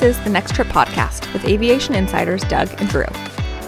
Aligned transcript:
This 0.00 0.16
is 0.16 0.24
the 0.24 0.30
Next 0.30 0.54
Trip 0.54 0.68
podcast 0.68 1.30
with 1.34 1.44
aviation 1.44 1.94
insiders 1.94 2.40
Doug 2.44 2.70
and 2.80 2.88
Drew. 2.88 3.04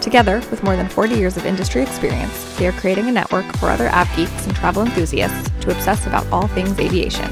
Together, 0.00 0.36
with 0.50 0.62
more 0.62 0.77
than 0.77 0.88
40 0.88 1.14
years 1.14 1.36
of 1.36 1.45
industry 1.45 1.82
experience, 1.82 2.57
they 2.57 2.66
are 2.66 2.72
creating 2.72 3.07
a 3.07 3.12
network 3.12 3.45
for 3.57 3.68
other 3.68 3.90
av 3.90 4.08
geeks 4.16 4.46
and 4.46 4.57
travel 4.57 4.82
enthusiasts 4.82 5.50
to 5.61 5.71
obsess 5.71 6.07
about 6.07 6.26
all 6.32 6.46
things 6.46 6.80
aviation. 6.80 7.30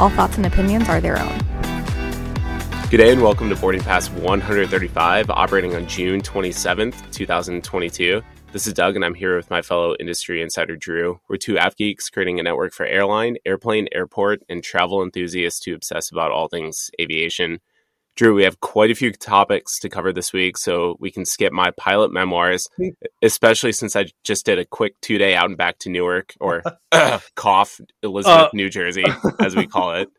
All 0.00 0.10
thoughts 0.10 0.38
and 0.38 0.46
opinions 0.46 0.88
are 0.88 1.00
their 1.00 1.20
own. 1.20 1.38
Good 2.90 2.96
day 2.96 3.12
and 3.12 3.22
welcome 3.22 3.48
to 3.48 3.54
Boarding 3.54 3.80
Pass 3.80 4.10
135, 4.10 5.30
operating 5.30 5.76
on 5.76 5.86
June 5.86 6.20
27th, 6.20 7.12
2022. 7.12 8.22
This 8.50 8.66
is 8.66 8.72
Doug, 8.72 8.96
and 8.96 9.04
I'm 9.04 9.14
here 9.14 9.36
with 9.36 9.50
my 9.50 9.62
fellow 9.62 9.94
industry 10.00 10.42
insider 10.42 10.74
Drew. 10.74 11.20
We're 11.28 11.36
two 11.36 11.60
av 11.60 11.76
geeks 11.76 12.10
creating 12.10 12.40
a 12.40 12.42
network 12.42 12.72
for 12.72 12.86
airline, 12.86 13.36
airplane, 13.46 13.86
airport, 13.92 14.42
and 14.48 14.64
travel 14.64 15.00
enthusiasts 15.00 15.60
to 15.60 15.74
obsess 15.74 16.10
about 16.10 16.32
all 16.32 16.48
things 16.48 16.90
aviation. 17.00 17.60
Drew, 18.14 18.34
we 18.34 18.44
have 18.44 18.60
quite 18.60 18.90
a 18.90 18.94
few 18.94 19.10
topics 19.10 19.78
to 19.78 19.88
cover 19.88 20.12
this 20.12 20.34
week, 20.34 20.58
so 20.58 20.96
we 21.00 21.10
can 21.10 21.24
skip 21.24 21.50
my 21.50 21.70
pilot 21.72 22.12
memoirs, 22.12 22.68
especially 23.22 23.72
since 23.72 23.96
I 23.96 24.06
just 24.22 24.44
did 24.44 24.58
a 24.58 24.66
quick 24.66 25.00
two 25.00 25.16
day 25.16 25.34
out 25.34 25.46
and 25.46 25.56
back 25.56 25.78
to 25.80 25.90
Newark, 25.90 26.34
or 26.38 26.62
cough, 27.36 27.80
Elizabeth, 28.02 28.48
uh, 28.48 28.50
New 28.52 28.68
Jersey, 28.68 29.04
as 29.40 29.56
we 29.56 29.66
call 29.66 29.94
it. 29.94 30.10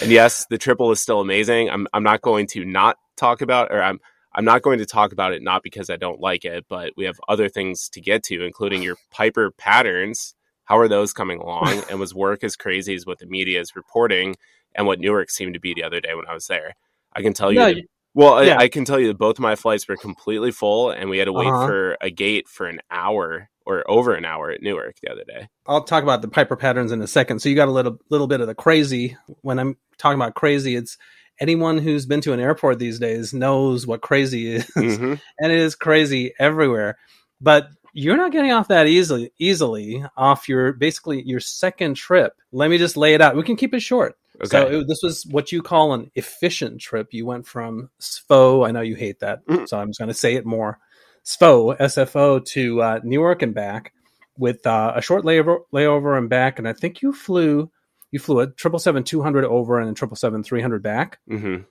And 0.00 0.12
yes, 0.12 0.46
the 0.50 0.58
triple 0.58 0.92
is 0.92 1.00
still 1.00 1.20
amazing. 1.20 1.68
I'm, 1.68 1.88
I'm 1.92 2.04
not 2.04 2.22
going 2.22 2.46
to 2.48 2.64
not 2.64 2.96
talk 3.16 3.42
about, 3.42 3.72
or 3.72 3.82
I'm, 3.82 3.98
I'm 4.34 4.44
not 4.44 4.62
going 4.62 4.78
to 4.78 4.86
talk 4.86 5.12
about 5.12 5.32
it 5.32 5.42
not 5.42 5.64
because 5.64 5.90
I 5.90 5.96
don't 5.96 6.20
like 6.20 6.44
it, 6.44 6.66
but 6.68 6.92
we 6.96 7.04
have 7.04 7.20
other 7.28 7.48
things 7.48 7.88
to 7.90 8.00
get 8.00 8.22
to, 8.24 8.44
including 8.44 8.82
your 8.82 8.96
Piper 9.10 9.50
patterns. 9.50 10.34
How 10.64 10.78
are 10.78 10.88
those 10.88 11.12
coming 11.12 11.40
along? 11.40 11.82
and 11.90 11.98
was 11.98 12.14
work 12.14 12.44
as 12.44 12.54
crazy 12.54 12.94
as 12.94 13.04
what 13.04 13.18
the 13.18 13.26
media 13.26 13.60
is 13.60 13.74
reporting 13.74 14.36
and 14.74 14.86
what 14.86 15.00
Newark 15.00 15.28
seemed 15.28 15.54
to 15.54 15.60
be 15.60 15.74
the 15.74 15.82
other 15.82 16.00
day 16.00 16.14
when 16.14 16.26
I 16.26 16.34
was 16.34 16.46
there? 16.46 16.76
I 17.14 17.22
can 17.22 17.32
tell 17.32 17.52
you. 17.52 17.58
No, 17.58 17.74
that, 17.74 17.84
well, 18.14 18.44
yeah. 18.44 18.56
I, 18.58 18.64
I, 18.64 18.68
can 18.68 18.84
tell 18.84 19.00
you 19.00 19.08
that 19.08 19.18
both 19.18 19.36
of 19.36 19.40
my 19.40 19.56
flights 19.56 19.88
were 19.88 19.96
completely 19.96 20.50
full, 20.50 20.90
and 20.90 21.08
we 21.08 21.18
had 21.18 21.24
to 21.26 21.32
wait 21.32 21.48
uh-huh. 21.48 21.66
for 21.66 21.96
a 22.00 22.10
gate 22.10 22.48
for 22.48 22.66
an 22.66 22.80
hour 22.90 23.48
or 23.64 23.88
over 23.90 24.14
an 24.14 24.24
hour 24.24 24.50
at 24.50 24.62
Newark 24.62 24.96
the 25.00 25.10
other 25.10 25.24
day. 25.24 25.48
I'll 25.66 25.84
talk 25.84 26.02
about 26.02 26.20
the 26.20 26.28
Piper 26.28 26.56
patterns 26.56 26.92
in 26.92 27.00
a 27.00 27.06
second. 27.06 27.40
So 27.40 27.48
you 27.48 27.54
got 27.54 27.68
a 27.68 27.72
little 27.72 27.98
little 28.10 28.26
bit 28.26 28.40
of 28.40 28.46
the 28.46 28.54
crazy. 28.54 29.16
When 29.40 29.58
I'm 29.58 29.76
talking 29.98 30.20
about 30.20 30.34
crazy, 30.34 30.76
it's 30.76 30.98
anyone 31.40 31.78
who's 31.78 32.06
been 32.06 32.20
to 32.22 32.32
an 32.32 32.40
airport 32.40 32.78
these 32.78 32.98
days 32.98 33.32
knows 33.32 33.86
what 33.86 34.02
crazy 34.02 34.52
is, 34.56 34.66
mm-hmm. 34.76 35.14
and 35.38 35.52
it 35.52 35.58
is 35.58 35.74
crazy 35.74 36.34
everywhere. 36.38 36.98
But 37.40 37.68
you're 37.94 38.16
not 38.16 38.32
getting 38.32 38.52
off 38.52 38.68
that 38.68 38.86
easily 38.86 39.32
easily 39.38 40.04
off 40.16 40.48
your 40.48 40.72
basically 40.72 41.22
your 41.22 41.40
second 41.40 41.94
trip. 41.94 42.34
Let 42.50 42.70
me 42.70 42.78
just 42.78 42.96
lay 42.96 43.14
it 43.14 43.20
out. 43.20 43.36
We 43.36 43.42
can 43.42 43.56
keep 43.56 43.74
it 43.74 43.80
short. 43.80 44.16
Okay. 44.44 44.48
So 44.48 44.80
it, 44.80 44.88
this 44.88 45.00
was 45.02 45.24
what 45.26 45.52
you 45.52 45.62
call 45.62 45.94
an 45.94 46.10
efficient 46.14 46.80
trip. 46.80 47.08
You 47.12 47.26
went 47.26 47.46
from 47.46 47.90
SFO. 48.00 48.66
I 48.66 48.72
know 48.72 48.80
you 48.80 48.96
hate 48.96 49.20
that, 49.20 49.46
mm. 49.46 49.68
so 49.68 49.78
I'm 49.78 49.88
just 49.88 50.00
going 50.00 50.08
to 50.08 50.14
say 50.14 50.34
it 50.34 50.44
more. 50.44 50.78
SFO, 51.24 51.78
SFO 51.78 52.44
to 52.46 52.82
uh, 52.82 53.00
Newark 53.04 53.42
and 53.42 53.54
back 53.54 53.92
with 54.36 54.66
uh, 54.66 54.92
a 54.96 55.02
short 55.02 55.24
layover, 55.24 55.60
layover 55.72 56.18
and 56.18 56.28
back. 56.28 56.58
And 56.58 56.66
I 56.66 56.72
think 56.72 57.02
you 57.02 57.12
flew 57.12 57.70
you 58.10 58.18
flew 58.18 58.40
a 58.40 58.46
triple 58.46 58.78
seven 58.78 59.04
two 59.04 59.22
hundred 59.22 59.44
over 59.44 59.80
and 59.80 59.90
a 59.90 59.94
triple 59.94 60.16
seven 60.16 60.42
three 60.42 60.60
hundred 60.60 60.82
back. 60.82 61.18
Mm-hmm. 61.30 61.62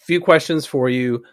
Few 0.00 0.20
questions 0.20 0.66
for 0.66 0.88
you 0.88 1.24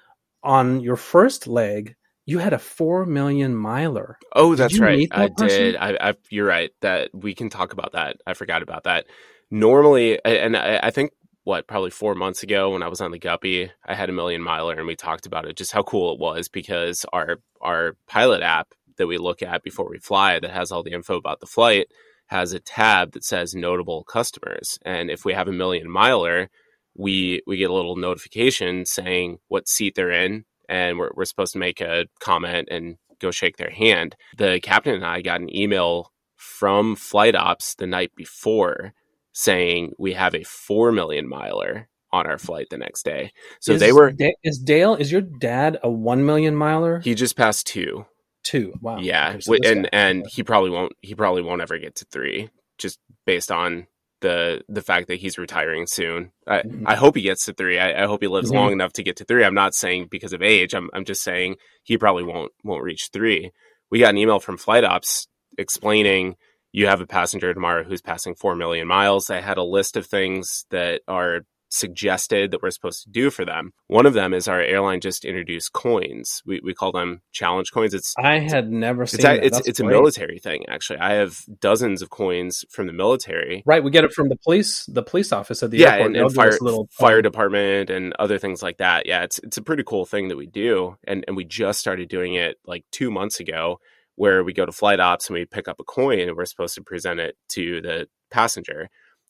on 0.43 0.81
your 0.81 0.95
first 0.95 1.47
leg. 1.47 1.95
You 2.25 2.39
had 2.39 2.53
a 2.53 2.59
four 2.59 3.05
million 3.05 3.53
miler. 3.53 4.17
Oh, 4.33 4.55
that's 4.55 4.79
right. 4.79 5.07
That 5.09 5.19
I 5.19 5.27
person? 5.29 5.47
did. 5.47 5.75
I, 5.75 5.97
I, 5.99 6.13
you're 6.29 6.47
right. 6.47 6.71
That 6.81 7.09
we 7.13 7.35
can 7.35 7.49
talk 7.49 7.73
about 7.73 7.91
that. 7.93 8.21
I 8.25 8.33
forgot 8.33 8.63
about 8.63 8.85
that. 8.85 9.05
Normally, 9.53 10.19
and 10.25 10.57
I, 10.57 10.89
think 10.89 11.11
what 11.43 11.67
probably 11.67 11.91
four 11.91 12.15
months 12.15 12.41
ago 12.41 12.71
when 12.71 12.81
I 12.81 12.87
was 12.87 13.01
on 13.01 13.11
the 13.11 13.19
Guppy, 13.19 13.69
I 13.85 13.93
had 13.93 14.09
a 14.09 14.11
million 14.11 14.41
miler, 14.41 14.73
and 14.73 14.87
we 14.87 14.95
talked 14.95 15.27
about 15.27 15.45
it, 15.45 15.55
just 15.55 15.73
how 15.73 15.83
cool 15.83 16.11
it 16.11 16.19
was 16.19 16.47
because 16.47 17.05
our 17.13 17.37
our 17.61 17.95
pilot 18.07 18.41
app 18.41 18.73
that 18.97 19.05
we 19.05 19.19
look 19.19 19.43
at 19.43 19.61
before 19.61 19.87
we 19.87 19.99
fly 19.99 20.39
that 20.39 20.49
has 20.49 20.71
all 20.71 20.81
the 20.81 20.91
info 20.91 21.17
about 21.17 21.39
the 21.39 21.45
flight 21.45 21.85
has 22.29 22.51
a 22.51 22.59
tab 22.59 23.11
that 23.11 23.23
says 23.23 23.53
notable 23.53 24.03
customers. 24.05 24.79
And 24.83 25.11
if 25.11 25.23
we 25.23 25.33
have 25.33 25.47
a 25.47 25.53
million 25.53 25.87
miler, 25.87 26.49
we 26.95 27.43
we 27.45 27.57
get 27.57 27.69
a 27.69 27.75
little 27.75 27.95
notification 27.95 28.87
saying 28.87 29.37
what 29.49 29.67
seat 29.67 29.93
they're 29.93 30.09
in, 30.09 30.45
and 30.67 30.97
we're, 30.97 31.11
we're 31.13 31.25
supposed 31.25 31.53
to 31.53 31.59
make 31.59 31.79
a 31.79 32.05
comment 32.19 32.69
and 32.71 32.97
go 33.19 33.29
shake 33.29 33.57
their 33.57 33.69
hand. 33.69 34.15
The 34.35 34.59
captain 34.63 34.95
and 34.95 35.05
I 35.05 35.21
got 35.21 35.41
an 35.41 35.55
email 35.55 36.11
from 36.37 36.95
flight 36.95 37.35
ops 37.35 37.75
the 37.75 37.85
night 37.85 38.13
before 38.15 38.95
saying 39.33 39.93
we 39.97 40.13
have 40.13 40.33
a 40.35 40.43
4 40.43 40.91
million 40.91 41.27
miler 41.27 41.89
on 42.11 42.27
our 42.27 42.37
flight 42.37 42.67
the 42.69 42.77
next 42.77 43.03
day. 43.03 43.31
So 43.59 43.73
is, 43.73 43.79
they 43.79 43.91
were. 43.91 44.13
Is 44.43 44.59
Dale, 44.59 44.95
is 44.95 45.11
your 45.11 45.21
dad 45.21 45.79
a 45.83 45.89
1 45.89 46.25
million 46.25 46.55
miler? 46.55 46.99
He 46.99 47.15
just 47.15 47.35
passed 47.35 47.67
two 47.67 48.05
two. 48.43 48.73
Wow. 48.81 48.99
Yeah, 48.99 49.37
and 49.65 49.89
and 49.91 50.25
he 50.29 50.43
probably 50.43 50.69
won't. 50.69 50.93
He 51.01 51.15
probably 51.15 51.41
won't 51.41 51.61
ever 51.61 51.77
get 51.77 51.95
to 51.95 52.05
three, 52.05 52.49
just 52.77 52.99
based 53.25 53.51
on 53.51 53.87
the 54.21 54.63
the 54.69 54.81
fact 54.81 55.07
that 55.07 55.19
he's 55.19 55.37
retiring 55.37 55.87
soon. 55.87 56.31
I, 56.45 56.59
mm-hmm. 56.59 56.87
I 56.87 56.95
hope 56.95 57.15
he 57.15 57.21
gets 57.21 57.45
to 57.45 57.53
three. 57.53 57.79
I, 57.79 58.03
I 58.03 58.05
hope 58.05 58.21
he 58.21 58.27
lives 58.27 58.49
mm-hmm. 58.49 58.57
long 58.57 58.71
enough 58.71 58.93
to 58.93 59.03
get 59.03 59.17
to 59.17 59.25
three. 59.25 59.43
I'm 59.43 59.55
not 59.55 59.73
saying 59.73 60.07
because 60.11 60.33
of 60.33 60.41
age. 60.41 60.75
I'm 60.75 60.89
I'm 60.93 61.05
just 61.05 61.23
saying 61.23 61.55
he 61.83 61.97
probably 61.97 62.23
won't 62.23 62.51
won't 62.63 62.83
reach 62.83 63.09
three. 63.11 63.51
We 63.89 63.99
got 63.99 64.11
an 64.11 64.17
email 64.17 64.39
from 64.39 64.57
flight 64.57 64.83
ops 64.83 65.27
explaining 65.57 66.35
you 66.73 66.87
have 66.87 66.99
a 66.99 67.07
passenger 67.07 67.53
tomorrow 67.53 67.83
who's 67.83 68.01
passing 68.01 68.35
four 68.35 68.55
million 68.55 68.87
miles. 68.87 69.29
I 69.29 69.39
had 69.39 69.57
a 69.57 69.63
list 69.63 69.95
of 69.95 70.05
things 70.05 70.65
that 70.71 71.01
are 71.07 71.41
suggested 71.73 72.51
that 72.51 72.61
we're 72.61 72.71
supposed 72.71 73.03
to 73.03 73.09
do 73.09 73.29
for 73.29 73.45
them. 73.45 73.71
One 73.87 74.05
of 74.05 74.13
them 74.13 74.33
is 74.33 74.47
our 74.47 74.61
airline 74.61 75.01
just 75.01 75.25
introduced 75.25 75.73
coins. 75.73 76.41
We, 76.45 76.61
we 76.63 76.73
call 76.73 76.91
them 76.91 77.21
challenge 77.31 77.71
coins. 77.71 77.93
It's 77.93 78.13
I 78.17 78.39
had 78.39 78.71
never 78.71 79.05
seen 79.05 79.19
it's 79.19 79.25
a, 79.25 79.45
it's, 79.45 79.67
it's 79.67 79.79
a 79.79 79.83
military 79.83 80.39
thing 80.39 80.65
actually. 80.69 80.99
I 80.99 81.13
have 81.13 81.39
dozens 81.59 82.01
of 82.01 82.09
coins 82.09 82.63
from 82.69 82.87
the 82.87 82.93
military. 82.93 83.63
Right, 83.65 83.83
we 83.83 83.91
get 83.91 84.03
it 84.03 84.13
from 84.13 84.29
the 84.29 84.37
police 84.37 84.85
the 84.85 85.03
police 85.03 85.31
office 85.31 85.63
at 85.63 85.71
the 85.71 85.79
yeah, 85.79 85.93
airport. 85.93 86.15
and, 86.15 86.17
and 86.17 86.33
fire 86.33 86.57
little 86.61 86.87
fire 86.91 87.17
um, 87.17 87.23
department 87.23 87.89
and 87.89 88.13
other 88.19 88.37
things 88.37 88.61
like 88.61 88.77
that. 88.77 89.07
Yeah, 89.07 89.23
it's 89.23 89.39
it's 89.39 89.57
a 89.57 89.63
pretty 89.63 89.83
cool 89.83 90.05
thing 90.05 90.27
that 90.27 90.37
we 90.37 90.45
do, 90.45 90.95
and 91.05 91.25
and 91.27 91.35
we 91.35 91.43
just 91.43 91.79
started 91.79 92.07
doing 92.07 92.35
it 92.35 92.57
like 92.65 92.85
two 92.91 93.09
months 93.09 93.39
ago. 93.39 93.79
Where 94.15 94.43
we 94.43 94.53
go 94.53 94.65
to 94.65 94.71
flight 94.71 94.99
ops 94.99 95.27
and 95.27 95.33
we 95.33 95.45
pick 95.45 95.67
up 95.67 95.79
a 95.79 95.83
coin 95.83 96.19
and 96.19 96.35
we're 96.35 96.45
supposed 96.45 96.75
to 96.75 96.83
present 96.83 97.19
it 97.19 97.35
to 97.49 97.81
the 97.81 98.07
passenger. 98.31 98.89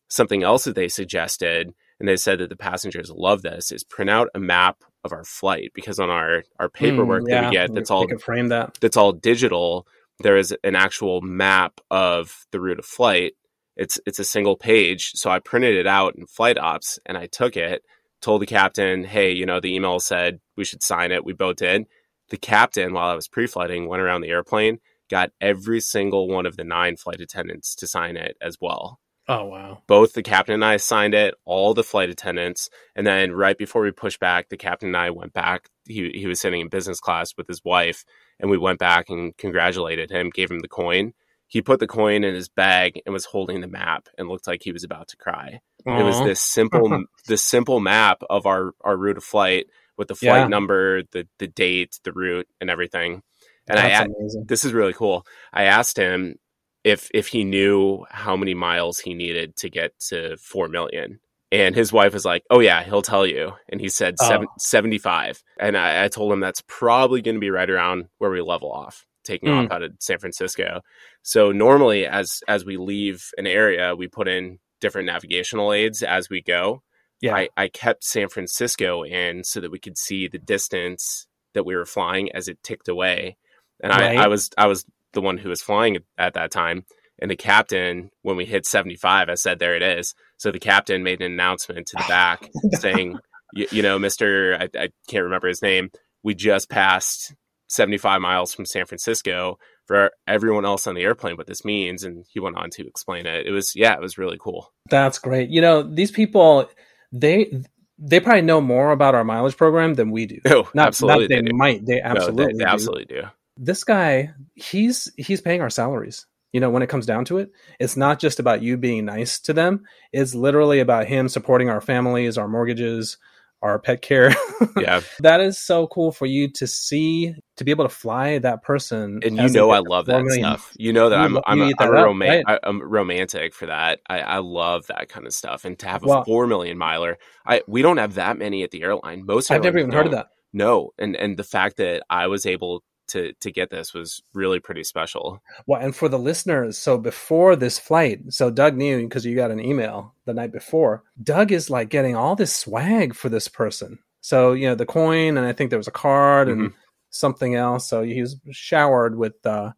Something 0.10 0.44
else 0.44 0.66
that 0.66 0.76
they 0.76 0.90
suggested 0.90 1.74
and 2.00 2.10
they 2.10 2.18
said 2.18 2.40
that 2.40 2.50
the 2.50 2.58
passengers 2.58 3.10
love 3.10 3.44
this 3.44 3.72
is 3.72 3.84
print 3.84 4.10
out 4.10 4.28
a 4.36 4.40
map 4.40 4.84
of 5.04 5.14
our 5.14 5.24
flight 5.24 5.72
because 5.74 6.00
on 6.00 6.10
our 6.10 6.44
our 6.60 6.70
paperwork 6.70 7.24
mm, 7.24 7.30
yeah. 7.30 7.42
that 7.42 7.50
we 7.50 7.56
get 7.56 7.74
that's 7.74 7.92
all 7.92 8.06
frame 8.20 8.50
that 8.50 8.78
that's 8.82 8.98
all 8.98 9.14
digital 9.14 9.88
there 10.20 10.38
is 10.38 10.54
an 10.64 10.76
actual 10.76 11.22
map 11.22 11.80
of 11.90 12.46
the 12.52 12.60
route 12.60 12.80
of 12.80 12.86
flight 12.86 13.34
it's 13.76 14.00
it's 14.06 14.20
a 14.20 14.26
single 14.26 14.58
page 14.58 15.12
so 15.16 15.30
i 15.30 15.40
printed 15.40 15.76
it 15.76 15.88
out 15.88 16.16
in 16.16 16.26
flight 16.26 16.58
ops 16.58 17.00
and 17.06 17.18
i 17.18 17.26
took 17.26 17.56
it 17.56 17.84
told 18.22 18.42
the 18.42 18.46
captain 18.46 19.06
hey 19.06 19.32
you 19.32 19.46
know 19.46 19.60
the 19.60 19.74
email 19.74 20.00
said 20.00 20.40
we 20.58 20.66
should 20.66 20.84
sign 20.84 21.12
it 21.12 21.24
we 21.24 21.34
both 21.34 21.56
did 21.56 21.86
the 22.34 22.38
captain 22.38 22.94
while 22.94 23.10
i 23.10 23.16
was 23.16 23.28
pre-flighting 23.28 23.88
went 23.88 24.02
around 24.02 24.22
the 24.22 24.30
airplane 24.30 24.80
got 25.10 25.30
every 25.40 25.80
single 25.80 26.28
one 26.28 26.48
of 26.48 26.58
the 26.58 26.64
nine 26.64 26.98
flight 26.98 27.22
attendants 27.22 27.76
to 27.76 27.86
sign 27.86 28.18
it 28.18 28.36
as 28.42 28.58
well 28.60 29.00
Oh 29.28 29.46
wow! 29.46 29.82
Both 29.88 30.14
the 30.14 30.22
captain 30.22 30.56
and 30.56 30.66
I 30.66 30.76
signed 30.78 31.14
it, 31.14 31.34
all 31.46 31.74
the 31.74 31.84
flight 31.84 32.10
attendants, 32.10 32.70
and 32.94 33.08
then 33.08 33.32
right 33.32 33.58
before 33.58 33.82
we 33.82 33.92
pushed 33.92 34.20
back, 34.20 34.50
the 34.50 34.58
captain 34.58 34.90
and 34.90 34.98
I 34.98 35.12
went 35.12 35.32
back. 35.32 35.70
He 35.88 36.10
he 36.10 36.28
was 36.28 36.42
sitting 36.42 36.60
in 36.60 36.68
business 36.68 37.00
class 37.00 37.34
with 37.38 37.48
his 37.48 37.64
wife, 37.64 38.04
and 38.38 38.52
we 38.52 38.58
went 38.58 38.80
back 38.80 39.10
and 39.10 39.36
congratulated 39.38 40.12
him, 40.12 40.30
gave 40.30 40.52
him 40.52 40.60
the 40.60 40.68
coin. 40.68 41.14
He 41.48 41.62
put 41.62 41.80
the 41.80 41.88
coin 41.88 42.26
in 42.26 42.36
his 42.36 42.50
bag 42.50 43.00
and 43.06 43.14
was 43.14 43.26
holding 43.26 43.62
the 43.62 43.68
map 43.68 44.10
and 44.18 44.28
looked 44.28 44.48
like 44.48 44.64
he 44.64 44.74
was 44.74 44.84
about 44.84 45.08
to 45.10 45.18
cry. 45.18 45.62
Aww. 45.88 46.02
It 46.02 46.04
was 46.04 46.20
this 46.20 46.42
simple 46.42 47.06
this 47.28 47.44
simple 47.44 47.80
map 47.80 48.24
of 48.30 48.46
our 48.46 48.74
our 48.82 48.98
route 48.98 49.18
of 49.18 49.24
flight 49.24 49.68
with 49.98 50.08
the 50.08 50.16
flight 50.16 50.42
yeah. 50.42 50.48
number, 50.48 51.04
the 51.12 51.28
the 51.40 51.48
date, 51.48 52.00
the 52.04 52.14
route, 52.14 52.48
and 52.60 52.70
everything. 52.70 53.22
And 53.68 53.78
That's 53.78 54.02
I 54.02 54.04
amazing. 54.04 54.46
this 54.48 54.66
is 54.66 54.74
really 54.74 54.94
cool. 54.94 55.26
I 55.54 55.64
asked 55.64 55.98
him 55.98 56.36
if 56.84 57.10
if 57.14 57.28
he 57.28 57.44
knew 57.44 58.06
how 58.10 58.36
many 58.36 58.54
miles 58.54 59.00
he 59.00 59.14
needed 59.14 59.56
to 59.58 59.70
get 59.70 59.98
to 60.00 60.38
4 60.38 60.68
million 60.68 61.20
and 61.52 61.76
his 61.76 61.94
wife 61.94 62.14
was 62.14 62.26
like 62.26 62.44
oh 62.50 62.60
yeah 62.60 62.84
he'll 62.84 63.02
tell 63.02 63.26
you 63.26 63.54
and 63.70 63.80
he 63.80 63.90
said 63.90 64.16
oh. 64.22 64.28
seven, 64.28 64.48
75 64.60 65.44
and 65.60 65.78
I, 65.78 66.06
I, 66.06 66.08
told 66.10 66.32
him 66.32 66.40
that's 66.40 66.64
probably 66.68 67.22
going 67.22 67.36
to 67.36 67.42
be 67.42 67.50
right 67.50 67.70
around 67.70 68.06
where 68.18 68.32
we 68.32 68.42
level 68.42 68.72
off 68.72 69.06
taking 69.24 69.50
mm. 69.50 69.66
off 69.66 69.72
out 69.72 69.84
of 69.84 69.94
san 70.00 70.20
francisco 70.20 70.82
so 71.22 71.52
normally 71.52 72.06
as 72.06 72.44
as 72.48 72.66
we 72.66 72.78
leave 72.78 73.30
an 73.38 73.48
area 73.48 73.96
we 73.96 74.08
put 74.08 74.28
in 74.28 74.60
different 74.82 75.06
navigational 75.06 75.72
aids 75.72 76.04
as 76.04 76.30
we 76.30 76.42
go 76.42 76.84
yeah. 77.24 77.36
I, 77.36 77.50
I 77.58 77.68
kept 77.68 78.04
san 78.04 78.30
francisco 78.30 79.04
in 79.04 79.44
so 79.44 79.60
that 79.60 79.72
we 79.72 79.80
could 79.80 79.98
see 79.98 80.28
the 80.28 80.40
distance 80.40 81.28
that 81.54 81.66
we 81.66 81.76
were 81.76 81.86
flying 81.86 82.32
as 82.34 82.48
it 82.48 82.62
ticked 82.64 82.88
away 82.88 83.38
and 83.82 83.92
right. 83.92 84.18
I, 84.18 84.24
I 84.24 84.28
was 84.28 84.50
I 84.58 84.68
was 84.68 84.86
the 85.14 85.22
one 85.22 85.38
who 85.38 85.50
was 85.50 85.62
flying 85.62 85.98
at 86.18 86.34
that 86.34 86.52
time. 86.52 86.86
And 87.20 87.30
the 87.30 87.36
captain, 87.36 88.10
when 88.24 88.36
we 88.36 88.46
hit 88.46 88.66
75, 88.66 89.30
I 89.30 89.36
said, 89.36 89.60
there 89.60 89.76
it 89.76 89.84
is. 89.84 90.14
So 90.38 90.52
the 90.52 90.60
captain 90.60 91.04
made 91.04 91.22
an 91.22 91.32
announcement 91.32 91.88
to 91.88 91.98
the 91.98 92.06
back 92.08 92.50
saying, 92.74 93.20
you, 93.54 93.68
you 93.72 93.82
know, 93.84 94.00
Mister, 94.00 94.58
I, 94.60 94.64
I 94.78 94.90
can't 95.08 95.24
remember 95.24 95.48
his 95.48 95.62
name. 95.62 95.92
We 96.24 96.34
just 96.34 96.70
passed 96.70 97.34
75 97.68 98.20
miles 98.20 98.54
from 98.54 98.66
San 98.66 98.86
Francisco 98.86 99.58
for 99.86 100.12
everyone 100.28 100.66
else 100.66 100.88
on 100.88 100.96
the 100.96 101.04
airplane 101.04 101.36
what 101.36 101.48
this 101.48 101.66
means 101.66 102.04
and 102.04 102.26
he 102.30 102.40
went 102.40 102.56
on 102.56 102.70
to 102.70 102.88
explain 102.88 103.26
it 103.26 103.46
it 103.46 103.52
was 103.52 103.76
yeah 103.76 103.94
it 103.94 104.00
was 104.00 104.18
really 104.18 104.38
cool 104.40 104.72
that's 104.90 105.20
great 105.20 105.50
you 105.50 105.60
know 105.60 105.84
these 105.84 106.10
people 106.10 106.70
they 107.14 107.64
they 107.98 108.20
probably 108.20 108.42
know 108.42 108.60
more 108.60 108.92
about 108.92 109.16
our 109.16 109.24
mileage 109.24 109.56
program 109.56 109.94
than 109.94 110.12
we 110.12 110.26
do 110.26 110.40
oh 110.48 110.70
not, 110.74 110.88
absolutely 110.88 111.28
not 111.28 111.30
they, 111.30 111.42
they 111.42 111.54
might 111.54 111.86
they 111.86 112.02
absolutely 112.02 112.46
no, 112.46 112.52
they, 112.52 112.58
they 112.58 112.66
absolutely 112.66 113.06
do. 113.06 113.22
do 113.22 113.28
this 113.58 113.84
guy 113.84 114.32
he's 114.56 115.12
he's 115.16 115.40
paying 115.40 115.62
our 115.62 115.70
salaries 115.70 116.26
you 116.52 116.60
know 116.60 116.70
when 116.70 116.82
it 116.82 116.90
comes 116.90 117.06
down 117.06 117.24
to 117.24 117.38
it 117.38 117.52
it's 117.80 117.96
not 117.96 118.20
just 118.20 118.40
about 118.40 118.62
you 118.62 118.76
being 118.76 119.06
nice 119.06 119.40
to 119.40 119.54
them 119.54 119.86
it's 120.12 120.36
literally 120.36 120.80
about 120.80 121.06
him 121.06 121.30
supporting 121.30 121.70
our 121.70 121.82
families 121.82 122.38
our 122.38 122.48
mortgages 122.48 123.18
our 123.64 123.80
pet 123.80 124.02
care. 124.02 124.36
yeah. 124.78 125.02
that 125.22 125.42
is 125.42 125.58
so 125.58 125.88
cool 125.88 126.12
for 126.12 126.28
you 126.28 126.52
to 126.52 126.68
see 126.68 127.34
to 127.58 127.64
be 127.64 127.72
able 127.72 127.86
to 127.86 127.90
fly 127.90 128.40
that 128.40 128.64
person. 128.64 129.20
And 129.24 129.38
you 129.38 129.50
know 129.50 129.70
I 129.72 129.80
love 129.80 130.08
that 130.08 130.24
million. 130.24 130.44
stuff. 130.44 130.74
You 130.78 130.94
know 130.94 131.10
that 131.10 131.18
you, 131.30 131.38
I'm 131.38 131.38
I'm, 131.46 131.62
a, 131.62 131.72
I'm, 131.80 131.88
a 131.88 131.92
rom- 131.92 132.22
right? 132.22 132.44
I, 132.48 132.60
am 132.64 132.82
romantic 132.82 133.54
for 133.54 133.68
that. 133.68 134.00
I, 134.10 134.20
I 134.20 134.38
love 134.40 134.88
that 134.88 135.10
kind 135.10 135.28
of 135.28 135.34
stuff. 135.34 135.66
And 135.66 135.78
to 135.80 135.88
have 135.88 136.04
a 136.04 136.24
four 136.24 136.48
million 136.48 136.78
miler, 136.78 137.18
I 137.46 137.62
we 137.68 137.82
don't 137.82 137.98
have 137.98 138.16
that 138.16 138.38
many 138.38 138.64
at 138.64 138.72
the 138.72 138.84
airline. 138.84 139.26
Most 139.26 139.52
I've 139.52 139.64
never 139.64 139.78
even 139.78 139.92
don't. 139.92 139.98
heard 139.98 140.06
of 140.08 140.12
that. 140.14 140.28
No, 140.52 140.92
and 140.98 141.16
and 141.16 141.38
the 141.38 141.44
fact 141.44 141.78
that 141.78 142.04
I 142.10 142.28
was 142.28 142.46
able 142.46 142.84
to 143.08 143.34
to 143.34 143.52
get 143.52 143.70
this 143.70 143.94
was 143.94 144.24
really 144.34 144.60
pretty 144.60 144.84
special. 144.84 145.42
Well, 145.68 145.82
and 145.82 145.96
for 145.96 146.10
the 146.10 146.20
listeners, 146.20 146.78
so 146.78 146.98
before 146.98 147.56
this 147.56 147.80
flight, 147.80 148.22
so 148.30 148.50
Doug 148.50 148.76
knew 148.76 149.04
because 149.04 149.26
you 149.26 149.36
got 149.36 149.52
an 149.52 149.60
email 149.60 150.16
the 150.26 150.34
night 150.34 150.52
before. 150.52 151.04
Doug 151.22 151.52
is 151.52 151.70
like 151.70 151.90
getting 151.90 152.16
all 152.16 152.36
this 152.36 152.56
swag 152.56 153.14
for 153.14 153.30
this 153.30 153.48
person. 153.48 154.00
So 154.22 154.54
you 154.54 154.68
know 154.68 154.76
the 154.76 154.86
coin, 154.86 155.38
and 155.38 155.46
I 155.46 155.54
think 155.54 155.70
there 155.70 155.80
was 155.80 155.88
a 155.88 155.92
card 155.92 156.50
and 156.50 156.62
mm-hmm. 156.62 156.78
Something 157.14 157.56
else. 157.56 157.88
So 157.88 158.04
he 158.04 158.22
was 158.22 158.36
showered 158.52 159.18
with 159.18 159.34
uh, 159.46 159.72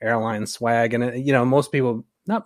airline 0.00 0.46
swag, 0.46 0.94
and 0.94 1.04
it, 1.04 1.16
you 1.24 1.32
know 1.32 1.44
most 1.44 1.72
people 1.72 2.04
not. 2.26 2.44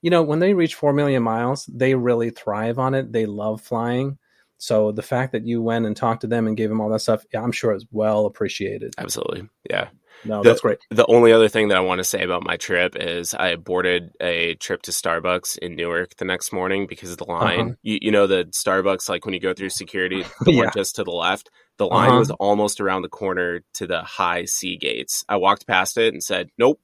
You 0.00 0.10
know, 0.10 0.24
when 0.24 0.40
they 0.40 0.52
reach 0.52 0.74
4 0.74 0.92
million 0.92 1.22
miles, 1.22 1.64
they 1.66 1.94
really 1.94 2.30
thrive 2.30 2.80
on 2.80 2.92
it. 2.92 3.12
They 3.12 3.24
love 3.24 3.60
flying. 3.60 4.18
So 4.58 4.90
the 4.90 5.02
fact 5.02 5.30
that 5.32 5.46
you 5.46 5.62
went 5.62 5.86
and 5.86 5.96
talked 5.96 6.22
to 6.22 6.26
them 6.26 6.48
and 6.48 6.56
gave 6.56 6.68
them 6.68 6.80
all 6.80 6.88
that 6.90 7.00
stuff, 7.00 7.24
I'm 7.32 7.52
sure 7.52 7.72
is 7.72 7.86
well 7.92 8.26
appreciated. 8.26 8.94
Absolutely. 8.98 9.48
Yeah. 9.70 9.88
No, 10.24 10.42
the, 10.42 10.50
that's 10.50 10.60
great. 10.60 10.78
The 10.90 11.06
only 11.06 11.32
other 11.32 11.48
thing 11.48 11.68
that 11.68 11.76
I 11.76 11.80
want 11.80 11.98
to 11.98 12.04
say 12.04 12.22
about 12.22 12.44
my 12.44 12.56
trip 12.56 12.96
is 12.96 13.34
I 13.34 13.56
boarded 13.56 14.12
a 14.20 14.54
trip 14.54 14.82
to 14.82 14.90
Starbucks 14.90 15.58
in 15.58 15.76
Newark 15.76 16.16
the 16.16 16.24
next 16.24 16.52
morning 16.52 16.86
because 16.86 17.10
of 17.10 17.18
the 17.18 17.24
line. 17.24 17.60
Uh-huh. 17.60 17.74
You, 17.82 17.98
you, 18.02 18.10
know, 18.10 18.26
the 18.26 18.44
Starbucks, 18.44 19.08
like 19.08 19.24
when 19.24 19.34
you 19.34 19.40
go 19.40 19.52
through 19.52 19.70
security, 19.70 20.24
the 20.40 20.52
yeah. 20.52 20.64
one 20.64 20.70
just 20.74 20.96
to 20.96 21.04
the 21.04 21.10
left, 21.10 21.50
the 21.78 21.86
line 21.86 22.10
uh-huh. 22.10 22.18
was 22.18 22.30
almost 22.32 22.80
around 22.80 23.02
the 23.02 23.08
corner 23.08 23.62
to 23.74 23.86
the 23.86 24.02
high 24.02 24.44
sea 24.44 24.76
gates. 24.76 25.24
I 25.28 25.36
walked 25.36 25.66
past 25.66 25.98
it 25.98 26.12
and 26.12 26.22
said, 26.22 26.48
nope, 26.58 26.80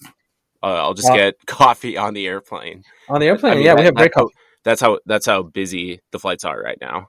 uh, 0.62 0.66
I'll 0.66 0.94
just 0.94 1.12
get 1.12 1.34
coffee 1.46 1.96
on 1.96 2.14
the 2.14 2.26
airplane. 2.26 2.84
On 3.08 3.20
the 3.20 3.26
airplane, 3.26 3.52
I 3.52 3.56
mean, 3.56 3.64
yeah, 3.64 3.74
we 3.74 3.82
have 3.82 3.94
great 3.94 4.12
coffee. 4.12 4.34
That's 4.64 4.80
how 4.80 4.98
that's 5.06 5.26
how 5.26 5.42
busy 5.44 6.00
the 6.10 6.18
flights 6.18 6.44
are 6.44 6.60
right 6.60 6.78
now. 6.80 7.08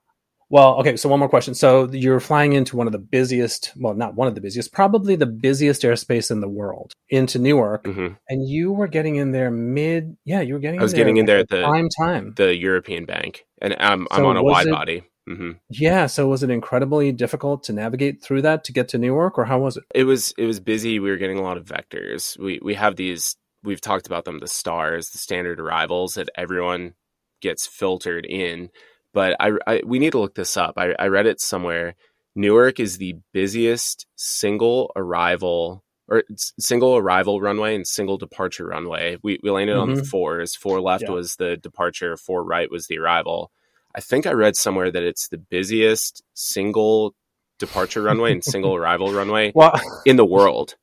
Well, 0.52 0.80
okay, 0.80 0.98
so 0.98 1.08
one 1.10 1.20
more 1.20 1.30
question. 1.30 1.54
So 1.54 1.88
you're 1.92 2.20
flying 2.20 2.54
into 2.54 2.76
one 2.76 2.88
of 2.88 2.92
the 2.94 3.00
busiest, 3.00 3.72
well, 3.78 3.94
not 3.94 4.16
one 4.16 4.28
of 4.28 4.34
the 4.34 4.42
busiest, 4.42 4.74
probably 4.74 5.16
the 5.16 5.28
busiest 5.28 5.84
airspace 5.84 6.32
in 6.32 6.42
the 6.42 6.50
world 6.50 6.94
into 7.10 7.38
Newark, 7.38 7.84
mm-hmm. 7.84 8.16
and 8.28 8.50
you 8.50 8.72
were 8.72 8.88
getting 8.88 9.18
in 9.18 9.32
there 9.32 9.52
mid, 9.52 10.18
yeah, 10.26 10.42
you 10.42 10.56
were 10.56 10.60
getting. 10.60 10.80
I 10.80 10.84
was 10.84 10.94
in 10.94 10.98
getting 10.98 11.18
in 11.18 11.28
there 11.28 11.38
at 11.38 11.50
the 11.50 11.62
prime 11.62 11.88
time, 12.00 12.34
the 12.36 12.56
European 12.56 13.06
bank, 13.06 13.46
and 13.62 13.76
I'm 13.80 14.08
so 14.12 14.18
I'm 14.18 14.26
on 14.26 14.38
a 14.38 14.44
wide 14.44 14.68
it, 14.68 14.72
body. 14.72 15.04
Mm-hmm. 15.30 15.52
Yeah, 15.70 16.08
so 16.08 16.28
was 16.28 16.42
it 16.42 16.50
incredibly 16.50 17.12
difficult 17.12 17.64
to 17.66 17.74
navigate 17.74 18.24
through 18.24 18.42
that 18.42 18.64
to 18.64 18.74
get 18.74 18.90
to 18.90 18.98
Newark, 18.98 19.38
or 19.38 19.46
how 19.46 19.60
was 19.60 19.78
it? 19.78 19.84
It 19.94 20.06
was 20.06 20.34
it 20.38 20.46
was 20.46 20.60
busy. 20.60 21.00
We 21.00 21.12
were 21.12 21.18
getting 21.18 21.38
a 21.38 21.44
lot 21.44 21.58
of 21.58 21.66
vectors. 21.66 22.38
We 22.40 22.60
we 22.64 22.74
have 22.74 22.96
these. 22.96 23.36
We've 23.62 23.82
talked 23.82 24.08
about 24.08 24.24
them, 24.24 24.40
the 24.40 24.48
stars, 24.48 25.10
the 25.10 25.18
standard 25.18 25.60
arrivals 25.60 26.14
that 26.14 26.30
everyone 26.34 26.94
gets 27.42 27.68
filtered 27.68 28.26
in 28.26 28.70
but 29.14 29.36
I, 29.40 29.52
I, 29.66 29.82
we 29.86 30.00
need 30.00 30.12
to 30.12 30.20
look 30.20 30.36
this 30.36 30.58
up. 30.58 30.76
I, 30.78 30.94
I 30.98 31.08
read 31.08 31.26
it 31.26 31.42
somewhere. 31.42 31.96
Newark 32.36 32.80
is 32.80 32.98
the 32.98 33.16
busiest 33.34 34.06
single 34.16 34.92
arrival 34.96 35.84
or 36.08 36.24
single 36.60 36.98
arrival 36.98 37.40
runway 37.40 37.76
and 37.76 37.88
single 37.88 38.18
departure 38.18 38.68
runway. 38.68 39.18
We 39.22 39.40
we 39.44 39.52
landed 39.52 39.74
mm-hmm. 39.74 39.92
on 39.92 39.94
the 39.96 40.04
fours. 40.04 40.56
Four 40.56 40.82
left 40.82 41.04
yeah. 41.04 41.12
was 41.12 41.36
the 41.36 41.58
departure. 41.58 42.18
Four 42.18 42.44
right 42.44 42.70
was 42.70 42.88
the 42.88 42.98
arrival. 42.98 43.52
I 43.96 44.02
think 44.02 44.26
I 44.26 44.32
read 44.32 44.56
somewhere 44.56 44.92
that 44.92 45.04
it's 45.04 45.28
the 45.28 45.38
busiest 45.38 46.24
single 46.34 47.16
departure 47.58 48.02
runway 48.02 48.32
and 48.32 48.44
single 48.44 48.76
arrival 48.78 49.14
runway 49.14 49.52
well, 49.56 49.80
in 50.06 50.16
the 50.16 50.26
world. 50.26 50.76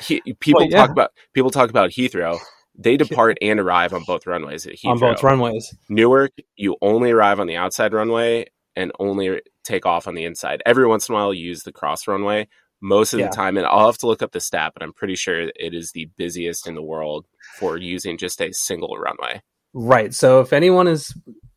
He, 0.00 0.20
people 0.40 0.62
well, 0.62 0.70
yeah. 0.70 0.78
talk 0.78 0.90
about 0.90 1.12
people 1.32 1.50
talk 1.50 1.70
about 1.70 1.90
Heathrow. 1.90 2.38
They 2.76 2.96
depart 2.96 3.38
and 3.42 3.60
arrive 3.60 3.92
on 3.92 4.04
both 4.04 4.26
runways 4.26 4.66
at 4.66 4.74
Heathrow. 4.74 4.90
On 4.90 4.98
both 4.98 5.22
runways. 5.22 5.74
Newark, 5.88 6.32
you 6.56 6.76
only 6.80 7.10
arrive 7.10 7.38
on 7.38 7.46
the 7.46 7.56
outside 7.56 7.92
runway 7.92 8.46
and 8.74 8.92
only 8.98 9.42
take 9.64 9.84
off 9.86 10.08
on 10.08 10.14
the 10.14 10.24
inside. 10.24 10.62
Every 10.64 10.86
once 10.86 11.08
in 11.08 11.14
a 11.14 11.18
while, 11.18 11.34
you 11.34 11.46
use 11.46 11.62
the 11.62 11.72
cross 11.72 12.08
runway. 12.08 12.48
Most 12.80 13.12
of 13.12 13.20
yeah. 13.20 13.28
the 13.28 13.36
time, 13.36 13.56
and 13.56 13.66
I'll 13.66 13.86
have 13.86 13.98
to 13.98 14.06
look 14.06 14.22
up 14.22 14.32
the 14.32 14.40
stat, 14.40 14.72
but 14.74 14.82
I'm 14.82 14.92
pretty 14.92 15.14
sure 15.14 15.40
it 15.40 15.74
is 15.74 15.92
the 15.92 16.10
busiest 16.16 16.66
in 16.66 16.74
the 16.74 16.82
world 16.82 17.26
for 17.58 17.76
using 17.76 18.18
just 18.18 18.40
a 18.40 18.52
single 18.52 18.96
runway. 18.96 19.40
Right. 19.72 20.12
So 20.12 20.40
if 20.40 20.52
anyone 20.52 20.88
is 20.88 21.14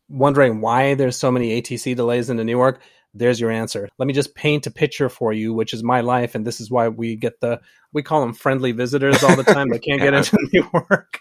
wondering 0.08 0.60
why 0.60 0.94
there's 0.94 1.16
so 1.16 1.32
many 1.32 1.60
ATC 1.60 1.96
delays 1.96 2.30
into 2.30 2.44
Newark, 2.44 2.80
there's 3.18 3.40
your 3.40 3.50
answer. 3.50 3.88
Let 3.98 4.06
me 4.06 4.12
just 4.12 4.34
paint 4.34 4.66
a 4.66 4.70
picture 4.70 5.08
for 5.08 5.32
you, 5.32 5.54
which 5.54 5.72
is 5.72 5.82
my 5.82 6.00
life, 6.00 6.34
and 6.34 6.46
this 6.46 6.60
is 6.60 6.70
why 6.70 6.88
we 6.88 7.16
get 7.16 7.40
the 7.40 7.60
we 7.92 8.02
call 8.02 8.20
them 8.20 8.34
friendly 8.34 8.72
visitors 8.72 9.22
all 9.22 9.36
the 9.36 9.44
time. 9.54 9.68
they 9.68 9.78
can't 9.78 10.00
yeah. 10.00 10.10
get 10.10 10.14
into 10.14 10.38
New 10.52 10.68
York. 10.72 11.20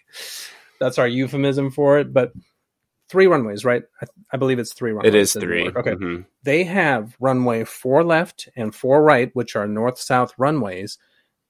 That's 0.79 0.97
our 0.97 1.07
euphemism 1.07 1.71
for 1.71 1.99
it. 1.99 2.13
But 2.13 2.33
three 3.09 3.27
runways, 3.27 3.63
right? 3.63 3.83
I, 4.01 4.05
I 4.33 4.37
believe 4.37 4.59
it's 4.59 4.73
three 4.73 4.91
runways. 4.91 5.13
It 5.13 5.15
is 5.15 5.33
three. 5.33 5.67
Okay. 5.69 5.91
Mm-hmm. 5.91 6.21
They 6.43 6.63
have 6.65 7.15
runway 7.19 7.63
four 7.63 8.03
left 8.03 8.49
and 8.55 8.73
four 8.73 9.03
right, 9.03 9.31
which 9.33 9.55
are 9.55 9.67
north 9.67 9.97
south 9.97 10.33
runways. 10.37 10.97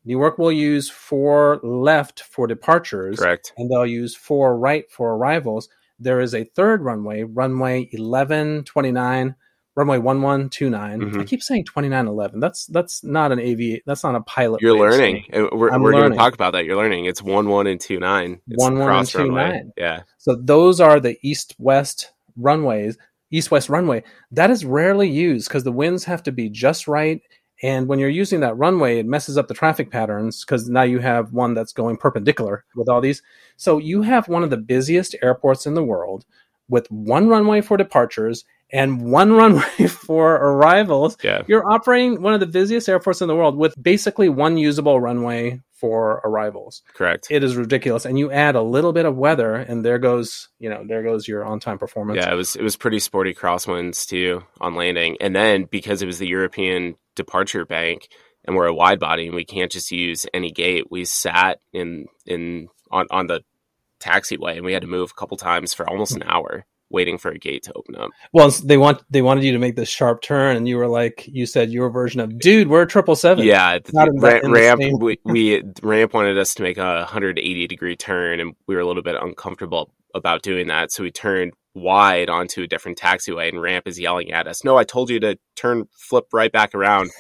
Newark 0.04 0.38
will 0.38 0.52
use 0.52 0.90
four 0.90 1.60
left 1.64 2.22
for 2.22 2.46
departures. 2.46 3.18
Correct. 3.18 3.54
And 3.58 3.70
they'll 3.70 3.88
use 3.88 4.16
four 4.16 4.58
right 4.58 4.90
for 4.92 5.16
arrivals. 5.16 5.68
There 5.98 6.20
is 6.20 6.36
a 6.36 6.44
third 6.44 6.82
runway, 6.82 7.24
runway 7.24 7.90
1129 7.92 9.36
runway 9.75 9.98
1129 9.98 11.00
mm-hmm. 11.00 11.20
i 11.20 11.24
keep 11.24 11.44
saying 11.44 11.63
2911 11.65 12.39
that's 12.39 12.65
that's 12.67 13.03
not 13.03 13.32
an 13.32 13.39
av 13.39 13.79
that's 13.86 14.03
not 14.03 14.15
a 14.15 14.22
pilot 14.22 14.62
you're 14.62 14.77
learning. 14.77 15.25
We're, 15.32 15.77
we're 15.79 15.91
going 15.91 16.12
to 16.12 16.17
talk 16.17 16.34
about 16.34 16.53
that. 16.53 16.65
You're 16.65 16.77
learning. 16.77 17.05
It's 17.05 17.22
11 17.22 17.67
and 17.67 17.79
29 17.79 18.41
it's 18.48 18.63
11 18.63 18.82
and 18.82 19.10
29 19.10 19.72
yeah. 19.77 20.01
So 20.17 20.36
those 20.36 20.79
are 20.79 21.00
the 21.00 21.17
east 21.22 21.55
west 21.60 22.12
runways 22.38 22.98
east 23.32 23.51
west 23.51 23.70
runway. 23.70 24.03
That 24.32 24.51
is 24.51 24.65
rarely 24.65 25.10
used 25.10 25.48
because 25.48 25.63
the 25.63 25.72
winds 25.72 26.05
have 26.05 26.24
to 26.24 26.32
be 26.32 26.50
just 26.50 26.88
right. 26.88 27.22
And 27.63 27.88
when 27.88 28.00
you're 28.00 28.10
using 28.10 28.41
that 28.41 28.58
runway, 28.58 29.00
it 29.00 29.05
messes 29.05 29.38
up 29.38 29.48
the 29.48 29.53
traffic 29.53 29.89
patterns 29.89 30.44
because 30.44 30.70
now 30.70 30.84
you 30.84 31.00
have 31.00 31.34
one 31.34 31.53
that's 31.53 31.74
going 31.74 31.98
perpendicular 31.98 32.65
with 32.75 32.89
all 32.89 33.01
these. 33.01 33.22
So 33.55 33.77
you 33.77 34.01
have 34.01 34.27
one 34.27 34.44
of 34.44 34.50
the 34.50 34.58
busiest 34.58 35.15
airports 35.22 35.65
in 35.65 35.74
the 35.74 35.84
world 35.84 36.25
with 36.67 36.89
one 36.91 37.27
runway 37.27 37.62
for 37.62 37.77
departures 37.77 38.44
and 38.75 39.01
one 39.01 39.32
runway 39.32 39.88
for 39.88 40.36
arrivals. 40.36 41.17
Yeah. 41.24 41.44
You're 41.48 41.65
operating 41.65 42.22
one 42.22 42.34
of 42.34 42.41
the 42.41 42.46
busiest 42.46 42.89
airports 42.89 43.22
in 43.22 43.27
the 43.29 43.36
world 43.36 43.55
with 43.55 43.74
basically 43.82 44.27
one 44.27 44.58
usable 44.58 45.00
runway 45.00 45.62
for 45.72 46.22
arrivals. 46.25 46.82
Correct. 46.94 47.27
It 47.29 47.44
is 47.44 47.55
ridiculous. 47.55 48.05
And 48.05 48.20
you 48.20 48.32
add 48.32 48.55
a 48.55 48.62
little 48.62 48.91
bit 48.91 49.05
of 49.05 49.15
weather 49.15 49.55
and 49.55 49.84
there 49.84 49.98
goes, 49.98 50.50
you 50.60 50.70
know, 50.70 50.84
there 50.86 51.03
goes 51.03 51.27
your 51.27 51.46
on-time 51.46 51.77
performance. 51.77 52.17
Yeah, 52.17 52.34
it 52.34 52.36
was 52.36 52.55
it 52.55 52.63
was 52.63 52.75
pretty 52.75 53.00
sporty 53.00 53.34
crosswinds 53.34 54.05
too 54.05 54.44
on 54.60 54.75
landing. 54.75 55.17
And 55.22 55.34
then 55.34 55.67
because 55.72 56.01
it 56.01 56.05
was 56.05 56.20
the 56.20 56.27
European 56.27 56.96
departure 57.15 57.65
bank 57.65 58.10
and 58.44 58.55
we're 58.55 58.67
a 58.67 58.74
wide 58.74 59.00
body 59.00 59.27
and 59.27 59.36
we 59.36 59.46
can't 59.46 59.72
just 59.72 59.91
use 59.91 60.25
any 60.34 60.51
gate, 60.51 60.91
we 60.91 61.05
sat 61.05 61.60
in 61.72 62.08
in 62.25 62.67
on 62.91 63.08
on 63.10 63.27
the 63.27 63.41
taxiway 64.01 64.58
and 64.58 64.65
we 64.65 64.74
had 64.74 64.82
to 64.82 64.88
move 64.88 65.12
a 65.12 65.20
couple 65.20 65.38
times 65.38 65.74
for 65.74 65.89
almost 65.89 66.15
an 66.15 66.24
hour 66.24 66.65
waiting 66.89 67.18
for 67.18 67.32
a 67.32 67.38
gate 67.38 67.63
to 67.63 67.74
open 67.75 67.96
up. 67.96 68.10
Well, 68.34 68.50
they 68.63 68.77
want 68.77 69.04
they 69.10 69.22
wanted 69.22 69.44
you 69.44 69.51
to 69.54 69.60
make 69.60 69.75
this 69.75 69.89
sharp 69.89 70.22
turn, 70.22 70.56
and 70.56 70.68
you 70.68 70.77
were 70.77 70.88
like, 70.88 71.27
you 71.27 71.46
said 71.46 71.72
your 71.72 71.89
version 71.89 72.20
of, 72.22 72.38
"Dude, 72.39 72.68
we're 72.68 72.86
triple 72.86 73.15
seven. 73.15 73.46
Yeah, 73.46 73.80
ra- 73.94 74.39
ramp. 74.44 74.82
we, 75.00 75.20
we 75.25 75.63
ramp 75.82 76.13
wanted 76.13 76.38
us 76.38 76.54
to 76.56 76.63
make 76.63 76.77
a 76.77 77.00
180 77.00 77.68
degree 77.68 77.96
turn, 77.96 78.39
and 78.39 78.56
we 78.68 78.75
were 78.75 78.82
a 78.82 78.86
little 78.86 79.04
bit 79.04 79.15
uncomfortable 79.20 79.92
about 80.13 80.42
doing 80.44 80.68
that, 80.68 80.92
so 80.92 81.04
we 81.04 81.12
turned 81.12 81.54
wide 81.74 82.30
onto 82.30 82.63
a 82.63 82.68
different 82.68 82.98
taxiway, 82.98 83.50
and 83.50 83.62
ramp 83.62 83.88
is 83.88 84.00
yelling 84.00 84.32
at 84.32 84.48
us, 84.48 84.63
"No, 84.63 84.77
I 84.77 84.84
told 84.84 85.10
you 85.10 85.20
to 85.22 85.38
turn, 85.56 85.88
flip 85.92 86.25
right 86.34 86.51
back 86.51 86.74
around." 86.74 87.12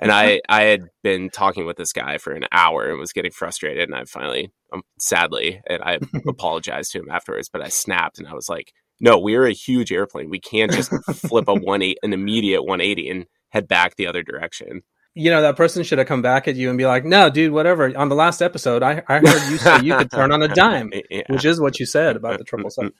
and 0.00 0.12
I 0.12 0.40
I 0.48 0.62
had 0.62 0.88
been 1.02 1.30
talking 1.30 1.66
with 1.66 1.76
this 1.76 1.92
guy 1.92 2.18
for 2.18 2.32
an 2.32 2.46
hour 2.52 2.88
and 2.88 2.98
was 2.98 3.12
getting 3.12 3.32
frustrated, 3.32 3.88
and 3.88 3.94
I 3.94 4.04
finally, 4.04 4.52
um, 4.72 4.82
sadly, 4.98 5.60
and 5.66 5.82
I 5.82 5.98
apologized 6.28 6.92
to 6.92 7.00
him 7.00 7.10
afterwards, 7.10 7.48
but 7.48 7.62
I 7.62 7.68
snapped 7.68 8.18
and 8.18 8.28
I 8.28 8.34
was 8.34 8.48
like, 8.48 8.72
No, 9.02 9.18
we're 9.18 9.46
a 9.46 9.52
huge 9.52 9.92
airplane. 9.92 10.30
We 10.30 10.40
can't 10.40 10.72
just 10.72 10.90
flip 11.14 11.48
a 11.48 11.54
one 11.54 11.82
eight 11.82 11.98
an 12.02 12.14
immediate 12.14 12.62
180 12.62 13.10
and 13.10 13.26
head 13.50 13.68
back 13.68 13.96
the 13.96 14.06
other 14.06 14.22
direction. 14.22 14.82
You 15.14 15.30
know, 15.30 15.42
that 15.42 15.56
person 15.56 15.82
should 15.82 15.98
have 15.98 16.06
come 16.06 16.22
back 16.22 16.48
at 16.48 16.56
you 16.56 16.70
and 16.70 16.78
be 16.78 16.86
like, 16.86 17.04
no, 17.04 17.28
dude, 17.28 17.52
whatever. 17.52 17.94
On 17.98 18.08
the 18.08 18.14
last 18.14 18.40
episode, 18.40 18.82
I, 18.82 19.02
I 19.08 19.18
heard 19.18 19.50
you 19.50 19.58
say 19.58 19.82
you 19.82 19.94
could 19.94 20.10
turn 20.10 20.32
on 20.32 20.40
a 20.40 20.48
dime, 20.54 20.90
yeah. 21.10 21.24
which 21.28 21.44
is 21.44 21.60
what 21.60 21.78
you 21.78 21.84
said 21.84 22.16
about 22.16 22.38
the 22.38 22.44
triple 22.44 22.70
seven. 22.70 22.92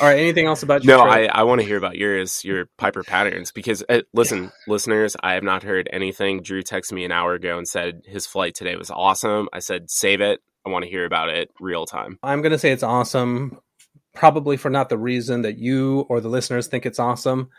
All 0.00 0.08
right. 0.08 0.18
Anything 0.18 0.46
else 0.46 0.62
about 0.62 0.82
your? 0.82 0.96
No, 0.96 1.04
I, 1.04 1.26
I 1.26 1.42
want 1.42 1.60
to 1.60 1.66
hear 1.66 1.76
about 1.76 1.96
yours, 1.96 2.42
your 2.44 2.66
Piper 2.78 3.04
patterns, 3.04 3.52
because 3.52 3.84
uh, 3.88 4.00
listen, 4.14 4.50
listeners, 4.66 5.16
I 5.22 5.34
have 5.34 5.42
not 5.42 5.62
heard 5.62 5.88
anything. 5.92 6.42
Drew 6.42 6.62
texted 6.62 6.92
me 6.92 7.04
an 7.04 7.12
hour 7.12 7.34
ago 7.34 7.58
and 7.58 7.68
said 7.68 8.02
his 8.06 8.26
flight 8.26 8.54
today 8.54 8.74
was 8.76 8.90
awesome. 8.90 9.48
I 9.52 9.58
said, 9.58 9.90
save 9.90 10.22
it. 10.22 10.40
I 10.64 10.70
want 10.70 10.84
to 10.84 10.90
hear 10.90 11.04
about 11.04 11.28
it 11.28 11.50
real 11.60 11.86
time. 11.86 12.18
I'm 12.22 12.40
going 12.40 12.52
to 12.52 12.58
say 12.58 12.72
it's 12.72 12.82
awesome, 12.82 13.58
probably 14.14 14.56
for 14.56 14.70
not 14.70 14.88
the 14.88 14.98
reason 14.98 15.42
that 15.42 15.58
you 15.58 16.00
or 16.08 16.20
the 16.20 16.28
listeners 16.28 16.66
think 16.66 16.86
it's 16.86 16.98
awesome. 16.98 17.50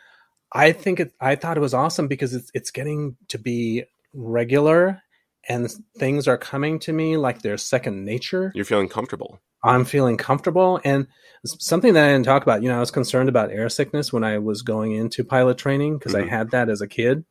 I 0.52 0.72
think 0.72 1.00
it, 1.00 1.14
I 1.20 1.36
thought 1.36 1.58
it 1.58 1.62
was 1.62 1.74
awesome 1.74 2.08
because 2.08 2.34
it's 2.34 2.52
it's 2.54 2.72
getting 2.72 3.18
to 3.30 3.40
be 3.40 3.86
regular 4.14 5.02
and 5.50 5.74
things 5.98 6.28
are 6.28 6.38
coming 6.38 6.80
to 6.80 6.94
me 6.94 7.18
like 7.18 7.42
they're 7.42 7.58
second 7.58 8.06
nature. 8.06 8.52
You're 8.56 8.66
feeling 8.66 8.88
comfortable. 8.88 9.42
I'm 9.64 9.86
feeling 9.86 10.18
comfortable. 10.18 10.80
And 10.84 11.08
something 11.46 11.94
that 11.94 12.06
I 12.06 12.12
didn't 12.12 12.26
talk 12.26 12.44
about, 12.44 12.64
you 12.64 12.70
know, 12.70 12.78
I 12.78 12.82
was 12.82 12.92
concerned 12.92 13.30
about 13.30 13.52
air 13.52 13.70
sickness 13.70 14.12
when 14.12 14.24
I 14.24 14.38
was 14.38 14.62
going 14.62 14.92
into 14.94 15.24
pilot 15.24 15.58
training 15.58 15.98
because 15.98 16.14
mm-hmm. 16.14 16.30
I 16.30 16.38
had 16.38 16.52
that 16.52 16.70
as 16.70 16.82
a 16.82 16.88
kid. 16.88 17.26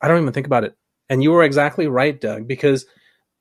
I 0.00 0.08
don't 0.08 0.20
even 0.20 0.32
think 0.32 0.46
about 0.46 0.64
it. 0.64 0.76
And 1.08 1.22
you 1.22 1.30
were 1.30 1.44
exactly 1.44 1.86
right, 1.86 2.20
Doug, 2.20 2.48
because 2.48 2.86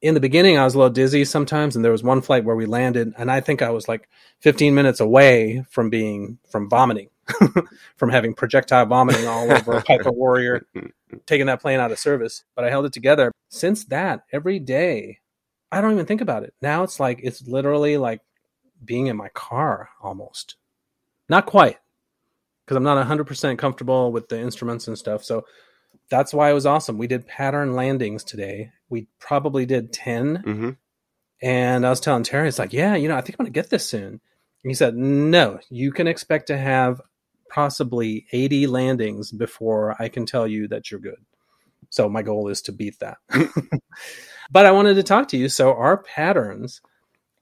in 0.06 0.14
the 0.14 0.20
beginning 0.20 0.56
I 0.56 0.64
was 0.64 0.76
a 0.76 0.78
little 0.78 0.94
dizzy 0.94 1.26
sometimes. 1.26 1.76
And 1.76 1.84
there 1.84 1.92
was 1.92 2.04
one 2.04 2.22
flight 2.22 2.46
where 2.46 2.56
we 2.56 2.68
landed, 2.68 3.14
and 3.18 3.32
I 3.32 3.42
think 3.42 3.64
I 3.64 3.72
was 3.72 3.88
like 3.88 4.08
15 4.42 4.76
minutes 4.76 5.00
away 5.00 5.66
from 5.72 5.90
being, 5.90 6.38
from 6.48 6.70
vomiting, 6.70 7.10
from 7.98 8.10
having 8.10 8.36
projectile 8.36 8.86
vomiting 8.86 9.26
all 9.26 9.52
over 9.52 9.78
a 9.78 9.82
Piper 9.82 10.12
Warrior, 10.14 10.68
taking 11.26 11.48
that 11.48 11.60
plane 11.60 11.80
out 11.80 11.92
of 11.92 11.98
service. 11.98 12.44
But 12.56 12.66
I 12.66 12.70
held 12.70 12.86
it 12.86 12.94
together. 12.94 13.32
Since 13.50 13.86
that, 13.86 14.26
every 14.32 14.60
day, 14.60 15.22
I 15.72 15.82
don't 15.82 15.94
even 15.94 16.06
think 16.06 16.22
about 16.22 16.44
it. 16.44 16.54
Now 16.62 16.84
it's 16.84 17.00
like, 17.00 17.20
it's 17.24 17.48
literally 17.48 17.98
like 17.98 18.22
being 18.84 19.08
in 19.08 19.18
my 19.18 19.30
car 19.30 19.90
almost. 20.00 20.56
Not 21.28 21.48
quite, 21.48 21.78
because 22.64 22.78
I'm 22.78 22.84
not 22.84 23.04
100% 23.04 23.58
comfortable 23.58 24.12
with 24.12 24.30
the 24.30 24.40
instruments 24.40 24.88
and 24.88 24.96
stuff. 24.96 25.24
So 25.24 25.46
that's 26.10 26.34
why 26.34 26.50
it 26.50 26.54
was 26.54 26.66
awesome. 26.66 26.98
We 26.98 27.08
did 27.08 27.28
pattern 27.28 27.76
landings 27.76 28.24
today. 28.24 28.72
We 28.90 29.08
probably 29.20 29.66
did 29.66 29.92
10. 29.92 30.44
Mm-hmm. 30.46 30.70
And 31.42 31.86
I 31.86 31.90
was 31.90 32.00
telling 32.00 32.24
Terry, 32.24 32.48
it's 32.48 32.60
like, 32.60 32.74
yeah, 32.74 32.96
you 32.96 33.08
know, 33.08 33.16
I 33.16 33.22
think 33.22 33.36
I'm 33.40 33.46
going 33.46 33.54
to 33.54 33.60
get 33.60 33.70
this 33.70 33.88
soon. 33.88 34.22
And 34.66 34.72
he 34.72 34.74
said, 34.74 34.96
no, 34.96 35.60
you 35.70 35.92
can 35.92 36.08
expect 36.08 36.48
to 36.48 36.58
have 36.58 37.02
possibly 37.50 38.26
80 38.32 38.68
landings 38.68 39.32
before 39.32 39.96
I 40.00 40.10
can 40.10 40.26
tell 40.26 40.48
you 40.48 40.68
that 40.70 40.90
you're 40.90 41.00
good. 41.00 41.20
So 41.90 42.10
my 42.10 42.22
goal 42.22 42.48
is 42.50 42.62
to 42.64 42.72
beat 42.72 43.00
that. 43.00 43.18
but 44.52 44.66
I 44.66 44.72
wanted 44.72 44.96
to 44.96 45.04
talk 45.04 45.28
to 45.30 45.38
you. 45.38 45.50
So 45.50 45.74
our 45.74 45.98
patterns, 46.04 46.82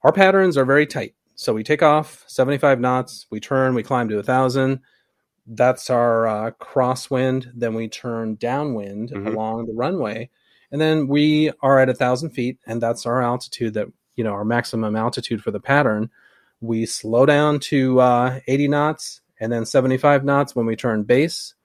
our 0.04 0.12
patterns 0.12 0.58
are 0.58 0.66
very 0.66 0.86
tight. 0.86 1.16
So 1.36 1.54
we 1.54 1.64
take 1.64 1.82
off 1.82 2.24
75 2.28 2.80
knots, 2.80 3.26
we 3.32 3.40
turn, 3.40 3.74
we 3.74 3.84
climb 3.84 4.10
to 4.10 4.20
a 4.20 4.24
thousand. 4.24 4.82
That's 5.46 5.90
our 5.90 6.28
uh, 6.28 6.52
crosswind. 6.52 7.52
Then 7.54 7.74
we 7.74 7.88
turn 7.88 8.36
downwind 8.36 9.12
mm-hmm. 9.12 9.28
along 9.28 9.66
the 9.66 9.74
runway, 9.74 10.30
and 10.72 10.80
then 10.80 11.08
we 11.08 11.52
are 11.62 11.80
at 11.80 11.90
a 11.90 11.94
thousand 11.94 12.32
feet, 12.32 12.60
and 12.66 12.82
that's 12.82 13.06
our 13.06 13.22
altitude. 13.22 13.74
That 13.74 13.88
you 14.16 14.24
know 14.24 14.32
our 14.32 14.46
maximum 14.46 14.96
altitude 14.96 15.42
for 15.42 15.52
the 15.52 15.60
pattern. 15.60 16.10
We 16.62 16.86
slow 16.86 17.26
down 17.26 17.60
to 17.60 18.00
uh, 18.00 18.40
80 18.48 18.70
knots, 18.70 19.20
and 19.38 19.52
then 19.52 19.66
75 19.66 20.24
knots 20.24 20.56
when 20.56 20.66
we 20.66 20.78
turn 20.78 21.04
base, 21.04 21.56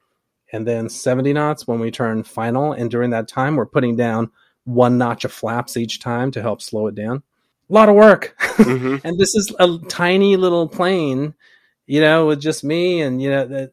and 0.53 0.67
then 0.67 0.89
70 0.89 1.33
knots 1.35 1.69
when 1.69 1.79
we 1.79 1.93
turn 1.93 2.25
final. 2.25 2.73
And 2.73 2.91
during 2.91 3.11
that 3.11 3.29
time, 3.29 3.55
we're 3.55 3.67
putting 3.67 3.95
down 3.95 4.33
one 4.65 4.99
notch 4.99 5.25
of 5.25 5.31
flaps 5.33 5.77
each 5.77 6.01
time 6.01 6.33
to 6.33 6.43
help 6.43 6.61
slow 6.61 6.89
it 6.89 6.97
down 6.97 7.23
a 7.69 7.73
lot 7.73 7.89
of 7.89 7.95
work. 7.95 8.35
Mm-hmm. 8.59 9.07
and 9.07 9.17
this 9.17 9.37
is 9.37 9.55
a 9.61 9.79
tiny 9.89 10.37
little 10.37 10.67
plane, 10.67 11.33
you 11.89 12.01
know, 12.01 12.27
with 12.27 12.41
just 12.41 12.63
me 12.63 13.01
and, 13.01 13.21
you 13.21 13.31
know, 13.31 13.69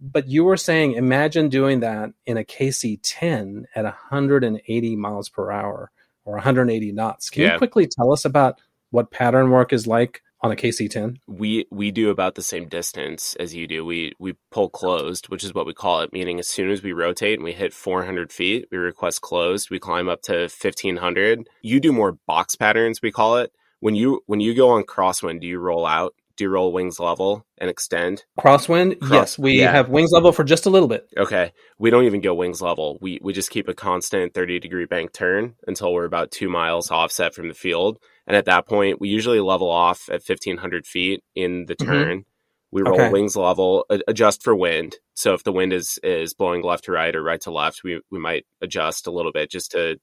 but 0.00 0.26
you 0.26 0.44
were 0.44 0.56
saying, 0.56 0.92
imagine 0.92 1.50
doing 1.50 1.80
that 1.80 2.10
in 2.24 2.38
a 2.38 2.44
KC 2.44 2.98
10 3.02 3.66
at 3.74 3.84
180 3.84 4.96
miles 4.96 5.28
per 5.28 5.50
hour 5.52 5.90
or 6.24 6.34
180 6.34 6.92
knots. 6.92 7.28
Can 7.28 7.42
yeah. 7.42 7.52
you 7.52 7.58
quickly 7.58 7.86
tell 7.86 8.12
us 8.12 8.24
about 8.24 8.60
what 8.90 9.10
pattern 9.10 9.50
work 9.50 9.74
is 9.74 9.86
like 9.86 10.22
on 10.40 10.50
a 10.50 10.56
KC10? 10.56 11.18
We 11.28 11.66
we 11.70 11.90
do 11.90 12.08
about 12.08 12.34
the 12.34 12.42
same 12.42 12.66
distance 12.66 13.36
as 13.38 13.54
you 13.54 13.66
do. 13.66 13.84
We 13.84 14.14
we 14.18 14.36
pull 14.50 14.70
closed, 14.70 15.28
which 15.28 15.44
is 15.44 15.52
what 15.52 15.66
we 15.66 15.74
call 15.74 16.00
it. 16.00 16.14
Meaning, 16.14 16.38
as 16.38 16.48
soon 16.48 16.70
as 16.70 16.82
we 16.82 16.92
rotate 16.92 17.38
and 17.38 17.44
we 17.44 17.52
hit 17.52 17.74
400 17.74 18.32
feet, 18.32 18.68
we 18.72 18.78
request 18.78 19.20
closed. 19.20 19.70
We 19.70 19.78
climb 19.78 20.08
up 20.08 20.22
to 20.22 20.48
1500. 20.48 21.46
You 21.60 21.78
do 21.78 21.92
more 21.92 22.12
box 22.26 22.56
patterns, 22.56 23.02
we 23.02 23.12
call 23.12 23.36
it. 23.36 23.52
When 23.80 23.94
you 23.94 24.22
when 24.26 24.40
you 24.40 24.54
go 24.54 24.70
on 24.70 24.84
crosswind, 24.84 25.42
do 25.42 25.46
you 25.46 25.58
roll 25.58 25.86
out? 25.86 26.14
Do 26.40 26.44
you 26.44 26.50
roll 26.50 26.72
wings 26.72 26.98
level 26.98 27.46
and 27.58 27.68
extend? 27.68 28.24
Crosswind, 28.38 28.98
Cross, 28.98 29.12
yes. 29.12 29.38
We 29.38 29.60
yeah. 29.60 29.70
have 29.70 29.90
wings 29.90 30.10
level 30.10 30.32
for 30.32 30.42
just 30.42 30.64
a 30.64 30.70
little 30.70 30.88
bit. 30.88 31.06
Okay, 31.16 31.52
we 31.78 31.90
don't 31.90 32.04
even 32.04 32.22
go 32.22 32.34
wings 32.34 32.62
level. 32.62 32.98
We 33.02 33.20
we 33.22 33.32
just 33.34 33.50
keep 33.50 33.68
a 33.68 33.74
constant 33.74 34.32
30 34.34 34.58
degree 34.58 34.86
bank 34.86 35.12
turn 35.12 35.54
until 35.66 35.92
we're 35.92 36.06
about 36.06 36.30
two 36.30 36.48
miles 36.48 36.90
offset 36.90 37.34
from 37.34 37.48
the 37.48 37.54
field 37.54 37.98
and 38.30 38.36
at 38.36 38.44
that 38.44 38.68
point, 38.68 39.00
we 39.00 39.08
usually 39.08 39.40
level 39.40 39.68
off 39.68 40.08
at 40.08 40.22
1500 40.24 40.86
feet 40.86 41.24
in 41.34 41.66
the 41.66 41.74
mm-hmm. 41.74 41.90
turn. 41.90 42.18
Mm-hmm. 42.18 42.70
We 42.70 42.82
roll 42.82 42.94
okay. 42.94 43.10
wings 43.10 43.34
level, 43.34 43.84
adjust 44.06 44.44
for 44.44 44.54
wind. 44.54 44.98
So 45.14 45.34
if 45.34 45.42
the 45.42 45.50
wind 45.50 45.72
is 45.72 45.98
is 46.04 46.32
blowing 46.32 46.62
left 46.62 46.84
to 46.84 46.92
right 46.92 47.16
or 47.16 47.24
right 47.24 47.40
to 47.40 47.50
left, 47.50 47.82
we 47.82 48.00
we 48.12 48.20
might 48.20 48.46
adjust 48.62 49.08
a 49.08 49.10
little 49.10 49.32
bit 49.32 49.50
just 49.50 49.72
to 49.72 49.98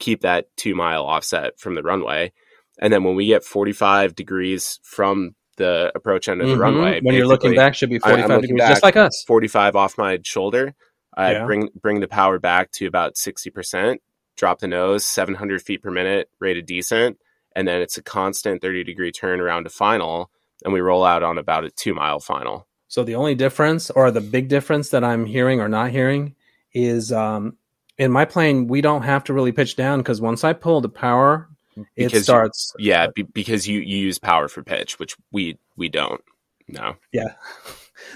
keep 0.00 0.22
that 0.22 0.46
two 0.56 0.74
mile 0.74 1.04
offset 1.04 1.60
from 1.60 1.76
the 1.76 1.84
runway. 1.84 2.32
And 2.80 2.92
then 2.92 3.04
when 3.04 3.14
we 3.14 3.26
get 3.26 3.44
45 3.44 4.16
degrees 4.16 4.80
from 4.82 5.36
the 5.58 5.92
approach 5.94 6.28
end 6.28 6.40
of 6.40 6.48
the 6.48 6.54
mm-hmm. 6.54 6.62
runway, 6.62 7.00
when 7.02 7.14
you're 7.14 7.26
looking 7.26 7.54
back, 7.54 7.74
should 7.74 7.90
be 7.90 7.98
45 7.98 8.40
degrees, 8.40 8.60
just 8.66 8.82
like 8.82 8.96
us. 8.96 9.22
45 9.26 9.76
off 9.76 9.98
my 9.98 10.18
shoulder. 10.24 10.74
I 11.14 11.32
yeah. 11.32 11.44
bring 11.44 11.68
bring 11.80 12.00
the 12.00 12.08
power 12.08 12.38
back 12.38 12.72
to 12.72 12.86
about 12.86 13.18
60 13.18 13.50
percent. 13.50 14.02
Drop 14.36 14.60
the 14.60 14.68
nose, 14.68 15.04
700 15.04 15.60
feet 15.60 15.82
per 15.82 15.90
minute, 15.90 16.30
rated 16.40 16.64
decent 16.64 17.18
and 17.58 17.66
then 17.66 17.80
it's 17.80 17.98
a 17.98 18.02
constant 18.02 18.62
30 18.62 18.84
degree 18.84 19.10
turn 19.10 19.40
around 19.40 19.64
to 19.64 19.70
final 19.70 20.30
and 20.64 20.72
we 20.72 20.80
roll 20.80 21.04
out 21.04 21.24
on 21.24 21.38
about 21.38 21.64
a 21.64 21.70
two 21.70 21.92
mile 21.92 22.20
final 22.20 22.66
so 22.86 23.02
the 23.02 23.16
only 23.16 23.34
difference 23.34 23.90
or 23.90 24.10
the 24.10 24.20
big 24.20 24.48
difference 24.48 24.90
that 24.90 25.04
i'm 25.04 25.26
hearing 25.26 25.60
or 25.60 25.68
not 25.68 25.90
hearing 25.90 26.34
is 26.72 27.12
um, 27.12 27.56
in 27.98 28.12
my 28.12 28.24
plane 28.24 28.68
we 28.68 28.80
don't 28.80 29.02
have 29.02 29.24
to 29.24 29.32
really 29.32 29.52
pitch 29.52 29.76
down 29.76 29.98
because 29.98 30.20
once 30.20 30.44
i 30.44 30.52
pull 30.52 30.80
the 30.80 30.88
power 30.88 31.48
it 31.96 32.06
because 32.06 32.24
starts 32.24 32.72
you, 32.78 32.90
yeah 32.90 33.06
be, 33.14 33.22
because 33.22 33.66
you, 33.66 33.80
you 33.80 33.98
use 33.98 34.18
power 34.18 34.48
for 34.48 34.62
pitch 34.62 34.98
which 34.98 35.16
we 35.32 35.58
we 35.76 35.88
don't 35.88 36.22
no 36.68 36.96
yeah 37.12 37.32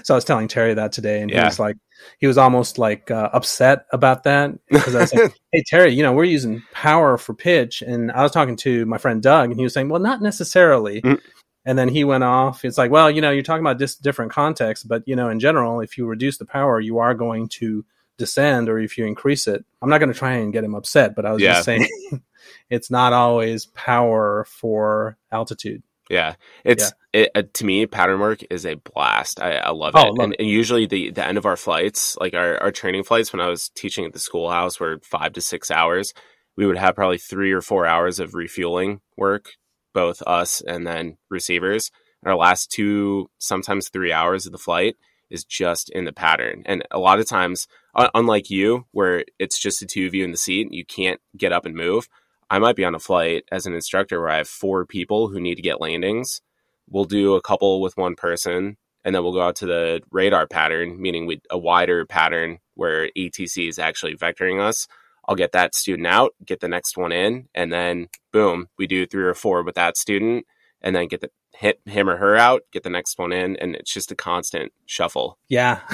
so 0.03 0.13
i 0.13 0.17
was 0.17 0.25
telling 0.25 0.47
terry 0.47 0.73
that 0.73 0.91
today 0.91 1.21
and 1.21 1.31
yeah. 1.31 1.41
he 1.41 1.45
was 1.45 1.59
like 1.59 1.77
he 2.19 2.27
was 2.27 2.37
almost 2.37 2.77
like 2.77 3.11
uh, 3.11 3.29
upset 3.33 3.85
about 3.91 4.23
that 4.23 4.51
because 4.69 4.95
I 4.95 5.01
was 5.01 5.13
like, 5.13 5.33
"Hey 5.51 5.63
Terry, 5.65 5.93
you 5.93 6.03
know 6.03 6.13
we're 6.13 6.23
using 6.23 6.63
power 6.71 7.17
for 7.17 7.33
pitch," 7.33 7.81
and 7.81 8.11
I 8.11 8.23
was 8.23 8.31
talking 8.31 8.55
to 8.57 8.85
my 8.85 8.97
friend 8.97 9.21
Doug, 9.21 9.51
and 9.51 9.59
he 9.59 9.63
was 9.63 9.73
saying, 9.73 9.89
"Well, 9.89 10.01
not 10.01 10.21
necessarily." 10.21 11.01
Mm. 11.01 11.19
And 11.65 11.79
then 11.79 11.87
he 11.87 12.03
went 12.03 12.25
off. 12.25 12.65
It's 12.65 12.77
like, 12.77 12.91
well, 12.91 13.09
you 13.09 13.21
know, 13.21 13.31
you're 13.31 13.41
talking 13.41 13.63
about 13.63 13.77
dis- 13.77 13.95
different 13.95 14.33
contexts, 14.33 14.83
but 14.83 15.01
you 15.05 15.15
know, 15.15 15.29
in 15.29 15.39
general, 15.39 15.79
if 15.79 15.97
you 15.97 16.05
reduce 16.05 16.37
the 16.37 16.45
power, 16.45 16.77
you 16.81 16.97
are 16.97 17.13
going 17.13 17.47
to 17.49 17.85
descend, 18.17 18.69
or 18.69 18.79
if 18.79 18.97
you 18.97 19.05
increase 19.05 19.47
it, 19.47 19.63
I'm 19.81 19.89
not 19.89 19.99
going 19.99 20.11
to 20.11 20.17
try 20.17 20.33
and 20.33 20.53
get 20.53 20.63
him 20.63 20.75
upset, 20.75 21.15
but 21.15 21.25
I 21.25 21.31
was 21.31 21.41
yeah. 21.41 21.53
just 21.53 21.65
saying, 21.65 21.87
it's 22.69 22.91
not 22.91 23.13
always 23.13 23.65
power 23.67 24.45
for 24.49 25.17
altitude. 25.31 25.83
Yeah, 26.09 26.35
it's 26.63 26.91
yeah. 27.13 27.21
It, 27.21 27.31
uh, 27.35 27.43
to 27.53 27.65
me 27.65 27.85
pattern 27.85 28.19
work 28.19 28.41
is 28.49 28.65
a 28.65 28.75
blast. 28.75 29.41
I, 29.41 29.53
I 29.57 29.69
love 29.71 29.93
oh, 29.95 30.01
it, 30.01 30.13
love 30.13 30.19
and, 30.19 30.33
it. 30.33 30.39
and, 30.41 30.49
usually 30.49 30.85
the 30.85 31.11
the 31.11 31.25
end 31.25 31.37
of 31.37 31.45
our 31.45 31.55
flights, 31.55 32.17
like 32.17 32.33
our 32.33 32.61
our 32.61 32.71
training 32.71 33.03
flights, 33.03 33.31
when 33.31 33.39
I 33.39 33.47
was 33.47 33.69
teaching 33.69 34.05
at 34.05 34.13
the 34.13 34.19
schoolhouse, 34.19 34.79
were 34.79 34.99
five 35.03 35.33
to 35.33 35.41
six 35.41 35.71
hours. 35.71 36.13
We 36.55 36.65
would 36.65 36.77
have 36.77 36.95
probably 36.95 37.17
three 37.17 37.51
or 37.51 37.61
four 37.61 37.85
hours 37.85 38.19
of 38.19 38.35
refueling 38.35 39.01
work, 39.17 39.51
both 39.93 40.21
us 40.23 40.61
and 40.61 40.85
then 40.85 41.17
receivers. 41.29 41.89
And 42.21 42.31
our 42.31 42.37
last 42.37 42.71
two, 42.71 43.29
sometimes 43.39 43.89
three 43.89 44.11
hours 44.11 44.45
of 44.45 44.51
the 44.51 44.57
flight 44.57 44.95
is 45.29 45.43
just 45.43 45.89
in 45.89 46.05
the 46.05 46.13
pattern. 46.13 46.63
And 46.65 46.83
a 46.91 46.99
lot 46.99 47.19
of 47.19 47.27
times, 47.27 47.67
unlike 47.95 48.49
you, 48.49 48.85
where 48.91 49.23
it's 49.39 49.59
just 49.59 49.79
the 49.79 49.85
two 49.85 50.07
of 50.07 50.13
you 50.13 50.23
in 50.23 50.31
the 50.31 50.37
seat, 50.37 50.67
and 50.67 50.75
you 50.75 50.85
can't 50.85 51.19
get 51.37 51.51
up 51.51 51.65
and 51.65 51.75
move 51.75 52.07
I 52.53 52.59
might 52.59 52.75
be 52.75 52.85
on 52.85 52.93
a 52.93 52.99
flight 52.99 53.45
as 53.51 53.65
an 53.65 53.73
instructor 53.73 54.19
where 54.19 54.29
I 54.29 54.37
have 54.37 54.47
four 54.47 54.85
people 54.85 55.27
who 55.27 55.39
need 55.39 55.55
to 55.55 55.63
get 55.63 55.81
landings. 55.81 56.39
We'll 56.87 57.05
do 57.05 57.33
a 57.33 57.41
couple 57.41 57.81
with 57.81 57.97
one 57.97 58.15
person, 58.15 58.77
and 59.03 59.15
then 59.15 59.23
we'll 59.23 59.33
go 59.33 59.41
out 59.41 59.55
to 59.55 59.65
the 59.65 60.01
radar 60.11 60.45
pattern, 60.45 61.01
meaning 61.01 61.25
we 61.25 61.41
a 61.49 61.57
wider 61.57 62.05
pattern 62.05 62.59
where 62.75 63.09
ATC 63.17 63.67
is 63.67 63.79
actually 63.79 64.15
vectoring 64.15 64.61
us. 64.61 64.87
I'll 65.27 65.35
get 65.35 65.53
that 65.53 65.73
student 65.73 66.05
out, 66.05 66.33
get 66.45 66.59
the 66.59 66.67
next 66.67 66.95
one 66.95 67.11
in, 67.11 67.47
and 67.55 67.73
then 67.73 68.09
boom, 68.31 68.67
we 68.77 68.85
do 68.85 69.07
three 69.07 69.23
or 69.23 69.33
four 69.33 69.63
with 69.63 69.73
that 69.73 69.97
student, 69.97 70.45
and 70.79 70.95
then 70.95 71.07
get 71.07 71.21
the 71.21 71.31
hit 71.53 71.79
him 71.85 72.09
or 72.09 72.17
her 72.17 72.35
out, 72.35 72.63
get 72.71 72.83
the 72.83 72.89
next 72.89 73.17
one 73.17 73.31
in, 73.31 73.55
and 73.57 73.75
it's 73.75 73.93
just 73.93 74.11
a 74.11 74.15
constant 74.15 74.71
shuffle. 74.85 75.37
Yeah. 75.49 75.81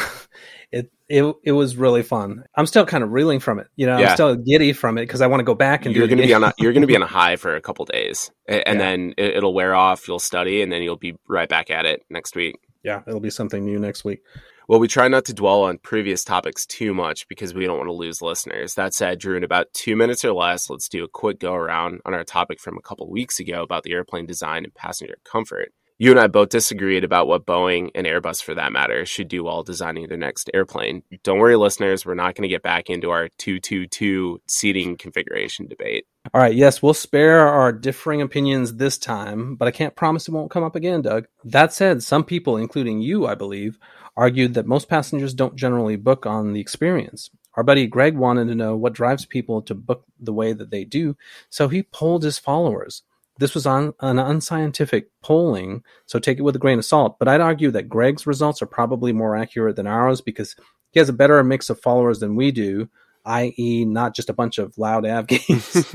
It, 0.71 0.91
it 1.07 1.35
it 1.43 1.51
was 1.53 1.77
really 1.77 2.03
fun. 2.03 2.43
I'm 2.53 2.67
still 2.67 2.85
kind 2.85 3.03
of 3.03 3.11
reeling 3.11 3.39
from 3.39 3.57
it. 3.57 3.65
You 3.75 3.87
know, 3.87 3.97
yeah. 3.97 4.09
I'm 4.09 4.15
still 4.15 4.35
giddy 4.35 4.71
from 4.71 4.99
it 4.99 5.01
because 5.01 5.19
I 5.19 5.25
want 5.25 5.39
to 5.39 5.43
go 5.43 5.55
back 5.55 5.87
and 5.87 5.95
you're 5.95 6.07
to 6.07 6.15
be 6.15 6.31
on 6.31 6.43
a, 6.43 6.53
you're 6.59 6.73
going 6.73 6.81
to 6.81 6.87
be 6.87 6.95
on 6.95 7.01
a 7.01 7.07
high 7.07 7.37
for 7.37 7.55
a 7.55 7.61
couple 7.61 7.85
days, 7.85 8.29
and, 8.47 8.61
yeah. 8.67 8.73
then 8.75 9.13
it, 9.17 9.37
it'll 9.37 9.55
wear 9.55 9.73
off. 9.73 10.07
You'll 10.07 10.19
study, 10.19 10.61
and 10.61 10.71
then 10.71 10.83
you'll 10.83 10.95
be 10.95 11.15
right 11.27 11.49
back 11.49 11.71
at 11.71 11.87
it 11.87 12.03
next 12.11 12.35
week. 12.35 12.59
Yeah, 12.83 13.01
it'll 13.07 13.19
be 13.19 13.31
something 13.31 13.65
new 13.65 13.79
next 13.79 14.05
week. 14.05 14.21
Well, 14.69 14.79
we 14.79 14.87
try 14.87 15.07
not 15.07 15.25
to 15.25 15.33
dwell 15.33 15.63
on 15.63 15.79
previous 15.79 16.23
topics 16.23 16.63
too 16.63 16.93
much 16.93 17.27
because 17.27 17.55
we 17.55 17.65
don't 17.65 17.79
want 17.79 17.87
to 17.87 17.91
lose 17.91 18.21
listeners. 18.21 18.75
That 18.75 18.93
said, 18.93 19.17
Drew, 19.17 19.35
in 19.35 19.43
about 19.43 19.73
two 19.73 19.95
minutes 19.95 20.23
or 20.23 20.31
less, 20.31 20.69
let's 20.69 20.87
do 20.87 21.03
a 21.03 21.07
quick 21.07 21.39
go 21.39 21.55
around 21.55 22.01
on 22.05 22.13
our 22.13 22.23
topic 22.23 22.59
from 22.59 22.77
a 22.77 22.81
couple 22.83 23.09
weeks 23.09 23.39
ago 23.39 23.63
about 23.63 23.81
the 23.81 23.93
airplane 23.93 24.27
design 24.27 24.65
and 24.65 24.75
passenger 24.75 25.15
comfort. 25.25 25.73
You 25.97 26.11
and 26.11 26.19
I 26.19 26.27
both 26.27 26.49
disagreed 26.49 27.03
about 27.03 27.27
what 27.27 27.47
Boeing 27.47 27.89
and 27.95 28.05
Airbus, 28.05 28.43
for 28.43 28.53
that 28.53 28.71
matter, 28.71 29.07
should 29.07 29.27
do 29.27 29.43
while 29.43 29.63
designing 29.63 30.07
their 30.07 30.19
next 30.19 30.51
airplane. 30.53 31.01
Don't 31.23 31.39
worry, 31.39 31.55
listeners, 31.55 32.05
we're 32.05 32.13
not 32.13 32.35
going 32.35 32.43
to 32.43 32.47
get 32.47 32.61
back 32.61 32.91
into 32.91 33.09
our 33.09 33.27
222 33.39 34.39
seating 34.47 34.97
configuration 34.97 35.67
debate. 35.67 36.05
All 36.31 36.41
right, 36.41 36.53
yes, 36.53 36.83
we'll 36.83 36.93
spare 36.93 37.47
our 37.47 37.71
differing 37.71 38.21
opinions 38.21 38.75
this 38.75 38.99
time, 38.99 39.55
but 39.55 39.67
I 39.67 39.71
can't 39.71 39.95
promise 39.95 40.27
it 40.27 40.31
won't 40.31 40.51
come 40.51 40.63
up 40.63 40.75
again, 40.75 41.01
Doug. 41.01 41.27
That 41.43 41.73
said, 41.73 42.03
some 42.03 42.23
people, 42.23 42.55
including 42.55 43.01
you, 43.01 43.25
I 43.25 43.33
believe, 43.33 43.79
argued 44.15 44.53
that 44.53 44.67
most 44.67 44.87
passengers 44.87 45.33
don't 45.33 45.55
generally 45.55 45.95
book 45.95 46.27
on 46.27 46.53
the 46.53 46.61
experience. 46.61 47.31
Our 47.55 47.63
buddy 47.63 47.87
Greg 47.87 48.15
wanted 48.15 48.47
to 48.47 48.55
know 48.55 48.75
what 48.75 48.93
drives 48.93 49.25
people 49.25 49.63
to 49.63 49.73
book 49.73 50.05
the 50.19 50.33
way 50.33 50.53
that 50.53 50.69
they 50.69 50.83
do, 50.83 51.17
so 51.49 51.67
he 51.67 51.81
polled 51.81 52.21
his 52.21 52.37
followers. 52.37 53.01
This 53.39 53.55
was 53.55 53.65
on 53.65 53.95
an 54.01 54.19
unscientific 54.19 55.09
polling, 55.23 55.81
so 56.05 56.19
take 56.19 56.37
it 56.37 56.43
with 56.43 56.55
a 56.55 56.59
grain 56.59 56.77
of 56.77 56.85
salt. 56.85 57.17
But 57.17 57.27
I'd 57.27 57.41
argue 57.41 57.71
that 57.71 57.89
Greg's 57.89 58.27
results 58.27 58.61
are 58.61 58.67
probably 58.67 59.13
more 59.13 59.35
accurate 59.35 59.77
than 59.77 59.87
ours 59.87 60.21
because 60.21 60.55
he 60.91 60.99
has 60.99 61.09
a 61.09 61.13
better 61.13 61.43
mix 61.43 61.71
of 61.71 61.79
followers 61.79 62.19
than 62.19 62.35
we 62.35 62.51
do, 62.51 62.87
i.e., 63.25 63.85
not 63.85 64.15
just 64.15 64.29
a 64.29 64.33
bunch 64.33 64.57
of 64.57 64.77
loud 64.77 65.05
av 65.05 65.27
geeks. 65.27 65.93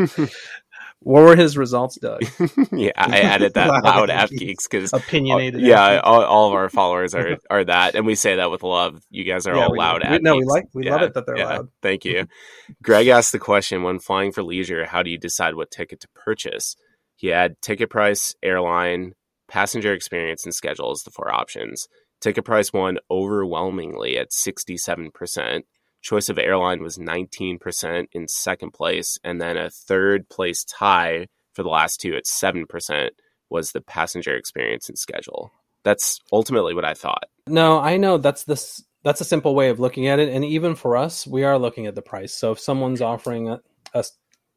what 1.01 1.23
were 1.23 1.37
his 1.37 1.57
results, 1.57 1.99
Doug? 2.01 2.23
yeah, 2.73 2.93
I 2.97 3.21
added 3.21 3.55
that 3.55 3.69
loud, 3.69 3.85
loud 3.85 4.11
av 4.11 4.31
geeks 4.31 4.67
because 4.69 4.93
opinionated. 4.93 5.63
All, 5.63 5.69
yeah, 5.69 6.01
all, 6.01 6.25
all, 6.25 6.49
of 6.49 6.55
our 6.55 6.69
followers 6.69 7.15
are 7.15 7.37
are 7.51 7.65
that, 7.65 7.95
and 7.95 8.07
we 8.07 8.15
say 8.15 8.37
that 8.37 8.51
with 8.51 8.63
love. 8.63 9.03
You 9.11 9.25
guys 9.25 9.47
are 9.47 9.55
yeah, 9.55 9.65
all 9.65 9.73
we, 9.73 9.79
loud. 9.79 10.03
We, 10.09 10.19
no, 10.19 10.37
we 10.37 10.45
like 10.45 10.65
we 10.73 10.87
yeah, 10.87 10.93
love 10.93 11.03
it 11.03 11.15
that 11.15 11.27
they're 11.27 11.39
yeah, 11.39 11.47
loud. 11.47 11.69
Thank 11.83 12.05
you. 12.05 12.27
Greg 12.83 13.09
asked 13.09 13.33
the 13.33 13.39
question: 13.39 13.83
When 13.83 13.99
flying 13.99 14.33
for 14.33 14.43
leisure, 14.43 14.87
how 14.87 15.03
do 15.03 15.11
you 15.11 15.19
decide 15.19 15.55
what 15.55 15.71
ticket 15.71 16.01
to 16.01 16.09
purchase? 16.15 16.77
He 17.17 17.29
had 17.29 17.61
ticket 17.63 17.91
price, 17.91 18.35
airline, 18.43 19.13
passenger 19.49 19.93
experience, 19.93 20.45
and 20.45 20.55
schedule 20.55 20.91
as 20.91 21.03
the 21.03 21.11
four 21.11 21.33
options. 21.33 21.89
Ticket 22.21 22.45
price 22.45 22.73
won 22.73 22.99
overwhelmingly 23.11 24.17
at 24.17 24.31
67%. 24.31 25.63
Choice 26.05 26.29
of 26.29 26.39
airline 26.39 26.83
was 26.83 26.99
19% 26.99 28.07
in 28.13 28.29
second 28.29 28.73
place. 28.73 29.19
And 29.25 29.41
then 29.41 29.57
a 29.57 29.71
third 29.71 30.29
place 30.29 30.63
tie 30.63 31.29
for 31.55 31.63
the 31.63 31.71
last 31.71 32.01
two 32.01 32.15
at 32.15 32.27
7% 32.27 33.09
was 33.49 33.73
the 33.73 33.81
passenger 33.81 34.37
experience 34.37 34.89
and 34.89 34.99
schedule. 34.99 35.51
That's 35.83 36.21
ultimately 36.31 36.75
what 36.75 36.85
I 36.85 36.93
thought. 36.93 37.25
No, 37.47 37.81
I 37.81 37.97
know 37.97 38.19
that's 38.19 38.45
this 38.45 38.85
that's 39.03 39.21
a 39.21 39.25
simple 39.25 39.55
way 39.55 39.71
of 39.71 39.81
looking 39.81 40.07
at 40.07 40.19
it 40.19 40.31
and 40.31 40.43
even 40.47 40.75
for 40.75 40.97
us 40.97 41.27
we 41.27 41.45
are 41.45 41.59
looking 41.59 41.87
at 41.87 41.95
the 41.95 42.01
price 42.01 42.33
so 42.33 42.53
if 42.53 42.59
someone's 42.59 43.03
offering 43.03 43.59
us 43.93 44.13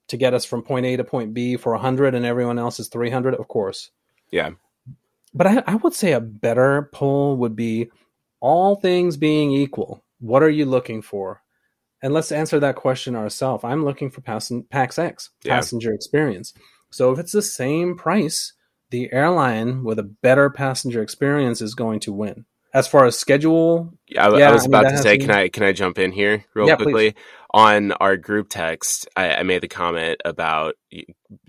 to 0.08 0.18
get 0.18 0.34
us 0.34 0.46
from 0.46 0.64
point 0.64 0.86
A 0.86 0.98
to 0.98 1.04
point 1.04 1.34
B 1.34 1.58
for 1.58 1.74
100 1.74 2.16
and 2.16 2.26
everyone 2.26 2.60
else 2.60 2.80
is 2.80 2.88
300, 2.88 3.36
of 3.36 3.48
course. 3.48 3.92
Yeah. 4.32 4.52
But 5.34 5.48
I, 5.48 5.64
I 5.68 5.76
would 5.76 5.94
say 5.94 6.14
a 6.14 6.22
better 6.22 6.90
poll 6.94 7.38
would 7.38 7.56
be 7.56 7.90
all 8.40 8.76
things 8.76 9.18
being 9.18 9.52
equal, 9.52 10.04
what 10.20 10.44
are 10.44 10.50
you 10.50 10.66
looking 10.66 11.02
for? 11.02 11.42
And 12.02 12.14
let's 12.14 12.32
answer 12.32 12.60
that 12.60 12.76
question 12.76 13.16
ourselves. 13.16 13.64
I'm 13.64 13.84
looking 13.84 14.10
for 14.10 14.22
pass- 14.22 14.52
PAX 14.70 15.00
X, 15.00 15.32
passenger 15.46 15.90
yeah. 15.90 15.96
experience. 15.96 16.54
So 16.92 17.12
if 17.12 17.20
it's 17.20 17.32
the 17.32 17.42
same 17.42 17.98
price, 17.98 18.54
the 18.92 19.12
airline 19.12 19.84
with 19.84 20.00
a 20.00 20.04
better 20.04 20.50
passenger 20.50 21.02
experience 21.02 21.62
is 21.62 21.76
going 21.76 22.00
to 22.02 22.14
win 22.14 22.46
as 22.74 22.88
far 22.88 23.06
as 23.06 23.18
schedule 23.18 23.94
yeah, 24.08 24.28
I, 24.28 24.38
yeah, 24.38 24.50
I 24.50 24.54
was 24.54 24.64
I 24.64 24.68
mean, 24.68 24.74
about 24.76 24.90
to 24.92 24.98
say 24.98 25.18
can 25.18 25.32
i 25.32 25.48
can 25.48 25.64
i 25.64 25.72
jump 25.72 25.98
in 25.98 26.12
here 26.12 26.46
real 26.54 26.68
yeah, 26.68 26.76
quickly 26.76 27.12
please. 27.12 27.22
on 27.54 27.92
our 27.94 28.18
group 28.18 28.50
text 28.50 29.08
I, 29.16 29.36
I, 29.36 29.44
made 29.44 29.62
the 29.62 29.68
comment 29.68 30.22
about 30.26 30.76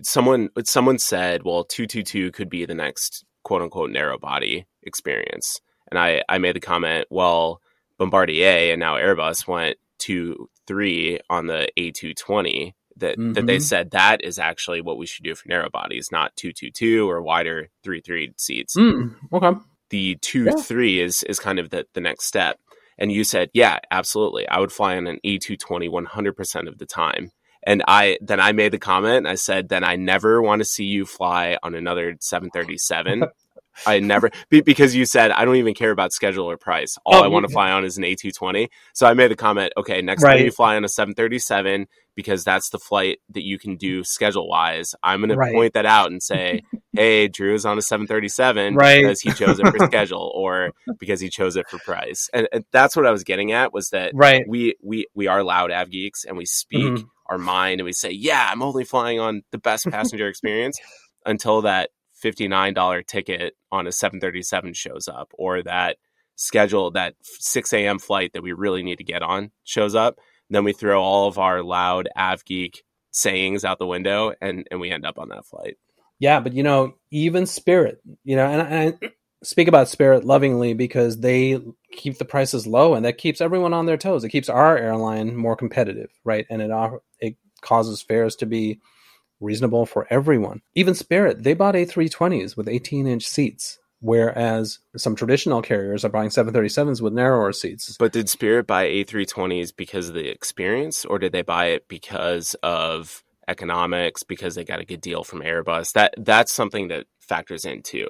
someone 0.01 0.49
someone 0.63 0.97
said 0.97 1.43
well 1.43 1.65
222 1.65 2.31
could 2.31 2.49
be 2.49 2.65
the 2.65 2.75
next 2.75 3.25
quote 3.43 3.61
unquote 3.61 3.91
narrow 3.91 4.17
body 4.17 4.65
experience 4.83 5.59
and 5.89 5.99
i 5.99 6.23
i 6.29 6.37
made 6.37 6.55
the 6.55 6.61
comment 6.61 7.05
well 7.09 7.61
bombardier 7.99 8.71
and 8.71 8.79
now 8.79 8.95
airbus 8.95 9.47
went 9.47 9.77
to 9.99 10.49
three 10.65 11.19
on 11.29 11.45
the 11.45 11.69
a220 11.77 12.73
that 12.97 13.17
mm-hmm. 13.17 13.33
that 13.33 13.45
they 13.45 13.57
mm-hmm. 13.57 13.61
said 13.61 13.91
that 13.91 14.23
is 14.23 14.39
actually 14.39 14.81
what 14.81 14.97
we 14.97 15.05
should 15.05 15.23
do 15.23 15.35
for 15.35 15.47
narrow 15.47 15.69
bodies 15.69 16.09
not 16.11 16.35
222 16.35 17.07
or 17.09 17.21
wider 17.21 17.69
3 17.83 18.01
3 18.01 18.33
seats 18.37 18.75
mm, 18.75 19.13
okay 19.31 19.59
the 19.89 20.17
two 20.21 20.45
yeah. 20.45 20.55
three 20.55 20.99
is 20.99 21.23
is 21.23 21.39
kind 21.39 21.59
of 21.59 21.69
the 21.69 21.85
the 21.93 22.01
next 22.01 22.25
step. 22.25 22.59
And 22.97 23.11
you 23.11 23.23
said, 23.23 23.49
yeah, 23.53 23.79
absolutely. 23.91 24.47
I 24.47 24.59
would 24.59 24.73
fly 24.73 24.97
on 24.97 25.07
an 25.07 25.19
A220 25.25 25.89
100% 25.89 26.67
of 26.67 26.77
the 26.79 26.85
time. 26.85 27.31
And 27.63 27.81
I 27.87 28.17
then 28.21 28.41
I 28.41 28.51
made 28.51 28.73
the 28.73 28.77
comment 28.77 29.17
and 29.19 29.27
I 29.27 29.35
said, 29.35 29.69
then 29.69 29.85
I 29.85 29.95
never 29.95 30.41
want 30.41 30.59
to 30.59 30.65
see 30.65 30.83
you 30.83 31.05
fly 31.05 31.57
on 31.63 31.75
another 31.75 32.15
737 32.19 33.23
I 33.85 33.99
never 33.99 34.31
because 34.49 34.95
you 34.95 35.05
said 35.05 35.31
I 35.31 35.45
don't 35.45 35.57
even 35.57 35.73
care 35.73 35.91
about 35.91 36.13
schedule 36.13 36.49
or 36.49 36.57
price. 36.57 36.97
All 37.05 37.15
oh, 37.15 37.23
I 37.23 37.27
want 37.27 37.47
to 37.47 37.51
fly 37.51 37.71
on 37.71 37.85
is 37.85 37.97
an 37.97 38.03
A220. 38.03 38.69
So 38.93 39.07
I 39.07 39.13
made 39.13 39.31
the 39.31 39.35
comment, 39.35 39.73
okay, 39.77 40.01
next 40.01 40.23
right. 40.23 40.37
time 40.37 40.45
you 40.45 40.51
fly 40.51 40.75
on 40.75 40.83
a 40.83 40.89
737 40.89 41.87
because 42.19 42.43
that's 42.43 42.69
the 42.69 42.77
flight 42.77 43.19
that 43.29 43.43
you 43.43 43.57
can 43.57 43.77
do 43.77 44.03
schedule 44.03 44.45
wise. 44.49 44.93
I'm 45.01 45.21
going 45.21 45.37
right. 45.37 45.51
to 45.51 45.53
point 45.53 45.73
that 45.75 45.85
out 45.85 46.11
and 46.11 46.21
say, 46.31 46.63
"Hey, 46.91 47.29
Drew 47.29 47.53
is 47.53 47.65
on 47.65 47.77
a 47.77 47.81
737 47.81 48.75
right. 48.75 49.01
because 49.01 49.21
he 49.21 49.31
chose 49.31 49.57
it 49.57 49.67
for 49.67 49.79
schedule 49.85 50.29
or 50.35 50.71
because 50.99 51.21
he 51.21 51.29
chose 51.29 51.55
it 51.55 51.69
for 51.69 51.79
price." 51.79 52.29
And, 52.33 52.49
and, 52.51 52.65
that's 52.71 52.97
what 52.97 53.05
I 53.05 53.11
was 53.11 53.23
getting 53.23 53.53
at 53.53 53.73
was 53.73 53.91
that 53.91 54.11
right. 54.13 54.43
we 54.47 54.75
we 54.83 55.07
we 55.15 55.27
are 55.27 55.43
loud 55.43 55.71
av 55.71 55.89
geeks 55.89 56.25
and 56.25 56.37
we 56.37 56.45
speak 56.45 56.83
mm-hmm. 56.83 57.07
our 57.27 57.37
mind 57.37 57.79
and 57.79 57.85
we 57.85 57.93
say, 57.93 58.11
"Yeah, 58.11 58.49
I'm 58.51 58.61
only 58.61 58.83
flying 58.83 59.21
on 59.21 59.43
the 59.51 59.57
best 59.57 59.85
passenger 59.89 60.27
experience." 60.27 60.77
Until 61.25 61.61
that 61.63 61.89
$59 62.23 63.05
ticket 63.05 63.55
on 63.71 63.87
a 63.87 63.91
737 63.91 64.73
shows 64.73 65.07
up 65.07 65.31
or 65.37 65.61
that 65.63 65.97
schedule 66.35 66.91
that 66.91 67.15
6 67.21 67.73
a.m 67.73 67.99
flight 67.99 68.31
that 68.33 68.43
we 68.43 68.53
really 68.53 68.83
need 68.83 68.97
to 68.97 69.03
get 69.03 69.21
on 69.21 69.51
shows 69.63 69.95
up 69.95 70.19
then 70.49 70.63
we 70.63 70.73
throw 70.73 71.01
all 71.01 71.27
of 71.27 71.37
our 71.37 71.61
loud 71.61 72.07
av 72.17 72.45
geek 72.45 72.83
sayings 73.11 73.65
out 73.65 73.79
the 73.79 73.85
window 73.85 74.33
and 74.41 74.67
and 74.71 74.79
we 74.79 74.91
end 74.91 75.05
up 75.05 75.19
on 75.19 75.29
that 75.29 75.45
flight. 75.45 75.77
Yeah 76.19 76.39
but 76.39 76.53
you 76.53 76.63
know 76.63 76.95
even 77.11 77.45
spirit 77.45 78.01
you 78.23 78.35
know 78.35 78.45
and 78.45 78.61
i 78.61 79.09
speak 79.43 79.67
about 79.67 79.87
spirit 79.87 80.25
lovingly 80.25 80.73
because 80.73 81.19
they 81.19 81.59
keep 81.91 82.17
the 82.17 82.25
prices 82.25 82.67
low 82.67 82.93
and 82.93 83.05
that 83.05 83.17
keeps 83.17 83.41
everyone 83.41 83.73
on 83.73 83.85
their 83.85 83.97
toes. 83.97 84.23
It 84.23 84.29
keeps 84.29 84.49
our 84.49 84.77
airline 84.77 85.35
more 85.35 85.55
competitive 85.55 86.11
right? 86.23 86.45
And 86.49 86.61
it 86.61 86.71
it 87.19 87.35
causes 87.61 88.01
fares 88.01 88.35
to 88.37 88.45
be 88.45 88.79
reasonable 89.39 89.85
for 89.85 90.07
everyone. 90.09 90.61
Even 90.75 90.93
Spirit, 90.93 91.43
they 91.43 91.53
bought 91.53 91.75
A320s 91.75 92.57
with 92.57 92.67
18 92.67 93.07
inch 93.07 93.25
seats, 93.27 93.79
whereas 93.99 94.79
some 94.95 95.15
traditional 95.15 95.61
carriers 95.61 96.05
are 96.05 96.09
buying 96.09 96.29
737s 96.29 97.01
with 97.01 97.13
narrower 97.13 97.53
seats. 97.53 97.95
But 97.97 98.13
did 98.13 98.29
Spirit 98.29 98.67
buy 98.67 98.85
A320s 98.87 99.75
because 99.75 100.09
of 100.09 100.15
the 100.15 100.29
experience, 100.29 101.05
or 101.05 101.19
did 101.19 101.31
they 101.31 101.41
buy 101.41 101.67
it 101.67 101.87
because 101.87 102.55
of 102.63 103.23
economics, 103.47 104.23
because 104.23 104.55
they 104.55 104.63
got 104.63 104.81
a 104.81 104.85
good 104.85 105.01
deal 105.01 105.23
from 105.23 105.41
Airbus? 105.41 105.93
That 105.93 106.13
That's 106.17 106.53
something 106.53 106.89
that 106.89 107.07
factors 107.19 107.65
in 107.65 107.81
too. 107.81 108.07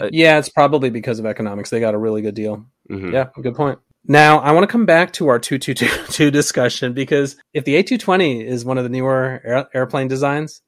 Uh, 0.00 0.08
yeah, 0.12 0.38
it's 0.38 0.48
probably 0.48 0.88
because 0.90 1.18
of 1.18 1.26
economics. 1.26 1.70
They 1.70 1.80
got 1.80 1.94
a 1.94 1.98
really 1.98 2.22
good 2.22 2.34
deal. 2.34 2.66
Mm-hmm. 2.88 3.12
Yeah, 3.12 3.28
good 3.42 3.54
point. 3.54 3.78
Now, 4.06 4.38
I 4.38 4.52
want 4.52 4.64
to 4.64 4.72
come 4.72 4.86
back 4.86 5.12
to 5.14 5.28
our 5.28 5.38
222 5.38 6.30
discussion 6.30 6.94
because 6.94 7.36
if 7.52 7.64
the 7.64 7.82
A220 7.82 8.44
is 8.44 8.64
one 8.64 8.78
of 8.78 8.84
the 8.84 8.90
newer 8.90 9.40
air- 9.44 9.68
airplane 9.74 10.08
designs, 10.08 10.62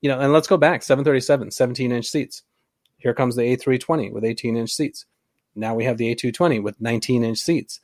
you 0.00 0.08
know, 0.08 0.18
and 0.18 0.32
let's 0.32 0.48
go 0.48 0.56
back 0.56 0.82
737, 0.82 1.50
17 1.50 1.92
inch 1.92 2.06
seats. 2.06 2.42
Here 2.98 3.14
comes 3.14 3.36
the 3.36 3.42
A320 3.42 4.12
with 4.12 4.24
18 4.24 4.56
inch 4.56 4.70
seats. 4.70 5.06
Now 5.54 5.74
we 5.74 5.84
have 5.84 5.98
the 5.98 6.14
A220 6.14 6.62
with 6.62 6.80
19 6.80 7.24
inch 7.24 7.38
seats. 7.38 7.80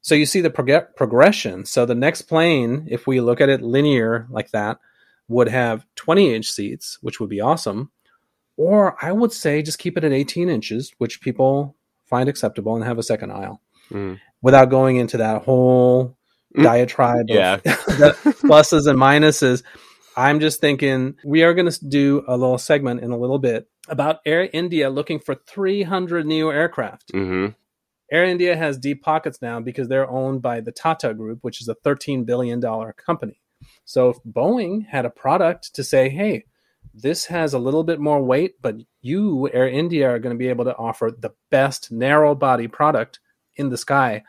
So 0.00 0.14
you 0.14 0.26
see 0.26 0.40
the 0.40 0.50
prog- 0.50 0.94
progression. 0.96 1.64
So 1.64 1.84
the 1.84 1.94
next 1.94 2.22
plane, 2.22 2.86
if 2.90 3.06
we 3.06 3.20
look 3.20 3.40
at 3.40 3.48
it 3.48 3.62
linear 3.62 4.26
like 4.30 4.50
that, 4.50 4.78
would 5.28 5.48
have 5.48 5.86
20 5.96 6.34
inch 6.34 6.50
seats, 6.50 6.98
which 7.02 7.20
would 7.20 7.28
be 7.28 7.40
awesome. 7.40 7.90
Or 8.56 8.96
I 9.04 9.12
would 9.12 9.32
say 9.32 9.62
just 9.62 9.78
keep 9.78 9.96
it 9.96 10.04
at 10.04 10.12
18 10.12 10.48
inches, 10.48 10.92
which 10.98 11.20
people 11.20 11.76
find 12.06 12.28
acceptable, 12.28 12.74
and 12.74 12.84
have 12.84 12.98
a 12.98 13.02
second 13.02 13.30
aisle 13.30 13.60
mm. 13.90 14.18
without 14.40 14.70
going 14.70 14.96
into 14.96 15.18
that 15.18 15.42
whole 15.42 16.16
mm. 16.56 16.62
diatribe 16.62 17.26
yeah. 17.28 17.54
of 17.64 18.16
pluses 18.40 18.88
and 18.88 18.98
minuses. 18.98 19.62
I'm 20.18 20.40
just 20.40 20.60
thinking 20.60 21.14
we 21.24 21.44
are 21.44 21.54
going 21.54 21.70
to 21.70 21.84
do 21.86 22.24
a 22.26 22.36
little 22.36 22.58
segment 22.58 23.02
in 23.02 23.12
a 23.12 23.16
little 23.16 23.38
bit 23.38 23.68
about 23.88 24.18
Air 24.26 24.50
India 24.52 24.90
looking 24.90 25.20
for 25.20 25.36
300 25.36 26.26
new 26.26 26.50
aircraft. 26.50 27.12
Mm-hmm. 27.14 27.52
Air 28.10 28.24
India 28.24 28.56
has 28.56 28.78
deep 28.78 29.00
pockets 29.00 29.40
now 29.40 29.60
because 29.60 29.86
they're 29.86 30.10
owned 30.10 30.42
by 30.42 30.60
the 30.60 30.72
Tata 30.72 31.14
Group, 31.14 31.38
which 31.42 31.60
is 31.60 31.68
a 31.68 31.76
$13 31.86 32.26
billion 32.26 32.60
company. 32.96 33.40
So 33.84 34.08
if 34.08 34.16
Boeing 34.24 34.88
had 34.88 35.04
a 35.04 35.10
product 35.10 35.72
to 35.76 35.84
say, 35.84 36.08
hey, 36.08 36.46
this 36.92 37.26
has 37.26 37.54
a 37.54 37.60
little 37.60 37.84
bit 37.84 38.00
more 38.00 38.20
weight, 38.20 38.60
but 38.60 38.74
you, 39.00 39.48
Air 39.52 39.68
India, 39.68 40.10
are 40.10 40.18
going 40.18 40.34
to 40.34 40.38
be 40.38 40.48
able 40.48 40.64
to 40.64 40.74
offer 40.74 41.12
the 41.16 41.34
best 41.52 41.92
narrow 41.92 42.34
body 42.34 42.66
product 42.66 43.20
in 43.54 43.68
the 43.68 43.76
sky 43.76 44.24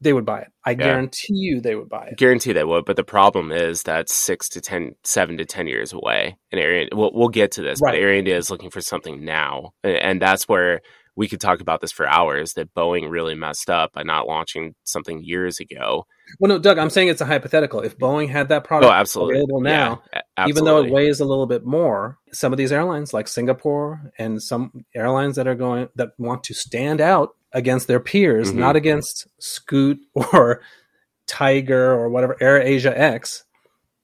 they 0.00 0.12
would 0.12 0.24
buy 0.24 0.42
it. 0.42 0.48
I 0.64 0.70
yeah. 0.70 0.76
guarantee 0.76 1.34
you 1.34 1.60
they 1.60 1.74
would 1.74 1.88
buy 1.88 2.06
it. 2.06 2.18
Guarantee 2.18 2.52
they 2.52 2.64
would, 2.64 2.84
but 2.84 2.96
the 2.96 3.04
problem 3.04 3.50
is 3.52 3.82
that's 3.82 4.14
six 4.14 4.48
to 4.50 4.60
ten, 4.60 4.94
seven 5.04 5.38
to 5.38 5.44
ten 5.44 5.66
years 5.66 5.92
away. 5.92 6.36
And 6.52 6.60
Air, 6.60 6.88
we'll, 6.92 7.10
we'll 7.12 7.28
get 7.28 7.52
to 7.52 7.62
this, 7.62 7.80
right. 7.80 7.92
but 7.92 7.98
Air 7.98 8.12
India 8.12 8.36
is 8.36 8.50
looking 8.50 8.70
for 8.70 8.80
something 8.80 9.24
now, 9.24 9.72
and 9.82 10.22
that's 10.22 10.48
where 10.48 10.80
we 11.16 11.26
could 11.26 11.40
talk 11.40 11.60
about 11.60 11.80
this 11.80 11.90
for 11.90 12.06
hours. 12.06 12.52
That 12.54 12.72
Boeing 12.74 13.10
really 13.10 13.34
messed 13.34 13.70
up 13.70 13.92
by 13.92 14.04
not 14.04 14.28
launching 14.28 14.74
something 14.84 15.22
years 15.22 15.58
ago. 15.58 16.06
Well, 16.38 16.50
no, 16.50 16.58
Doug, 16.58 16.78
I'm 16.78 16.90
saying 16.90 17.08
it's 17.08 17.20
a 17.20 17.26
hypothetical. 17.26 17.80
If 17.80 17.98
Boeing 17.98 18.28
had 18.28 18.50
that 18.50 18.62
product 18.62 18.92
oh, 18.92 18.94
absolutely. 18.94 19.36
available 19.36 19.62
now, 19.62 20.02
yeah, 20.12 20.46
even 20.46 20.64
though 20.64 20.84
it 20.84 20.92
weighs 20.92 21.18
a 21.18 21.24
little 21.24 21.46
bit 21.46 21.64
more, 21.64 22.18
some 22.32 22.52
of 22.52 22.56
these 22.56 22.70
airlines, 22.70 23.12
like 23.12 23.26
Singapore, 23.26 24.12
and 24.18 24.40
some 24.40 24.84
airlines 24.94 25.36
that 25.36 25.48
are 25.48 25.56
going 25.56 25.88
that 25.96 26.10
want 26.18 26.44
to 26.44 26.54
stand 26.54 27.00
out 27.00 27.30
against 27.52 27.88
their 27.88 28.00
peers, 28.00 28.50
mm-hmm. 28.50 28.60
not 28.60 28.76
against 28.76 29.26
Scoot 29.38 29.98
or 30.14 30.62
Tiger 31.26 31.92
or 31.92 32.08
whatever 32.08 32.36
Air 32.40 32.60
Asia 32.60 32.98
X. 32.98 33.44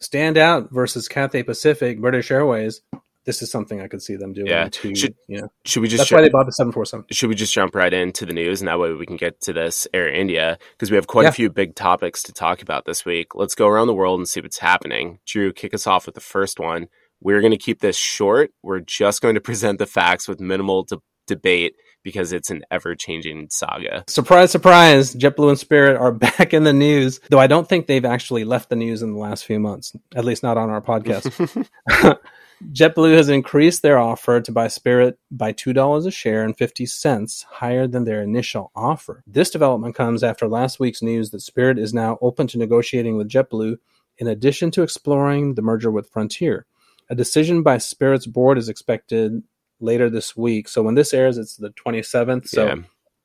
Stand 0.01 0.37
out 0.37 0.71
versus 0.71 1.09
Cathay 1.09 1.43
Pacific, 1.43 2.01
British 2.01 2.31
Airways. 2.31 2.83
This 3.25 3.41
is 3.41 3.51
something 3.51 3.81
I 3.81 3.89
could 3.89 4.03
see 4.03 4.17
them 4.17 4.35
doing. 4.35 4.49
Yeah. 4.49 4.69
To, 4.69 4.95
should, 4.95 5.15
you 5.29 5.41
know, 5.41 5.49
should 5.65 5.81
we 5.81 5.89
just? 5.89 6.01
That's 6.01 6.11
jump, 6.11 6.19
why 6.19 6.23
they 6.23 6.29
bought 6.29 6.45
the 6.45 6.53
seven 6.53 6.73
four 6.73 6.85
seven. 6.85 7.07
Should 7.11 7.31
we 7.31 7.35
just 7.35 7.55
jump 7.55 7.75
right 7.75 7.93
into 7.93 8.27
the 8.27 8.35
news, 8.35 8.61
and 8.61 8.69
that 8.69 8.79
way 8.79 8.93
we 8.93 9.07
can 9.07 9.17
get 9.17 9.41
to 9.43 9.55
this 9.55 9.89
Air 9.95 10.13
India 10.13 10.59
because 10.73 10.91
we 10.91 10.97
have 10.97 11.07
quite 11.07 11.23
yeah. 11.23 11.29
a 11.31 11.33
few 11.33 11.49
big 11.49 11.75
topics 11.75 12.23
to 12.25 12.35
talk 12.35 12.61
about 12.61 12.85
this 12.85 13.07
week. 13.07 13.35
Let's 13.35 13.55
go 13.55 13.67
around 13.67 13.87
the 13.87 13.95
world 13.95 14.21
and 14.21 14.29
see 14.29 14.43
what's 14.43 14.59
happening. 14.59 15.21
Drew, 15.27 15.55
kick 15.55 15.73
us 15.73 15.87
off 15.87 16.05
with 16.05 16.15
the 16.15 16.21
first 16.21 16.61
one. 16.61 16.89
We're 17.23 17.41
going 17.41 17.53
to 17.53 17.57
keep 17.57 17.81
this 17.81 17.97
short. 17.97 18.51
We're 18.63 18.81
just 18.81 19.23
going 19.23 19.37
to 19.37 19.41
present 19.51 19.79
the 19.79 19.87
facts 19.87 20.29
with 20.29 20.39
minimal 20.39 20.83
de- 20.83 21.01
debate 21.27 21.77
because 22.05 22.33
it's 22.33 22.51
an 22.51 22.62
ever 22.71 22.95
changing 22.95 23.49
saga. 23.51 24.05
Surprise, 24.07 24.53
surprise. 24.53 25.14
JetBlue 25.17 25.49
and 25.49 25.59
Spirit 25.59 25.97
are 25.97 26.12
back 26.12 26.55
in 26.55 26.62
the 26.62 26.73
news, 26.73 27.19
though 27.31 27.40
I 27.40 27.49
don't 27.49 27.69
think 27.69 27.87
they've 27.87 28.05
actually 28.05 28.45
left 28.45 28.69
the 28.69 28.77
news 28.77 29.03
in 29.03 29.12
the 29.12 29.19
last 29.19 29.45
few 29.45 29.59
months, 29.59 29.97
at 30.14 30.25
least 30.25 30.45
not 30.45 30.57
on 30.57 30.71
our 30.71 30.81
podcast. 30.81 31.69
JetBlue 32.73 33.17
has 33.17 33.29
increased 33.29 33.83
their 33.83 33.99
offer 33.99 34.40
to 34.40 34.53
buy 34.53 34.69
Spirit 34.69 35.19
by 35.31 35.53
$2 35.53 36.07
a 36.07 36.11
share 36.11 36.45
and 36.45 36.57
50 36.57 36.87
cents 36.87 37.45
higher 37.51 37.87
than 37.87 38.05
their 38.05 38.23
initial 38.23 38.71
offer. 38.77 39.23
This 39.27 39.51
development 39.51 39.95
comes 39.95 40.23
after 40.23 40.47
last 40.47 40.79
week's 40.79 41.03
news 41.03 41.31
that 41.31 41.40
Spirit 41.40 41.79
is 41.79 41.93
now 41.93 42.17
open 42.23 42.47
to 42.49 42.59
negotiating 42.59 43.17
with 43.17 43.29
JetBlue 43.29 43.79
in 44.19 44.29
addition 44.29 44.71
to 44.73 44.83
exploring 44.83 45.55
the 45.55 45.62
merger 45.62 45.90
with 45.90 46.09
Frontier. 46.09 46.67
A 47.11 47.14
decision 47.14 47.62
by 47.62 47.79
Spirit's 47.79 48.27
board 48.27 48.57
is 48.57 48.69
expected 48.69 49.43
later 49.81 50.09
this 50.11 50.37
week. 50.37 50.69
So 50.69 50.83
when 50.83 50.95
this 50.95 51.13
airs, 51.13 51.39
it's 51.39 51.57
the 51.57 51.71
27th. 51.71 52.49
So 52.49 52.67
yeah. 52.67 52.75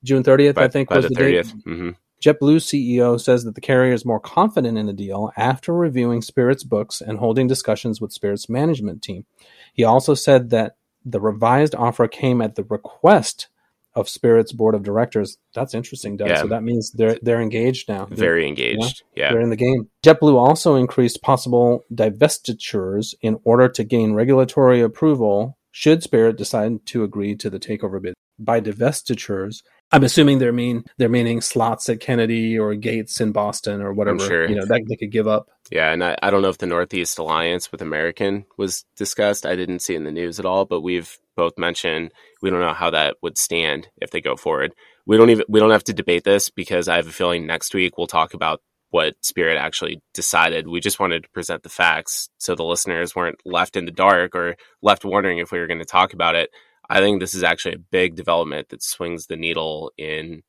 June 0.03 0.23
30th, 0.23 0.55
by, 0.55 0.65
I 0.65 0.67
think, 0.67 0.89
was 0.89 1.03
the, 1.03 1.09
the 1.09 1.15
30th. 1.15 1.43
date. 1.43 1.65
Mm-hmm. 1.65 1.89
JetBlue 2.21 2.57
CEO 2.57 3.19
says 3.19 3.45
that 3.45 3.55
the 3.55 3.61
carrier 3.61 3.93
is 3.93 4.05
more 4.05 4.19
confident 4.19 4.77
in 4.77 4.85
the 4.87 4.93
deal 4.93 5.31
after 5.37 5.73
reviewing 5.73 6.21
Spirit's 6.21 6.63
books 6.63 6.99
and 7.01 7.17
holding 7.17 7.47
discussions 7.47 8.01
with 8.01 8.11
Spirit's 8.11 8.49
management 8.49 9.01
team. 9.01 9.25
He 9.73 9.83
also 9.83 10.13
said 10.15 10.49
that 10.49 10.75
the 11.05 11.21
revised 11.21 11.75
offer 11.75 12.07
came 12.07 12.41
at 12.41 12.55
the 12.55 12.65
request 12.65 13.47
of 13.95 14.09
Spirit's 14.09 14.51
board 14.51 14.75
of 14.75 14.83
directors. 14.83 15.37
That's 15.55 15.73
interesting, 15.73 16.17
Doug. 16.17 16.29
Yeah. 16.29 16.41
So 16.41 16.47
that 16.47 16.63
means 16.63 16.91
they're 16.91 17.17
they're 17.21 17.41
engaged 17.41 17.89
now. 17.89 18.05
Very 18.05 18.47
engaged. 18.47 19.03
yeah. 19.15 19.31
They're 19.31 19.41
in 19.41 19.49
the 19.49 19.55
game. 19.55 19.89
JetBlue 20.03 20.35
also 20.35 20.75
increased 20.75 21.21
possible 21.21 21.83
divestitures 21.93 23.15
in 23.21 23.39
order 23.43 23.67
to 23.69 23.83
gain 23.83 24.13
regulatory 24.13 24.81
approval 24.81 25.57
should 25.71 26.03
Spirit 26.03 26.37
decide 26.37 26.85
to 26.87 27.03
agree 27.03 27.35
to 27.35 27.49
the 27.49 27.59
takeover 27.59 28.01
bid. 28.01 28.13
By 28.37 28.61
divestitures, 28.61 29.63
I'm 29.91 30.03
assuming 30.03 30.39
they're 30.39 30.53
mean 30.53 30.85
they're 30.97 31.09
meaning 31.09 31.41
slots 31.41 31.89
at 31.89 31.99
Kennedy 31.99 32.57
or 32.57 32.75
gates 32.75 33.19
in 33.19 33.31
Boston 33.31 33.81
or 33.81 33.91
whatever. 33.91 34.19
Sure. 34.19 34.47
You 34.47 34.55
know 34.55 34.65
that 34.65 34.85
they 34.87 34.95
could 34.95 35.11
give 35.11 35.27
up. 35.27 35.49
Yeah, 35.71 35.91
and 35.91 36.03
I, 36.03 36.15
I 36.21 36.29
don't 36.29 36.41
know 36.41 36.49
if 36.49 36.57
the 36.57 36.67
Northeast 36.67 37.19
Alliance 37.19 37.71
with 37.71 37.81
American 37.81 38.45
was 38.57 38.85
discussed. 38.95 39.45
I 39.45 39.55
didn't 39.55 39.79
see 39.79 39.93
it 39.93 39.97
in 39.97 40.03
the 40.03 40.11
news 40.11 40.39
at 40.39 40.45
all, 40.45 40.65
but 40.65 40.81
we've 40.81 41.17
both 41.35 41.57
mentioned 41.57 42.11
we 42.41 42.49
don't 42.49 42.61
know 42.61 42.73
how 42.73 42.91
that 42.91 43.17
would 43.21 43.37
stand 43.37 43.87
if 43.97 44.11
they 44.11 44.21
go 44.21 44.35
forward. 44.35 44.73
We 45.05 45.17
don't 45.17 45.31
even 45.31 45.45
we 45.49 45.59
don't 45.59 45.71
have 45.71 45.83
to 45.85 45.93
debate 45.93 46.23
this 46.23 46.49
because 46.49 46.87
I 46.87 46.97
have 46.97 47.07
a 47.07 47.11
feeling 47.11 47.47
next 47.47 47.73
week 47.73 47.97
we'll 47.97 48.07
talk 48.07 48.33
about 48.33 48.61
what 48.89 49.13
Spirit 49.21 49.57
actually 49.57 50.01
decided. 50.13 50.67
We 50.67 50.79
just 50.79 50.99
wanted 50.99 51.23
to 51.23 51.29
present 51.29 51.63
the 51.63 51.69
facts 51.69 52.29
so 52.37 52.55
the 52.55 52.63
listeners 52.63 53.15
weren't 53.15 53.39
left 53.45 53.75
in 53.75 53.85
the 53.85 53.91
dark 53.91 54.35
or 54.35 54.55
left 54.81 55.05
wondering 55.05 55.37
if 55.37 55.51
we 55.51 55.59
were 55.59 55.67
going 55.67 55.79
to 55.79 55.85
talk 55.85 56.13
about 56.13 56.35
it. 56.35 56.49
I 56.89 56.99
think 56.99 57.19
this 57.19 57.33
is 57.33 57.43
actually 57.43 57.75
a 57.75 57.79
big 57.79 58.15
development 58.15 58.69
that 58.69 58.81
swings 58.81 59.27
the 59.27 59.37
needle 59.37 59.91
in 59.97 60.41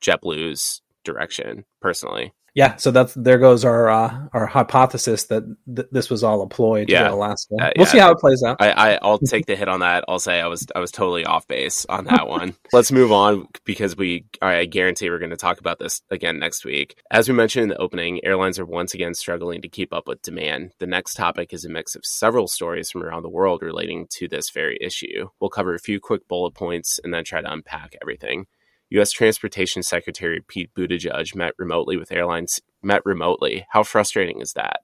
JetBlue's 0.00 0.80
direction, 1.04 1.64
personally 1.80 2.32
yeah, 2.54 2.76
so 2.76 2.90
that's 2.90 3.14
there 3.14 3.38
goes 3.38 3.64
our 3.64 3.88
uh, 3.88 4.28
our 4.34 4.46
hypothesis 4.46 5.24
that 5.24 5.42
th- 5.74 5.88
this 5.90 6.10
was 6.10 6.22
all 6.22 6.42
a 6.42 6.46
ploy 6.46 6.84
to 6.84 6.92
yeah. 6.92 7.10
Alaska. 7.10 7.54
Uh, 7.58 7.70
we'll 7.76 7.86
yeah. 7.86 7.92
see 7.92 7.98
how 7.98 8.10
it 8.10 8.18
plays 8.18 8.42
out. 8.42 8.58
I, 8.60 8.70
I 8.70 8.98
will 9.02 9.18
take 9.26 9.46
the 9.46 9.56
hit 9.56 9.68
on 9.68 9.80
that. 9.80 10.04
I'll 10.06 10.18
say 10.18 10.38
I 10.38 10.48
was 10.48 10.66
I 10.76 10.80
was 10.80 10.90
totally 10.90 11.24
off 11.24 11.48
base 11.48 11.86
on 11.88 12.04
that 12.04 12.28
one. 12.28 12.54
Let's 12.72 12.92
move 12.92 13.10
on 13.10 13.46
because 13.64 13.96
we 13.96 14.26
I 14.42 14.66
guarantee 14.66 15.08
we're 15.08 15.18
going 15.18 15.30
to 15.30 15.36
talk 15.36 15.60
about 15.60 15.78
this 15.78 16.02
again 16.10 16.38
next 16.38 16.64
week. 16.64 16.96
As 17.10 17.26
we 17.26 17.34
mentioned 17.34 17.64
in 17.64 17.68
the 17.70 17.78
opening, 17.78 18.22
airlines 18.22 18.58
are 18.58 18.66
once 18.66 18.92
again 18.92 19.14
struggling 19.14 19.62
to 19.62 19.68
keep 19.68 19.94
up 19.94 20.06
with 20.06 20.20
demand. 20.20 20.72
The 20.78 20.86
next 20.86 21.14
topic 21.14 21.54
is 21.54 21.64
a 21.64 21.70
mix 21.70 21.94
of 21.94 22.04
several 22.04 22.48
stories 22.48 22.90
from 22.90 23.02
around 23.02 23.22
the 23.22 23.30
world 23.30 23.62
relating 23.62 24.08
to 24.10 24.28
this 24.28 24.50
very 24.50 24.76
issue. 24.78 25.30
We'll 25.40 25.48
cover 25.48 25.74
a 25.74 25.78
few 25.78 26.00
quick 26.00 26.28
bullet 26.28 26.52
points 26.52 27.00
and 27.02 27.14
then 27.14 27.24
try 27.24 27.40
to 27.40 27.50
unpack 27.50 27.96
everything. 28.02 28.46
U.S. 28.92 29.10
Transportation 29.10 29.82
Secretary 29.82 30.42
Pete 30.46 30.70
Buttigieg 30.74 31.34
met 31.34 31.54
remotely 31.56 31.96
with 31.96 32.12
airlines. 32.12 32.60
Met 32.82 33.00
remotely. 33.06 33.66
How 33.70 33.82
frustrating 33.84 34.40
is 34.40 34.52
that? 34.52 34.80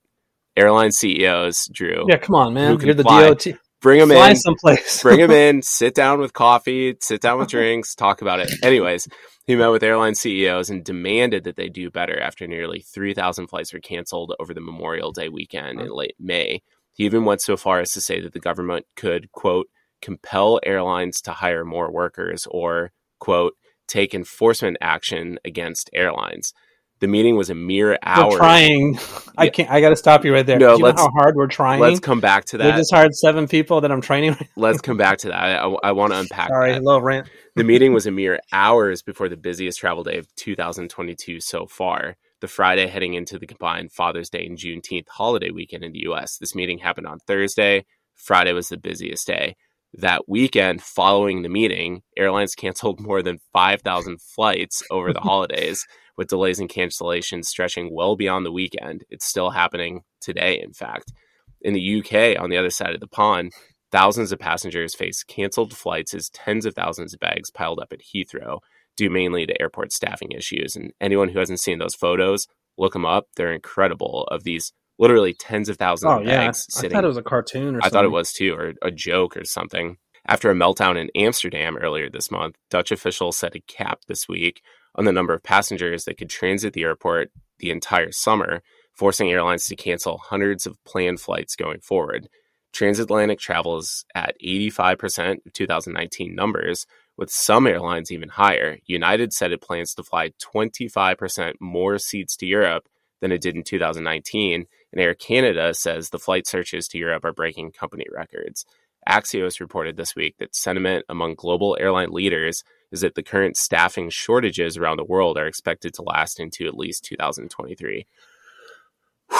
Airline 0.56 0.92
CEOs, 0.92 1.68
Drew. 1.72 2.06
Yeah, 2.08 2.16
come 2.16 2.34
on, 2.34 2.54
man. 2.54 2.80
You're 2.80 2.94
the 2.94 3.02
fly. 3.02 3.28
DOT. 3.28 3.46
Bring 3.80 4.00
them 4.00 4.08
fly 4.08 4.30
in. 4.30 4.36
someplace. 4.36 5.02
bring 5.02 5.20
them 5.20 5.30
in. 5.30 5.62
Sit 5.62 5.94
down 5.94 6.20
with 6.20 6.32
coffee. 6.32 6.96
Sit 7.00 7.20
down 7.20 7.38
with 7.38 7.48
drinks. 7.48 7.94
Talk 7.94 8.22
about 8.22 8.40
it. 8.40 8.50
Anyways, 8.62 9.08
he 9.46 9.54
met 9.56 9.68
with 9.68 9.82
airline 9.82 10.14
CEOs 10.14 10.70
and 10.70 10.82
demanded 10.82 11.44
that 11.44 11.56
they 11.56 11.68
do 11.68 11.90
better 11.90 12.18
after 12.18 12.46
nearly 12.46 12.80
3,000 12.80 13.46
flights 13.46 13.72
were 13.72 13.78
canceled 13.78 14.34
over 14.40 14.54
the 14.54 14.60
Memorial 14.60 15.12
Day 15.12 15.28
weekend 15.28 15.80
in 15.80 15.90
late 15.90 16.16
May. 16.18 16.62
He 16.92 17.04
even 17.04 17.24
went 17.24 17.42
so 17.42 17.56
far 17.56 17.80
as 17.80 17.92
to 17.92 18.00
say 18.00 18.20
that 18.20 18.32
the 18.32 18.40
government 18.40 18.86
could, 18.96 19.30
quote, 19.32 19.68
compel 20.00 20.60
airlines 20.64 21.20
to 21.22 21.32
hire 21.32 21.64
more 21.64 21.92
workers 21.92 22.48
or, 22.50 22.90
quote, 23.20 23.54
take 23.88 24.14
enforcement 24.14 24.76
action 24.80 25.38
against 25.44 25.90
airlines. 25.92 26.52
The 27.00 27.06
meeting 27.06 27.36
was 27.36 27.48
a 27.48 27.54
mere 27.54 27.96
hour. 28.02 28.30
We're 28.30 28.38
trying. 28.38 28.98
I 29.36 29.48
can't. 29.50 29.70
I 29.70 29.80
got 29.80 29.90
to 29.90 29.96
stop 29.96 30.24
you 30.24 30.34
right 30.34 30.44
there. 30.44 30.58
No, 30.58 30.74
let's, 30.74 31.00
how 31.00 31.10
hard 31.10 31.36
we're 31.36 31.46
trying. 31.46 31.80
Let's 31.80 32.00
come 32.00 32.20
back 32.20 32.46
to 32.46 32.58
that. 32.58 32.74
We 32.74 32.80
just 32.80 32.92
hired 32.92 33.14
seven 33.14 33.46
people 33.46 33.80
that 33.82 33.92
I'm 33.92 34.00
training. 34.00 34.36
let's 34.56 34.80
come 34.80 34.96
back 34.96 35.18
to 35.18 35.28
that. 35.28 35.36
I, 35.36 35.56
I, 35.58 35.76
I 35.84 35.92
want 35.92 36.12
to 36.12 36.18
unpack. 36.18 36.48
Sorry, 36.48 36.72
that. 36.72 36.82
little 36.82 37.02
rant. 37.02 37.28
the 37.54 37.62
meeting 37.62 37.92
was 37.92 38.06
a 38.06 38.10
mere 38.10 38.40
hours 38.52 39.02
before 39.02 39.28
the 39.28 39.36
busiest 39.36 39.78
travel 39.78 40.02
day 40.02 40.18
of 40.18 40.26
2022 40.36 41.40
so 41.40 41.66
far. 41.66 42.16
The 42.40 42.48
Friday 42.48 42.86
heading 42.86 43.14
into 43.14 43.38
the 43.38 43.46
combined 43.46 43.92
Father's 43.92 44.30
Day 44.30 44.46
and 44.46 44.58
Juneteenth 44.58 45.08
holiday 45.08 45.50
weekend 45.50 45.84
in 45.84 45.92
the 45.92 46.00
U.S. 46.00 46.36
This 46.38 46.54
meeting 46.54 46.78
happened 46.78 47.06
on 47.06 47.18
Thursday. 47.20 47.84
Friday 48.14 48.52
was 48.52 48.68
the 48.68 48.76
busiest 48.76 49.26
day 49.26 49.56
that 49.94 50.28
weekend 50.28 50.82
following 50.82 51.42
the 51.42 51.48
meeting, 51.48 52.02
airlines 52.16 52.54
canceled 52.54 53.00
more 53.00 53.22
than 53.22 53.40
5,000 53.52 54.20
flights 54.20 54.82
over 54.90 55.12
the 55.12 55.20
holidays, 55.22 55.86
with 56.16 56.28
delays 56.28 56.58
and 56.58 56.68
cancellations 56.68 57.46
stretching 57.46 57.94
well 57.94 58.16
beyond 58.16 58.44
the 58.44 58.52
weekend. 58.52 59.04
It's 59.08 59.26
still 59.26 59.50
happening 59.50 60.02
today, 60.20 60.60
in 60.60 60.72
fact. 60.72 61.12
In 61.60 61.74
the 61.74 61.98
UK, 62.00 62.40
on 62.40 62.50
the 62.50 62.56
other 62.56 62.70
side 62.70 62.94
of 62.94 63.00
the 63.00 63.06
pond, 63.06 63.52
thousands 63.90 64.32
of 64.32 64.38
passengers 64.38 64.94
face 64.94 65.22
canceled 65.24 65.76
flights 65.76 66.14
as 66.14 66.28
tens 66.30 66.66
of 66.66 66.74
thousands 66.74 67.14
of 67.14 67.20
bags 67.20 67.50
piled 67.50 67.80
up 67.80 67.92
at 67.92 68.02
Heathrow, 68.14 68.60
due 68.96 69.10
mainly 69.10 69.46
to 69.46 69.60
airport 69.60 69.92
staffing 69.92 70.32
issues. 70.32 70.76
And 70.76 70.92
anyone 71.00 71.28
who 71.28 71.38
hasn't 71.38 71.60
seen 71.60 71.78
those 71.78 71.94
photos, 71.94 72.46
look 72.76 72.92
them 72.92 73.06
up. 73.06 73.28
They're 73.36 73.52
incredible 73.52 74.28
of 74.30 74.44
these 74.44 74.72
literally 74.98 75.34
tens 75.34 75.68
of 75.68 75.76
thousands 75.76 76.10
oh, 76.10 76.20
of 76.20 76.26
yeah. 76.26 76.46
bags 76.46 76.66
sitting. 76.68 76.92
I 76.92 76.98
thought 76.98 77.04
it 77.04 77.08
was 77.08 77.16
a 77.16 77.22
cartoon 77.22 77.76
or 77.76 77.80
I 77.82 77.88
thought 77.88 78.04
it 78.04 78.10
was 78.10 78.32
too, 78.32 78.54
or 78.54 78.74
a 78.82 78.90
joke 78.90 79.36
or 79.36 79.44
something. 79.44 79.96
After 80.26 80.50
a 80.50 80.54
meltdown 80.54 80.98
in 80.98 81.10
Amsterdam 81.14 81.76
earlier 81.78 82.10
this 82.10 82.30
month, 82.30 82.56
Dutch 82.70 82.92
officials 82.92 83.38
set 83.38 83.54
a 83.54 83.60
cap 83.60 84.00
this 84.08 84.28
week 84.28 84.62
on 84.94 85.04
the 85.04 85.12
number 85.12 85.32
of 85.32 85.42
passengers 85.42 86.04
that 86.04 86.18
could 86.18 86.28
transit 86.28 86.74
the 86.74 86.82
airport 86.82 87.30
the 87.58 87.70
entire 87.70 88.12
summer, 88.12 88.62
forcing 88.92 89.30
airlines 89.30 89.66
to 89.66 89.76
cancel 89.76 90.18
hundreds 90.18 90.66
of 90.66 90.82
planned 90.84 91.20
flights 91.20 91.56
going 91.56 91.80
forward. 91.80 92.28
Transatlantic 92.72 93.38
travel 93.38 93.78
is 93.78 94.04
at 94.14 94.36
85% 94.44 95.46
of 95.46 95.52
2019 95.52 96.34
numbers, 96.34 96.86
with 97.16 97.30
some 97.30 97.66
airlines 97.66 98.12
even 98.12 98.28
higher. 98.28 98.78
United 98.86 99.32
said 99.32 99.52
it 99.52 99.60
plans 99.60 99.94
to 99.94 100.02
fly 100.02 100.30
25% 100.54 101.54
more 101.60 101.98
seats 101.98 102.36
to 102.36 102.46
Europe 102.46 102.88
than 103.20 103.32
it 103.32 103.40
did 103.40 103.56
in 103.56 103.64
2019, 103.64 104.66
and 104.92 105.00
Air 105.00 105.14
Canada 105.14 105.74
says 105.74 106.10
the 106.10 106.18
flight 106.18 106.46
searches 106.46 106.88
to 106.88 106.98
Europe 106.98 107.24
are 107.24 107.32
breaking 107.32 107.72
company 107.72 108.06
records. 108.14 108.64
Axios 109.08 109.60
reported 109.60 109.96
this 109.96 110.14
week 110.14 110.36
that 110.38 110.54
sentiment 110.54 111.04
among 111.08 111.34
global 111.34 111.76
airline 111.80 112.10
leaders 112.10 112.64
is 112.92 113.00
that 113.00 113.14
the 113.14 113.22
current 113.22 113.56
staffing 113.56 114.10
shortages 114.10 114.76
around 114.76 114.96
the 114.96 115.04
world 115.04 115.38
are 115.38 115.46
expected 115.46 115.94
to 115.94 116.02
last 116.02 116.40
into 116.40 116.66
at 116.66 116.76
least 116.76 117.04
2023. 117.04 118.06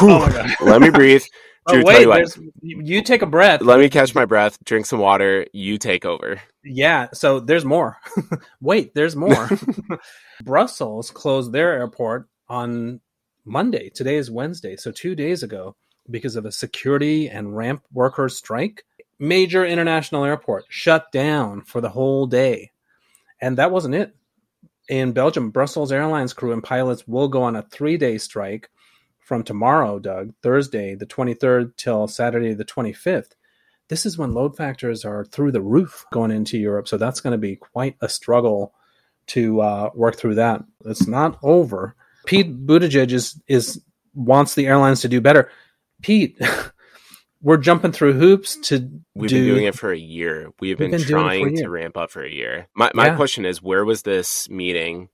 Oh 0.01 0.47
Let 0.61 0.81
me 0.81 0.91
breathe. 0.91 1.25
Drew, 1.69 1.83
oh, 1.83 1.85
wait, 1.85 2.37
you, 2.63 2.81
you 2.83 3.03
take 3.03 3.21
a 3.21 3.27
breath. 3.27 3.61
Let 3.61 3.79
me 3.79 3.91
catch 3.91 4.15
my 4.15 4.25
breath, 4.25 4.59
drink 4.65 4.87
some 4.87 5.01
water. 5.01 5.47
You 5.53 5.77
take 5.77 6.07
over. 6.07 6.41
Yeah, 6.65 7.09
so 7.13 7.41
there's 7.41 7.65
more. 7.67 7.99
wait, 8.63 8.95
there's 8.95 9.15
more. 9.15 9.51
Brussels 10.43 11.11
closed 11.11 11.53
their 11.53 11.75
airport 11.75 12.27
on 12.49 13.03
Monday. 13.49 13.91
Today 13.91 14.17
is 14.17 14.31
Wednesday, 14.31 14.77
so 14.77 14.91
two 14.91 15.15
days 15.15 15.43
ago, 15.43 15.75
because 16.11 16.37
of 16.37 16.45
a 16.45 16.53
security 16.53 17.29
and 17.29 17.57
ramp 17.57 17.83
workers 17.93 18.37
strike. 18.37 18.85
Major 19.19 19.65
international 19.65 20.25
airport 20.25 20.65
shut 20.69 21.11
down 21.11 21.63
for 21.63 21.81
the 21.81 21.89
whole 21.89 22.27
day. 22.27 22.71
And 23.41 23.59
that 23.59 23.73
wasn't 23.73 23.95
it. 23.95 24.15
In 24.89 25.13
Belgium, 25.13 25.51
Brussels 25.51 25.93
Airlines 25.93 26.33
crew 26.33 26.53
and 26.53 26.63
pilots 26.63 27.07
will 27.07 27.29
go 27.29 27.43
on 27.43 27.57
a 27.57 27.63
three 27.63 27.97
day 27.97 28.19
strike 28.19 28.71
from 29.19 29.43
tomorrow, 29.43 29.99
Doug, 29.99 30.33
Thursday, 30.43 30.95
the 30.95 31.07
23rd, 31.07 31.77
till 31.77 32.07
Saturday, 32.07 32.55
the 32.55 32.65
25th, 32.65 33.33
this 33.89 34.05
is 34.05 34.19
when 34.19 34.35
load 34.35 34.57
factors 34.57 35.05
are 35.05 35.25
through 35.25 35.53
the 35.53 35.63
roof 35.63 36.05
going 36.13 36.31
into 36.31 36.59
Europe. 36.59 36.89
So 36.89 36.97
that's 36.97 37.21
going 37.21 37.33
to 37.33 37.39
be 37.39 37.57
quite 37.57 37.97
a 38.01 38.09
struggle 38.09 38.75
to 39.29 39.61
uh, 39.61 39.91
work 39.95 40.17
through 40.17 40.37
that. 40.37 40.63
It's 40.85 41.07
not 41.07 41.39
over. 41.43 41.95
Pete 42.29 42.67
Buttigieg 42.67 43.11
is, 43.11 43.41
is 43.49 43.83
wants 44.14 44.55
the 44.55 44.67
airlines 44.67 45.01
to 45.01 45.09
do 45.09 45.21
better. 45.21 45.51
Pete, 46.03 46.38
we're 47.43 47.57
jumping 47.57 47.93
through 47.93 48.14
hoops 48.14 48.57
to. 48.69 48.88
We've 49.14 49.31
do, 49.31 49.37
been 49.37 49.55
doing 49.55 49.64
it 49.67 49.75
for 49.75 49.93
a 49.93 49.99
year. 49.99 50.51
We've 50.61 50.79
been, 50.79 50.91
been 50.91 51.03
trying 51.03 51.57
to 51.57 51.69
ramp 51.69 51.97
up 51.97 52.11
for 52.11 52.23
a 52.23 52.31
year. 52.31 52.69
My 52.75 52.91
my 52.95 53.07
yeah. 53.07 53.17
question 53.17 53.45
is, 53.45 53.62
where 53.62 53.85
was 53.85 54.03
this 54.03 54.49
meeting 54.49 55.09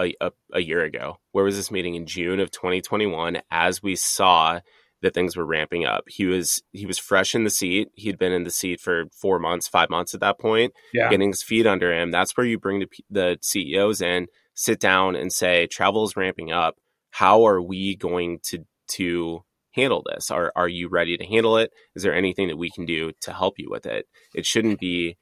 a, 0.00 0.14
a, 0.20 0.32
a 0.54 0.60
year 0.60 0.82
ago. 0.82 1.18
Where 1.32 1.44
was 1.44 1.56
this 1.56 1.70
meeting 1.70 1.94
in 1.94 2.06
June 2.06 2.40
of 2.40 2.50
2021? 2.50 3.42
As 3.50 3.82
we 3.82 3.96
saw 3.96 4.60
that 5.02 5.14
things 5.14 5.36
were 5.36 5.46
ramping 5.46 5.84
up, 5.84 6.04
he 6.08 6.26
was 6.26 6.62
he 6.72 6.86
was 6.86 6.98
fresh 6.98 7.34
in 7.34 7.44
the 7.44 7.50
seat. 7.50 7.88
He'd 7.94 8.18
been 8.18 8.32
in 8.32 8.44
the 8.44 8.50
seat 8.50 8.80
for 8.80 9.04
four 9.12 9.38
months, 9.38 9.68
five 9.68 9.90
months 9.90 10.14
at 10.14 10.20
that 10.20 10.38
point, 10.38 10.72
yeah. 10.92 11.08
getting 11.08 11.30
his 11.30 11.42
feet 11.42 11.66
under 11.66 11.92
him. 11.92 12.10
That's 12.10 12.36
where 12.36 12.46
you 12.46 12.58
bring 12.58 12.80
the, 12.80 12.88
the 13.10 13.38
CEOs 13.40 14.00
in, 14.00 14.26
sit 14.60 14.78
down, 14.78 15.16
and 15.16 15.32
say, 15.32 15.66
"Travel 15.66 16.04
is 16.04 16.16
ramping 16.16 16.52
up. 16.52 16.76
How 17.10 17.46
are 17.46 17.62
we 17.62 17.96
going 17.96 18.40
to 18.44 18.66
to 18.88 19.42
handle 19.72 20.04
this? 20.12 20.30
Are 20.30 20.52
are 20.54 20.68
you 20.68 20.88
ready 20.88 21.16
to 21.16 21.24
handle 21.24 21.56
it? 21.56 21.70
Is 21.96 22.02
there 22.02 22.14
anything 22.14 22.48
that 22.48 22.58
we 22.58 22.70
can 22.70 22.84
do 22.84 23.12
to 23.22 23.32
help 23.32 23.54
you 23.58 23.68
with 23.70 23.86
it? 23.86 24.06
It 24.34 24.44
shouldn't 24.44 24.78
be 24.78 25.16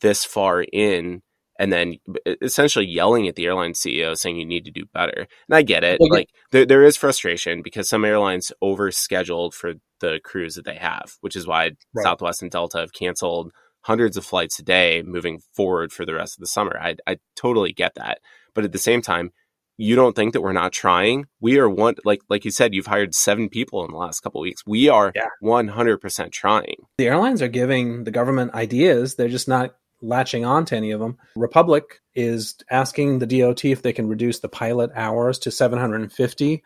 this 0.00 0.24
far 0.24 0.62
in 0.62 1.22
and 1.58 1.70
then 1.70 1.96
essentially 2.40 2.86
yelling 2.86 3.28
at 3.28 3.36
the 3.36 3.44
airline 3.44 3.74
CEO 3.74 4.16
saying 4.16 4.38
you 4.38 4.46
need 4.46 4.64
to 4.64 4.70
do 4.70 4.86
better. 4.94 5.26
And 5.48 5.56
I 5.56 5.60
get 5.60 5.84
it. 5.84 6.00
Like 6.00 6.30
there, 6.52 6.64
there 6.64 6.82
is 6.82 6.96
frustration 6.96 7.60
because 7.60 7.86
some 7.86 8.02
airlines 8.02 8.50
overscheduled 8.64 9.52
for 9.52 9.74
the 10.00 10.20
crews 10.24 10.54
that 10.54 10.64
they 10.64 10.76
have, 10.76 11.16
which 11.20 11.36
is 11.36 11.46
why 11.46 11.64
right. 11.64 12.02
Southwest 12.02 12.40
and 12.40 12.50
Delta 12.50 12.78
have 12.78 12.94
canceled 12.94 13.52
hundreds 13.82 14.16
of 14.16 14.24
flights 14.24 14.58
a 14.58 14.62
day 14.62 15.02
moving 15.04 15.40
forward 15.54 15.92
for 15.92 16.06
the 16.06 16.14
rest 16.14 16.36
of 16.36 16.40
the 16.40 16.46
summer. 16.46 16.78
I, 16.80 16.96
I 17.06 17.18
totally 17.36 17.74
get 17.74 17.94
that. 17.96 18.20
But 18.54 18.64
at 18.64 18.72
the 18.72 18.78
same 18.78 19.02
time, 19.02 19.32
you 19.76 19.96
don't 19.96 20.14
think 20.14 20.34
that 20.34 20.42
we're 20.42 20.52
not 20.52 20.72
trying? 20.72 21.26
We 21.40 21.58
are 21.58 21.68
one 21.68 21.94
like 22.04 22.20
like 22.28 22.44
you 22.44 22.50
said, 22.50 22.74
you've 22.74 22.86
hired 22.86 23.14
seven 23.14 23.48
people 23.48 23.84
in 23.84 23.90
the 23.90 23.96
last 23.96 24.20
couple 24.20 24.42
weeks. 24.42 24.62
We 24.66 24.90
are 24.90 25.12
one 25.40 25.68
hundred 25.68 25.98
percent 25.98 26.32
trying. 26.32 26.76
The 26.98 27.06
airlines 27.06 27.40
are 27.40 27.48
giving 27.48 28.04
the 28.04 28.10
government 28.10 28.52
ideas; 28.52 29.14
they're 29.14 29.28
just 29.28 29.48
not 29.48 29.74
latching 30.02 30.44
on 30.44 30.66
to 30.66 30.76
any 30.76 30.90
of 30.90 31.00
them. 31.00 31.16
Republic 31.34 32.00
is 32.14 32.56
asking 32.70 33.18
the 33.18 33.26
DOT 33.26 33.64
if 33.64 33.82
they 33.82 33.92
can 33.92 34.08
reduce 34.08 34.40
the 34.40 34.48
pilot 34.48 34.90
hours 34.94 35.38
to 35.40 35.50
750 35.50 36.62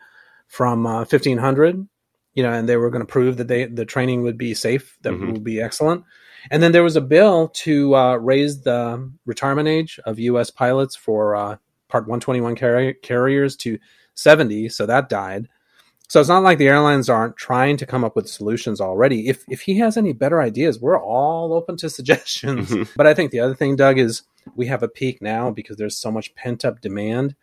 from 0.47 0.85
uh, 0.85 0.99
1500. 0.99 1.87
You 2.33 2.43
know, 2.43 2.51
and 2.51 2.67
they 2.67 2.75
were 2.75 2.89
going 2.89 3.01
to 3.01 3.11
prove 3.11 3.37
that 3.37 3.47
they 3.47 3.63
the 3.65 3.85
training 3.85 4.23
would 4.23 4.37
be 4.37 4.53
safe, 4.53 4.97
that 5.03 5.13
mm-hmm. 5.13 5.31
would 5.31 5.43
be 5.43 5.61
excellent. 5.61 6.03
And 6.51 6.61
then 6.61 6.73
there 6.73 6.83
was 6.83 6.97
a 6.97 7.01
bill 7.01 7.47
to 7.63 7.95
uh, 7.95 8.15
raise 8.17 8.61
the 8.61 9.09
retirement 9.25 9.69
age 9.69 9.99
of 10.05 10.19
U.S. 10.19 10.49
pilots 10.49 10.97
for 10.97 11.35
uh, 11.35 11.57
Part 11.95 12.09
121 12.09 12.97
carriers 13.01 13.55
to 13.55 13.79
70, 14.15 14.67
so 14.67 14.85
that 14.85 15.07
died. 15.07 15.47
So 16.09 16.19
it's 16.19 16.27
not 16.27 16.43
like 16.43 16.57
the 16.57 16.67
airlines 16.67 17.09
aren't 17.09 17.37
trying 17.37 17.77
to 17.77 17.85
come 17.85 18.03
up 18.03 18.17
with 18.17 18.27
solutions 18.27 18.81
already. 18.81 19.29
If 19.29 19.45
if 19.47 19.61
he 19.61 19.77
has 19.77 19.95
any 19.95 20.11
better 20.11 20.41
ideas, 20.41 20.77
we're 20.77 21.01
all 21.01 21.53
open 21.53 21.77
to 21.77 21.89
suggestions. 21.99 22.69
Mm-hmm. 22.69 22.91
But 22.97 23.07
I 23.07 23.13
think 23.13 23.31
the 23.31 23.39
other 23.39 23.55
thing, 23.55 23.77
Doug, 23.77 23.97
is 23.97 24.23
we 24.57 24.67
have 24.67 24.83
a 24.83 24.89
peak 24.89 25.21
now 25.21 25.51
because 25.51 25.77
there's 25.77 25.95
so 25.95 26.11
much 26.11 26.35
pent 26.35 26.65
up 26.65 26.81
demand. 26.81 27.33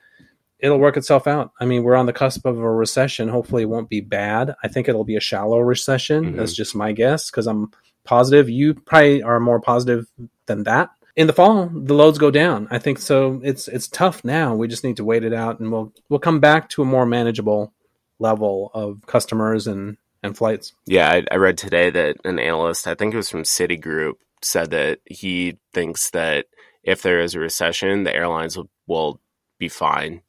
It'll 0.58 0.78
work 0.78 0.98
itself 0.98 1.26
out. 1.26 1.52
I 1.58 1.64
mean, 1.64 1.82
we're 1.82 1.96
on 1.96 2.04
the 2.04 2.12
cusp 2.12 2.44
of 2.44 2.58
a 2.58 2.70
recession. 2.70 3.28
Hopefully, 3.28 3.62
it 3.62 3.70
won't 3.70 3.88
be 3.88 4.02
bad. 4.02 4.54
I 4.62 4.68
think 4.68 4.86
it'll 4.86 5.02
be 5.02 5.16
a 5.16 5.20
shallow 5.20 5.60
recession. 5.60 6.26
Mm-hmm. 6.26 6.36
That's 6.36 6.52
just 6.52 6.74
my 6.74 6.92
guess 6.92 7.30
because 7.30 7.46
I'm 7.46 7.70
positive. 8.04 8.50
You 8.50 8.74
probably 8.74 9.22
are 9.22 9.40
more 9.40 9.62
positive 9.62 10.08
than 10.44 10.64
that. 10.64 10.90
In 11.14 11.26
the 11.26 11.32
fall, 11.32 11.70
the 11.72 11.94
loads 11.94 12.18
go 12.18 12.30
down. 12.30 12.68
I 12.70 12.78
think 12.78 12.98
so. 12.98 13.40
It's 13.44 13.68
it's 13.68 13.88
tough 13.88 14.24
now. 14.24 14.54
We 14.54 14.66
just 14.66 14.84
need 14.84 14.96
to 14.96 15.04
wait 15.04 15.24
it 15.24 15.34
out, 15.34 15.60
and 15.60 15.70
we'll 15.70 15.92
we'll 16.08 16.20
come 16.20 16.40
back 16.40 16.70
to 16.70 16.82
a 16.82 16.86
more 16.86 17.04
manageable 17.04 17.72
level 18.18 18.70
of 18.72 19.04
customers 19.06 19.66
and 19.66 19.98
and 20.22 20.36
flights. 20.36 20.72
Yeah, 20.86 21.10
I, 21.10 21.24
I, 21.30 21.36
read 21.36 21.58
today 21.58 21.90
that 21.90 22.16
an 22.24 22.38
analyst, 22.38 22.86
I 22.86 22.94
think 22.94 23.12
it 23.12 23.16
was 23.16 23.28
from 23.28 23.42
Citigroup, 23.42 24.14
said 24.40 24.70
that 24.70 25.00
he 25.04 25.58
thinks 25.72 26.10
that 26.10 26.46
if 26.84 27.02
there 27.02 27.20
is 27.20 27.34
a 27.34 27.40
recession, 27.40 28.04
the 28.04 28.14
airlines 28.14 28.56
will, 28.56 28.70
will 28.86 29.20
be 29.58 29.68
fine, 29.68 30.22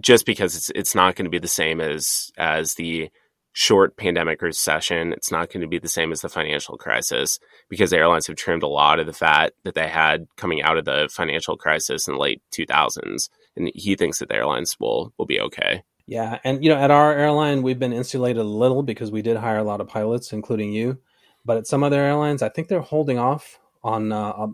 just 0.00 0.26
because 0.26 0.56
it's 0.56 0.70
it's 0.74 0.94
not 0.94 1.16
going 1.16 1.24
to 1.24 1.30
be 1.30 1.38
the 1.38 1.48
same 1.48 1.80
as 1.80 2.30
as 2.36 2.74
the 2.74 3.10
short 3.52 3.96
pandemic 3.96 4.42
recession. 4.42 5.12
It's 5.12 5.30
not 5.30 5.50
going 5.52 5.62
to 5.62 5.66
be 5.66 5.78
the 5.78 5.88
same 5.88 6.12
as 6.12 6.20
the 6.20 6.28
financial 6.28 6.76
crisis 6.76 7.38
because 7.68 7.92
airlines 7.92 8.26
have 8.26 8.36
trimmed 8.36 8.62
a 8.62 8.68
lot 8.68 9.00
of 9.00 9.06
the 9.06 9.12
fat 9.12 9.52
that 9.64 9.74
they 9.74 9.88
had 9.88 10.26
coming 10.36 10.62
out 10.62 10.78
of 10.78 10.84
the 10.84 11.08
financial 11.10 11.56
crisis 11.56 12.06
in 12.06 12.14
the 12.14 12.20
late 12.20 12.42
2000s, 12.52 13.28
and 13.56 13.70
he 13.74 13.96
thinks 13.96 14.18
that 14.18 14.28
the 14.28 14.36
airlines 14.36 14.76
will 14.78 15.12
will 15.18 15.26
be 15.26 15.40
okay. 15.40 15.82
Yeah, 16.06 16.38
and 16.42 16.64
you 16.64 16.70
know, 16.70 16.78
at 16.78 16.90
our 16.90 17.12
airline, 17.12 17.62
we've 17.62 17.78
been 17.78 17.92
insulated 17.92 18.40
a 18.40 18.48
little 18.48 18.82
because 18.82 19.10
we 19.12 19.20
did 19.20 19.36
hire 19.36 19.58
a 19.58 19.64
lot 19.64 19.82
of 19.82 19.88
pilots, 19.88 20.32
including 20.32 20.72
you. 20.72 20.98
But 21.44 21.58
at 21.58 21.66
some 21.66 21.82
other 21.82 22.02
airlines, 22.02 22.42
I 22.42 22.48
think 22.48 22.68
they're 22.68 22.80
holding 22.80 23.18
off 23.18 23.58
on 23.82 24.10
uh, 24.12 24.46
a, 24.46 24.48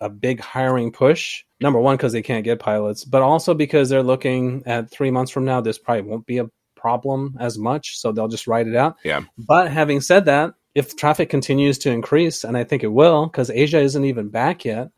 a 0.00 0.08
big 0.10 0.40
hiring 0.40 0.92
push. 0.92 1.44
Number 1.60 1.80
one, 1.80 1.96
because 1.96 2.12
they 2.12 2.22
can't 2.22 2.44
get 2.44 2.60
pilots, 2.60 3.04
but 3.04 3.22
also 3.22 3.54
because 3.54 3.88
they're 3.88 4.02
looking 4.02 4.62
at 4.66 4.90
three 4.90 5.10
months 5.10 5.32
from 5.32 5.44
now, 5.44 5.60
this 5.60 5.78
probably 5.78 6.02
won't 6.02 6.26
be 6.26 6.38
a 6.38 6.50
problem 6.78 7.36
as 7.40 7.58
much, 7.58 7.98
so 7.98 8.12
they'll 8.12 8.28
just 8.28 8.46
write 8.46 8.66
it 8.66 8.76
out. 8.76 8.96
Yeah. 9.04 9.22
But 9.36 9.70
having 9.70 10.00
said 10.00 10.24
that, 10.26 10.54
if 10.74 10.96
traffic 10.96 11.28
continues 11.28 11.78
to 11.78 11.90
increase, 11.90 12.44
and 12.44 12.56
I 12.56 12.64
think 12.64 12.82
it 12.82 12.92
will, 12.92 13.26
because 13.26 13.50
Asia 13.50 13.80
isn't 13.80 14.04
even 14.04 14.28
back 14.28 14.64
yet, 14.64 14.90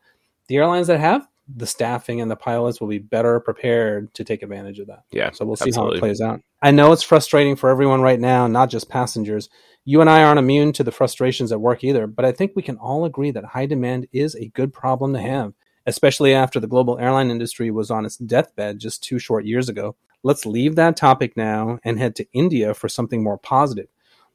the 0.47 0.57
airlines 0.57 0.87
that 0.87 0.99
have 0.99 1.27
the 1.55 1.67
staffing 1.67 2.21
and 2.21 2.29
the 2.29 2.35
pilots 2.35 2.79
will 2.79 2.87
be 2.87 2.99
better 2.99 3.39
prepared 3.39 4.13
to 4.13 4.23
take 4.23 4.43
advantage 4.43 4.79
of 4.79 4.87
that. 4.87 5.03
Yeah. 5.11 5.31
So 5.31 5.45
we'll 5.45 5.55
see 5.55 5.69
absolutely. 5.69 5.95
how 5.95 5.97
it 5.97 5.99
plays 5.99 6.21
out. 6.21 6.41
I 6.61 6.71
know 6.71 6.91
it's 6.91 7.03
frustrating 7.03 7.55
for 7.55 7.69
everyone 7.69 8.01
right 8.01 8.19
now, 8.19 8.47
not 8.47 8.69
just 8.69 8.89
passengers. 8.89 9.49
You 9.83 10.01
and 10.01 10.09
I 10.09 10.23
aren't 10.23 10.39
immune 10.39 10.73
to 10.73 10.83
the 10.83 10.91
frustrations 10.91 11.51
at 11.51 11.59
work 11.59 11.83
either, 11.83 12.05
but 12.07 12.25
I 12.25 12.31
think 12.31 12.51
we 12.55 12.61
can 12.61 12.77
all 12.77 13.05
agree 13.05 13.31
that 13.31 13.43
high 13.43 13.65
demand 13.65 14.07
is 14.13 14.35
a 14.35 14.49
good 14.49 14.71
problem 14.71 15.13
to 15.13 15.19
have, 15.19 15.53
especially 15.85 16.33
after 16.33 16.59
the 16.59 16.67
global 16.67 16.99
airline 16.99 17.31
industry 17.31 17.71
was 17.71 17.89
on 17.89 18.05
its 18.05 18.17
deathbed 18.17 18.79
just 18.79 19.03
two 19.03 19.17
short 19.17 19.45
years 19.45 19.67
ago. 19.69 19.95
Let's 20.23 20.45
leave 20.45 20.75
that 20.75 20.97
topic 20.97 21.35
now 21.35 21.79
and 21.83 21.97
head 21.97 22.15
to 22.17 22.27
India 22.33 22.73
for 22.73 22.89
something 22.89 23.23
more 23.23 23.37
positive. 23.37 23.87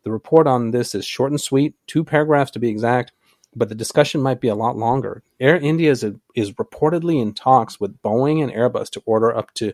The 0.05 0.13
report 0.13 0.47
on 0.47 0.71
this 0.71 0.95
is 0.95 1.05
short 1.05 1.33
and 1.33 1.41
sweet, 1.41 1.75
two 1.87 2.05
paragraphs 2.05 2.51
to 2.53 2.59
be 2.59 2.69
exact 2.69 3.13
but 3.57 3.71
the 3.71 3.75
discussion 3.75 4.21
might 4.21 4.41
be 4.41 4.49
a 4.49 4.55
lot 4.55 4.77
longer. 4.77 5.23
Air 5.41 5.57
India 5.57 5.91
is, 5.91 6.05
a, 6.05 6.15
is 6.35 6.53
reportedly 6.53 7.21
in 7.21 7.33
talks 7.33 7.81
with 7.81 8.01
Boeing 8.03 8.43
and 8.43 8.53
Airbus 8.53 8.91
to 8.91 9.03
order 9.07 9.35
up 9.35 9.53
to 9.55 9.73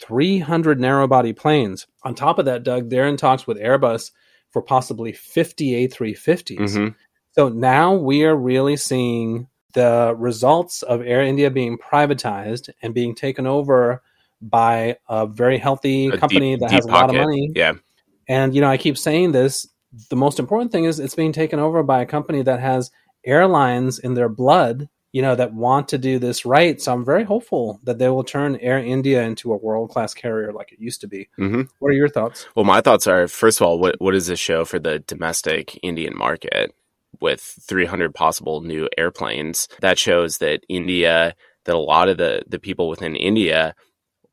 300 0.00 0.80
narrow-body 0.80 1.32
planes. 1.32 1.86
On 2.02 2.14
top 2.14 2.38
of 2.38 2.44
that, 2.46 2.64
Doug, 2.64 2.90
they're 2.90 3.06
in 3.06 3.16
talks 3.16 3.46
with 3.46 3.58
Airbus 3.58 4.10
for 4.50 4.60
possibly 4.60 5.12
50 5.12 5.88
A350s. 5.88 6.58
Mm-hmm. 6.58 6.88
So 7.32 7.48
now 7.48 7.94
we 7.94 8.24
are 8.24 8.34
really 8.34 8.76
seeing 8.76 9.46
the 9.74 10.14
results 10.18 10.82
of 10.82 11.00
Air 11.00 11.22
India 11.22 11.50
being 11.50 11.78
privatized 11.78 12.70
and 12.82 12.92
being 12.92 13.14
taken 13.14 13.46
over 13.46 14.02
by 14.40 14.96
a 15.08 15.26
very 15.26 15.58
healthy 15.58 16.08
a 16.08 16.18
company 16.18 16.52
deep, 16.52 16.60
that 16.60 16.70
deep 16.70 16.76
has 16.76 16.86
a 16.86 16.88
pocket. 16.88 17.14
lot 17.14 17.22
of 17.22 17.22
money. 17.22 17.50
Yeah. 17.54 17.74
And 18.28 18.54
you 18.54 18.60
know, 18.60 18.68
I 18.68 18.76
keep 18.76 18.96
saying 18.96 19.32
this. 19.32 19.66
The 20.08 20.16
most 20.16 20.38
important 20.38 20.70
thing 20.70 20.84
is 20.84 21.00
it's 21.00 21.16
being 21.16 21.32
taken 21.32 21.58
over 21.58 21.82
by 21.82 22.00
a 22.00 22.06
company 22.06 22.42
that 22.42 22.60
has 22.60 22.90
airlines 23.24 23.98
in 23.98 24.14
their 24.14 24.28
blood 24.28 24.88
you 25.12 25.22
know, 25.22 25.34
that 25.34 25.54
want 25.54 25.88
to 25.88 25.98
do 25.98 26.18
this 26.18 26.44
right. 26.44 26.80
So 26.80 26.92
I'm 26.92 27.04
very 27.04 27.24
hopeful 27.24 27.80
that 27.84 27.98
they 27.98 28.08
will 28.08 28.24
turn 28.24 28.56
Air 28.56 28.78
India 28.78 29.22
into 29.22 29.52
a 29.52 29.56
world 29.56 29.90
class 29.90 30.14
carrier 30.14 30.52
like 30.52 30.72
it 30.72 30.80
used 30.80 31.00
to 31.00 31.08
be. 31.08 31.28
Mm-hmm. 31.38 31.62
What 31.80 31.88
are 31.88 31.94
your 31.94 32.08
thoughts? 32.08 32.46
Well, 32.54 32.64
my 32.64 32.80
thoughts 32.80 33.06
are 33.06 33.26
first 33.26 33.60
of 33.60 33.66
all, 33.66 33.78
what 33.78 33.96
what 34.00 34.12
does 34.12 34.28
this 34.28 34.38
show 34.38 34.64
for 34.64 34.78
the 34.78 35.00
domestic 35.00 35.78
Indian 35.82 36.16
market 36.16 36.74
with 37.20 37.40
300 37.40 38.14
possible 38.14 38.60
new 38.60 38.88
airplanes? 38.96 39.68
That 39.80 39.98
shows 39.98 40.38
that 40.38 40.64
India, 40.68 41.34
that 41.64 41.74
a 41.74 41.78
lot 41.78 42.08
of 42.08 42.18
the 42.18 42.42
the 42.46 42.60
people 42.60 42.88
within 42.88 43.16
India 43.16 43.74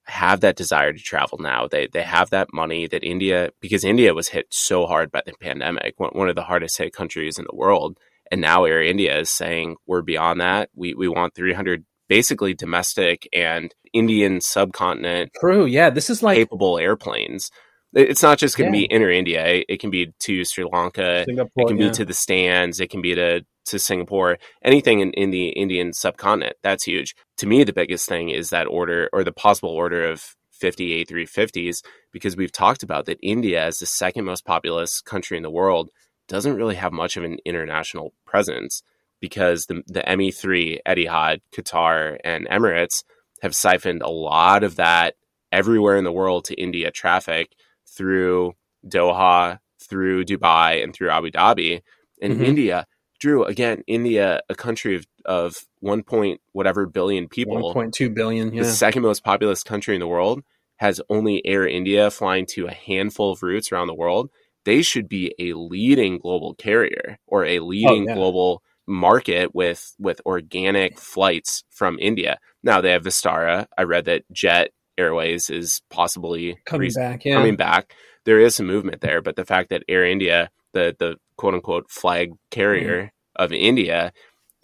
have 0.08 0.42
that 0.42 0.56
desire 0.56 0.94
to 0.94 1.00
travel 1.00 1.38
now. 1.38 1.68
They 1.68 1.88
they 1.88 2.04
have 2.04 2.30
that 2.32 2.54
money 2.54 2.88
that 2.88 3.04
India 3.04 3.52
because 3.62 3.84
India 3.84 4.14
was 4.14 4.30
hit 4.30 4.48
so 4.50 4.86
hard 4.86 5.12
by 5.12 5.22
the 5.26 5.34
pandemic, 5.40 5.96
one 5.98 6.30
of 6.30 6.36
the 6.36 6.44
hardest 6.44 6.78
hit 6.78 6.94
countries 6.94 7.38
in 7.38 7.46
the 7.50 7.56
world 7.56 7.98
and 8.32 8.42
now 8.42 8.66
Air 8.66 8.82
India 8.82 9.20
is 9.20 9.30
saying 9.30 9.78
we're 9.86 10.02
beyond 10.02 10.42
that. 10.42 10.70
We 10.76 10.94
we 10.94 11.08
want 11.08 11.36
300 11.36 11.86
basically 12.08 12.54
domestic 12.54 13.28
and 13.34 13.74
Indian 13.94 14.42
subcontinent. 14.42 15.32
True. 15.40 15.66
Yeah, 15.66 15.90
this 15.90 16.10
is 16.10 16.24
like 16.24 16.38
capable 16.38 16.78
airplanes. 16.78 17.52
It's 17.94 18.22
not 18.22 18.38
just 18.38 18.58
going 18.58 18.72
to 18.72 18.78
yeah. 18.78 18.88
be 18.88 18.94
inner 18.94 19.10
India. 19.10 19.64
It 19.68 19.80
can 19.80 19.90
be 19.90 20.14
to 20.20 20.44
Sri 20.44 20.66
Lanka. 20.66 21.24
Singapore, 21.26 21.64
it 21.64 21.68
can 21.68 21.78
yeah. 21.78 21.88
be 21.88 21.94
to 21.96 22.06
the 22.06 22.14
stands. 22.14 22.80
It 22.80 22.90
can 22.90 23.02
be 23.02 23.16
to 23.16 23.46
to 23.68 23.80
Singapore. 23.80 24.38
Anything 24.64 25.00
in, 25.00 25.12
in 25.14 25.32
the 25.32 25.50
Indian 25.50 25.94
subcontinent. 25.94 26.58
That's 26.64 26.84
huge. 26.84 27.16
To 27.38 27.48
me, 27.48 27.64
the 27.64 27.74
biggest 27.74 28.08
thing 28.08 28.30
is 28.30 28.50
that 28.50 28.68
order 28.68 29.10
or 29.14 29.24
the 29.24 29.32
possible 29.32 29.70
order 29.70 30.10
of 30.10 30.36
50 30.52 31.06
A350s 31.06 31.84
because 32.12 32.36
we've 32.36 32.52
talked 32.52 32.84
about 32.84 33.06
that 33.06 33.20
India 33.22 33.68
is 33.68 33.80
the 33.80 33.86
second 33.86 34.26
most 34.26 34.46
populous 34.46 35.02
country 35.02 35.38
in 35.38 35.44
the 35.44 35.52
world 35.52 35.92
doesn't 36.28 36.56
really 36.56 36.76
have 36.76 36.92
much 36.92 37.16
of 37.16 37.24
an 37.24 37.38
international 37.46 38.14
presence 38.26 38.84
because 39.20 39.66
the, 39.66 39.84
the 39.88 40.02
ME3, 40.02 40.80
Etihad, 40.86 41.42
Qatar, 41.56 42.18
and 42.24 42.48
Emirates 42.48 43.04
have 43.42 43.56
siphoned 43.56 44.02
a 44.02 44.10
lot 44.10 44.64
of 44.64 44.76
that 44.76 45.16
everywhere 45.52 45.96
in 45.96 46.04
the 46.04 46.12
world 46.12 46.46
to 46.46 46.56
India 46.56 46.92
traffic 46.92 47.54
through 47.88 48.54
Doha, 48.86 49.60
through 49.80 50.26
Dubai, 50.26 50.84
and 50.84 50.94
through 50.94 51.10
Abu 51.10 51.32
Dhabi. 51.32 51.82
And 52.22 52.34
mm-hmm. 52.34 52.44
India, 52.44 52.88
Drew, 53.20 53.44
again, 53.44 53.84
India, 53.88 54.42
a 54.50 54.56
country 54.56 54.96
of, 54.96 55.08
of 55.26 55.58
1 55.80 56.04
point 56.04 56.42
whatever 56.52 56.86
billion 56.86 57.28
people, 57.28 57.74
1.2 57.74 58.14
billion, 58.14 58.54
yeah. 58.54 58.64
the 58.64 58.70
second 58.70 59.02
most 59.02 59.24
populous 59.24 59.64
country 59.64 59.96
in 59.96 60.00
the 60.00 60.08
world, 60.08 60.44
has 60.78 61.02
only 61.10 61.46
Air 61.46 61.68
India 61.68 62.12
flying 62.12 62.46
to 62.54 62.68
a 62.68 62.74
handful 62.74 63.32
of 63.32 63.42
routes 63.42 63.72
around 63.72 63.88
the 63.88 63.96
world 63.96 64.30
they 64.68 64.82
should 64.82 65.08
be 65.08 65.34
a 65.40 65.54
leading 65.54 66.18
global 66.18 66.54
carrier 66.54 67.18
or 67.26 67.46
a 67.46 67.62
leading 67.62 68.04
oh, 68.04 68.10
yeah. 68.10 68.16
global 68.16 68.62
market 68.86 69.56
with 69.56 69.96
with 69.98 70.20
organic 70.26 71.00
flights 71.00 71.64
from 71.70 71.98
India. 72.00 72.38
Now 72.64 72.82
they 72.82 72.92
have 72.92 73.04
Vistara. 73.04 73.68
I 73.78 73.84
read 73.84 74.06
that 74.06 74.24
Jet 74.30 74.72
Airways 74.98 75.50
is 75.50 75.82
possibly 75.90 76.58
coming 76.66 76.90
re- 76.90 77.02
back. 77.02 77.24
Yeah. 77.24 77.36
Coming 77.36 77.56
back. 77.56 77.94
There 78.26 78.42
is 78.42 78.56
some 78.56 78.68
movement 78.68 79.00
there, 79.00 79.22
but 79.22 79.38
the 79.38 79.46
fact 79.46 79.70
that 79.70 79.84
Air 79.88 80.04
India, 80.04 80.50
the 80.74 80.96
the 80.98 81.16
quote 81.38 81.54
unquote 81.54 81.90
flag 81.90 82.32
carrier 82.52 83.04
mm. 83.04 83.10
of 83.36 83.52
India, 83.52 84.12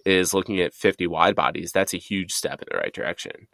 is 0.04 0.34
looking 0.34 0.60
at 0.60 0.74
50 0.74 1.06
wide 1.06 1.34
bodies, 1.34 1.72
that's 1.72 1.94
a 1.94 1.98
huge 1.98 2.32
step 2.32 2.60
in 2.60 2.68
the 2.70 2.78
right 2.78 2.92
direction. 2.92 3.48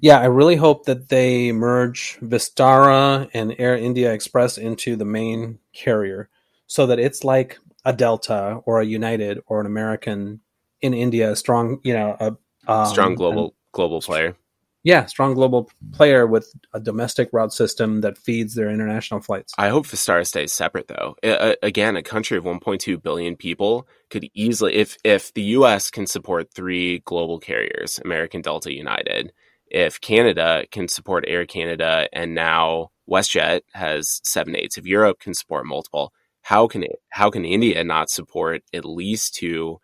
Yeah, 0.00 0.18
I 0.18 0.26
really 0.26 0.56
hope 0.56 0.86
that 0.86 1.08
they 1.08 1.52
merge 1.52 2.18
Vistara 2.20 3.28
and 3.32 3.54
Air 3.58 3.76
India 3.76 4.12
Express 4.12 4.58
into 4.58 4.96
the 4.96 5.04
main 5.04 5.58
carrier 5.72 6.28
so 6.66 6.86
that 6.86 6.98
it's 6.98 7.22
like 7.22 7.58
a 7.84 7.92
Delta 7.92 8.60
or 8.64 8.80
a 8.80 8.86
United 8.86 9.40
or 9.46 9.60
an 9.60 9.66
American 9.66 10.40
in 10.80 10.94
India, 10.94 11.32
a 11.32 11.36
strong, 11.36 11.80
you 11.84 11.94
know, 11.94 12.16
a 12.20 12.36
um, 12.70 12.86
strong 12.86 13.14
global 13.14 13.54
global 13.72 14.00
player. 14.00 14.36
Yeah, 14.88 15.04
strong 15.04 15.34
global 15.34 15.70
player 15.92 16.26
with 16.26 16.50
a 16.72 16.80
domestic 16.80 17.28
route 17.30 17.52
system 17.52 18.00
that 18.00 18.16
feeds 18.16 18.54
their 18.54 18.70
international 18.70 19.20
flights. 19.20 19.52
I 19.58 19.68
hope 19.68 19.84
Vistara 19.84 20.26
stays 20.26 20.50
separate, 20.50 20.88
though. 20.88 21.14
I, 21.22 21.58
again, 21.62 21.94
a 21.94 22.02
country 22.02 22.38
of 22.38 22.44
1.2 22.44 23.02
billion 23.02 23.36
people 23.36 23.86
could 24.08 24.30
easily, 24.32 24.76
if 24.76 24.96
if 25.04 25.34
the 25.34 25.42
U.S. 25.58 25.90
can 25.90 26.06
support 26.06 26.54
three 26.54 27.00
global 27.00 27.38
carriers, 27.38 28.00
American, 28.02 28.40
Delta, 28.40 28.72
United, 28.72 29.34
if 29.66 30.00
Canada 30.00 30.64
can 30.70 30.88
support 30.88 31.26
Air 31.28 31.44
Canada 31.44 32.08
and 32.14 32.34
now 32.34 32.90
WestJet 33.10 33.60
has 33.74 34.22
seven 34.24 34.56
eights, 34.56 34.78
if 34.78 34.86
Europe 34.86 35.20
can 35.20 35.34
support 35.34 35.66
multiple, 35.66 36.14
how 36.40 36.66
can 36.66 36.82
it, 36.82 36.96
how 37.10 37.28
can 37.28 37.44
India 37.44 37.84
not 37.84 38.08
support 38.08 38.62
at 38.72 38.86
least 38.86 39.34
two 39.34 39.80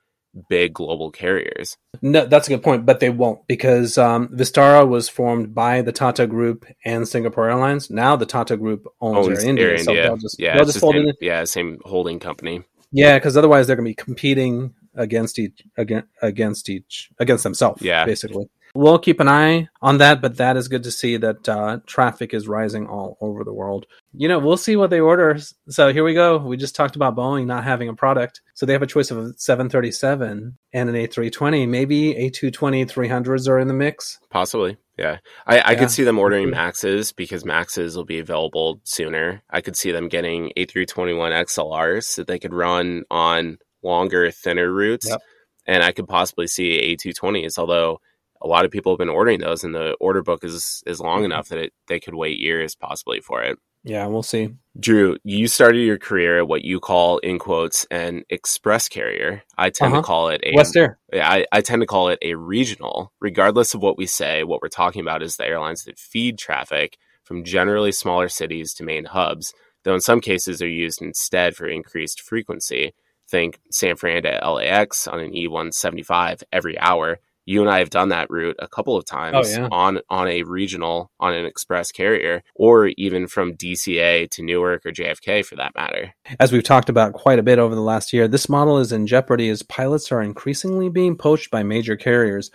big 0.49 0.75
global 0.75 1.11
carriers? 1.11 1.77
No, 2.03 2.27
that's 2.27 2.49
a 2.49 2.51
good 2.51 2.63
point, 2.63 2.87
but 2.87 3.01
they 3.01 3.11
won't 3.11 3.47
because 3.47 3.99
um, 3.99 4.29
Vistara 4.29 4.87
was 4.87 5.09
formed 5.09 5.55
by 5.55 5.83
the 5.83 5.93
Tata 5.93 6.27
Group 6.27 6.67
and 6.85 7.07
Singapore 7.07 7.49
Airlines. 7.49 7.91
Now 7.91 8.17
the 8.17 8.27
Tata 8.27 8.57
Group 8.57 8.87
owns, 9.01 9.29
owns 9.29 9.45
Air 9.45 9.49
India, 9.51 9.65
Air 9.67 9.71
India. 9.75 9.85
so 9.85 9.95
they'll 9.95 10.17
just, 10.17 10.41
yeah, 10.41 10.57
they'll 10.57 10.67
just 10.67 10.81
fold 10.81 10.95
same, 10.95 11.09
in. 11.09 11.15
Yeah, 11.21 11.45
same 11.45 11.79
holding 11.85 12.19
company. 12.19 12.63
Yeah, 12.93 13.19
because 13.19 13.37
otherwise 13.37 13.67
they're 13.67 13.77
going 13.77 13.87
to 13.87 13.91
be 13.91 13.95
competing 13.95 14.75
against 14.95 15.39
each 15.39 15.63
against 15.77 16.69
each 16.69 17.11
against 17.19 17.45
themselves. 17.45 17.83
Yeah, 17.83 18.05
basically. 18.05 18.47
We'll 18.77 18.99
keep 18.99 19.21
an 19.21 19.29
eye 19.29 19.69
on 19.81 19.99
that, 19.99 20.21
but 20.21 20.37
that 20.39 20.57
is 20.57 20.67
good 20.67 20.83
to 20.83 20.91
see 20.91 21.17
that 21.19 21.49
uh, 21.49 21.79
traffic 21.87 22.35
is 22.35 22.49
rising 22.49 22.89
all 22.89 23.17
over 23.21 23.45
the 23.45 23.53
world. 23.53 23.87
You 24.13 24.27
know, 24.27 24.41
we'll 24.41 24.57
see 24.57 24.75
what 24.75 24.91
they 24.91 24.99
order. 24.99 25.39
So 25.69 25.93
here 25.93 26.03
we 26.03 26.13
go. 26.13 26.39
We 26.39 26.57
just 26.57 26.75
talked 26.75 26.97
about 26.97 27.15
Boeing 27.15 27.47
not 27.47 27.63
having 27.63 27.89
a 27.89 27.95
product. 27.95 28.41
So 28.55 28.67
they 28.67 28.73
have 28.73 28.83
a 28.83 28.87
choice 28.89 29.13
of 29.13 29.19
a 29.19 29.33
737 29.37 30.59
and 30.73 30.89
an 30.89 30.95
A320. 30.97 31.69
Maybe 31.69 32.15
A220 32.15 32.91
300s 32.91 33.49
are 33.49 33.61
in 33.61 33.69
the 33.69 33.75
mix. 33.75 34.19
Possibly. 34.31 34.77
Yeah. 34.99 35.19
I, 35.47 35.59
I 35.59 35.73
yeah. 35.73 35.79
could 35.79 35.91
see 35.91 36.03
them 36.03 36.19
ordering 36.19 36.51
Maxes 36.51 37.13
because 37.13 37.45
Maxes 37.45 37.97
will 37.97 38.05
be 38.05 38.19
available 38.19 38.81
sooner. 38.83 39.43
I 39.51 39.61
could 39.61 39.77
see 39.77 39.93
them 39.93 40.09
getting 40.09 40.51
A321 40.57 41.45
XLRs 41.45 42.17
that 42.17 42.27
they 42.27 42.41
could 42.41 42.53
run 42.53 43.05
on 43.09 43.59
longer, 43.85 44.33
thinner 44.33 44.73
routes. 44.73 45.09
Yep. 45.09 45.21
And 45.67 45.83
I 45.83 45.93
could 45.93 46.09
possibly 46.09 46.47
see 46.49 46.97
A220s, 46.97 47.57
although 47.57 48.01
a 48.45 48.47
lot 48.47 48.65
of 48.65 48.71
people 48.71 48.93
have 48.93 48.99
been 48.99 49.09
ordering 49.09 49.41
those, 49.41 49.65
and 49.65 49.75
the 49.75 49.97
order 50.01 50.23
book 50.23 50.45
is 50.45 50.83
is 50.87 51.01
long 51.01 51.19
mm-hmm. 51.19 51.27
enough 51.27 51.49
that 51.49 51.59
it, 51.59 51.73
they 51.89 51.99
could 51.99 52.15
wait 52.15 52.39
years 52.39 52.75
possibly 52.75 53.21
for 53.21 53.43
it. 53.43 53.59
Yeah, 53.85 54.07
we'll 54.07 54.23
see. 54.23 54.55
Drew, 54.81 55.19
you 55.25 55.47
started 55.47 55.81
your 55.81 55.99
career 55.99 56.39
at 56.39 56.49
what 56.49 56.65
you 56.65 56.81
call, 56.81 57.19
in 57.19 57.39
quotes, 57.39 57.85
an 57.91 58.25
express 58.31 58.89
carrier. 58.89 59.43
I 59.59 59.69
tend 59.69 59.93
uh-huh. 59.93 60.01
to 60.01 60.07
call 60.07 60.29
it 60.31 60.41
a 60.43 60.53
West 60.57 60.75
Air. 60.75 60.99
I, 61.13 61.45
I 61.53 61.61
tend 61.61 61.83
to 61.83 61.87
call 61.87 62.09
it 62.09 62.19
a 62.23 62.35
regional. 62.35 63.13
Regardless 63.21 63.75
of 63.75 63.83
what 63.83 63.99
we 63.99 64.07
say, 64.07 64.43
what 64.43 64.63
we're 64.63 64.69
talking 64.69 65.03
about 65.03 65.23
is 65.23 65.37
the 65.37 65.47
airlines 65.47 65.85
that 65.85 65.99
feed 65.99 66.39
traffic 66.39 66.97
from 67.23 67.45
generally 67.45 67.93
smaller 67.93 68.31
cities 68.31 68.73
to 68.75 68.85
main 68.85 69.05
hubs, 69.05 69.53
though 69.83 69.95
in 69.95 70.01
some 70.01 70.21
cases 70.21 70.63
are 70.63 70.69
used 70.69 71.03
instead 71.03 71.55
for 71.55 71.67
increased 71.67 72.23
frequency. 72.23 72.95
Think 73.29 73.61
San 73.71 73.97
Fran 73.97 74.23
to 74.23 74.41
LAX 74.51 75.07
on 75.07 75.21
an 75.21 75.33
E175 75.33 76.43
every 76.53 76.79
hour 76.79 77.19
you 77.47 77.61
and 77.61 77.71
I 77.71 77.79
have 77.79 77.91
done 77.91 78.09
that 78.09 78.31
route 78.31 78.57
a 78.59 78.69
couple 78.69 78.97
of 78.97 79.05
oh, 79.11 79.15
times 79.15 79.57
oh, 79.57 79.61
yeah. 79.61 79.69
on 79.71 80.01
on 80.09 80.29
a 80.29 80.43
regional 80.43 81.11
on 81.21 81.35
an 81.35 81.47
express 81.47 81.93
carrier 81.93 82.43
or 82.55 82.89
even 82.97 83.27
from 83.27 83.55
DCA 83.55 84.31
to 84.31 84.43
Newark 84.43 84.87
or 84.87 84.93
JFK 84.93 85.45
for 85.45 85.57
that 85.57 85.75
matter. 85.75 86.15
As 86.41 86.53
we've 86.53 86.65
talked 86.65 86.89
about 86.89 87.13
quite 87.13 87.39
a 87.39 87.43
bit 87.43 87.59
over 87.59 87.75
the 87.75 87.81
last 87.81 88.13
year, 88.13 88.29
this 88.29 88.49
model 88.49 88.79
is 88.79 88.93
in 88.93 89.07
jeopardy 89.07 89.49
as 89.49 89.63
pilots 89.63 90.11
are 90.13 90.23
increasingly 90.23 90.89
being 90.89 91.17
poached 91.17 91.51
by 91.51 91.63
major 91.63 91.97
carriers 91.97 92.51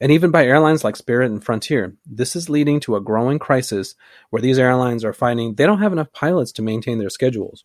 and 0.00 0.10
even 0.10 0.30
by 0.30 0.44
airlines 0.44 0.82
like 0.82 0.96
Spirit 0.96 1.30
and 1.30 1.44
Frontier. 1.44 1.94
This 2.04 2.34
is 2.34 2.50
leading 2.50 2.80
to 2.80 2.96
a 2.96 3.00
growing 3.00 3.38
crisis 3.38 3.94
where 4.30 4.42
these 4.42 4.58
airlines 4.58 5.04
are 5.04 5.12
finding 5.12 5.54
they 5.54 5.66
don't 5.66 5.80
have 5.80 5.92
enough 5.92 6.12
pilots 6.12 6.52
to 6.52 6.62
maintain 6.62 6.98
their 6.98 7.10
schedules. 7.10 7.64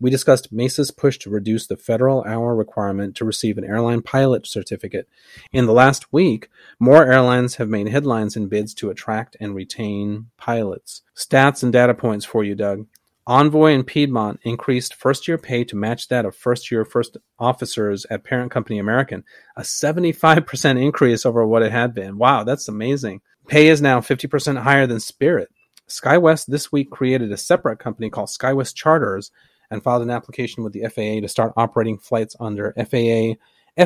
We 0.00 0.10
discussed 0.10 0.52
Mesa's 0.52 0.92
push 0.92 1.18
to 1.18 1.30
reduce 1.30 1.66
the 1.66 1.76
federal 1.76 2.22
hour 2.22 2.54
requirement 2.54 3.16
to 3.16 3.24
receive 3.24 3.58
an 3.58 3.64
airline 3.64 4.00
pilot 4.00 4.46
certificate. 4.46 5.08
In 5.52 5.66
the 5.66 5.72
last 5.72 6.12
week, 6.12 6.50
more 6.78 7.04
airlines 7.04 7.56
have 7.56 7.68
made 7.68 7.88
headlines 7.88 8.36
in 8.36 8.46
bids 8.46 8.74
to 8.74 8.90
attract 8.90 9.36
and 9.40 9.56
retain 9.56 10.30
pilots. 10.36 11.02
Stats 11.16 11.64
and 11.64 11.72
data 11.72 11.94
points 11.94 12.24
for 12.24 12.44
you, 12.44 12.54
Doug. 12.54 12.86
Envoy 13.26 13.74
and 13.74 13.86
Piedmont 13.86 14.40
increased 14.42 14.94
first 14.94 15.28
year 15.28 15.36
pay 15.36 15.62
to 15.64 15.76
match 15.76 16.08
that 16.08 16.24
of 16.24 16.34
first 16.34 16.70
year 16.70 16.84
first 16.84 17.18
officers 17.38 18.06
at 18.08 18.24
parent 18.24 18.50
company 18.50 18.78
American, 18.78 19.22
a 19.54 19.62
75% 19.62 20.80
increase 20.80 21.26
over 21.26 21.44
what 21.44 21.62
it 21.62 21.72
had 21.72 21.92
been. 21.92 22.16
Wow, 22.16 22.44
that's 22.44 22.68
amazing. 22.68 23.20
Pay 23.46 23.68
is 23.68 23.82
now 23.82 24.00
50% 24.00 24.62
higher 24.62 24.86
than 24.86 25.00
Spirit. 25.00 25.50
SkyWest 25.88 26.46
this 26.46 26.70
week 26.70 26.90
created 26.90 27.32
a 27.32 27.36
separate 27.36 27.78
company 27.78 28.08
called 28.08 28.28
SkyWest 28.28 28.74
Charters 28.74 29.30
and 29.70 29.82
filed 29.82 30.02
an 30.02 30.10
application 30.10 30.64
with 30.64 30.72
the 30.72 30.82
FAA 30.88 31.20
to 31.20 31.28
start 31.28 31.52
operating 31.56 31.98
flights 31.98 32.36
under 32.40 32.72
FAA 32.76 33.34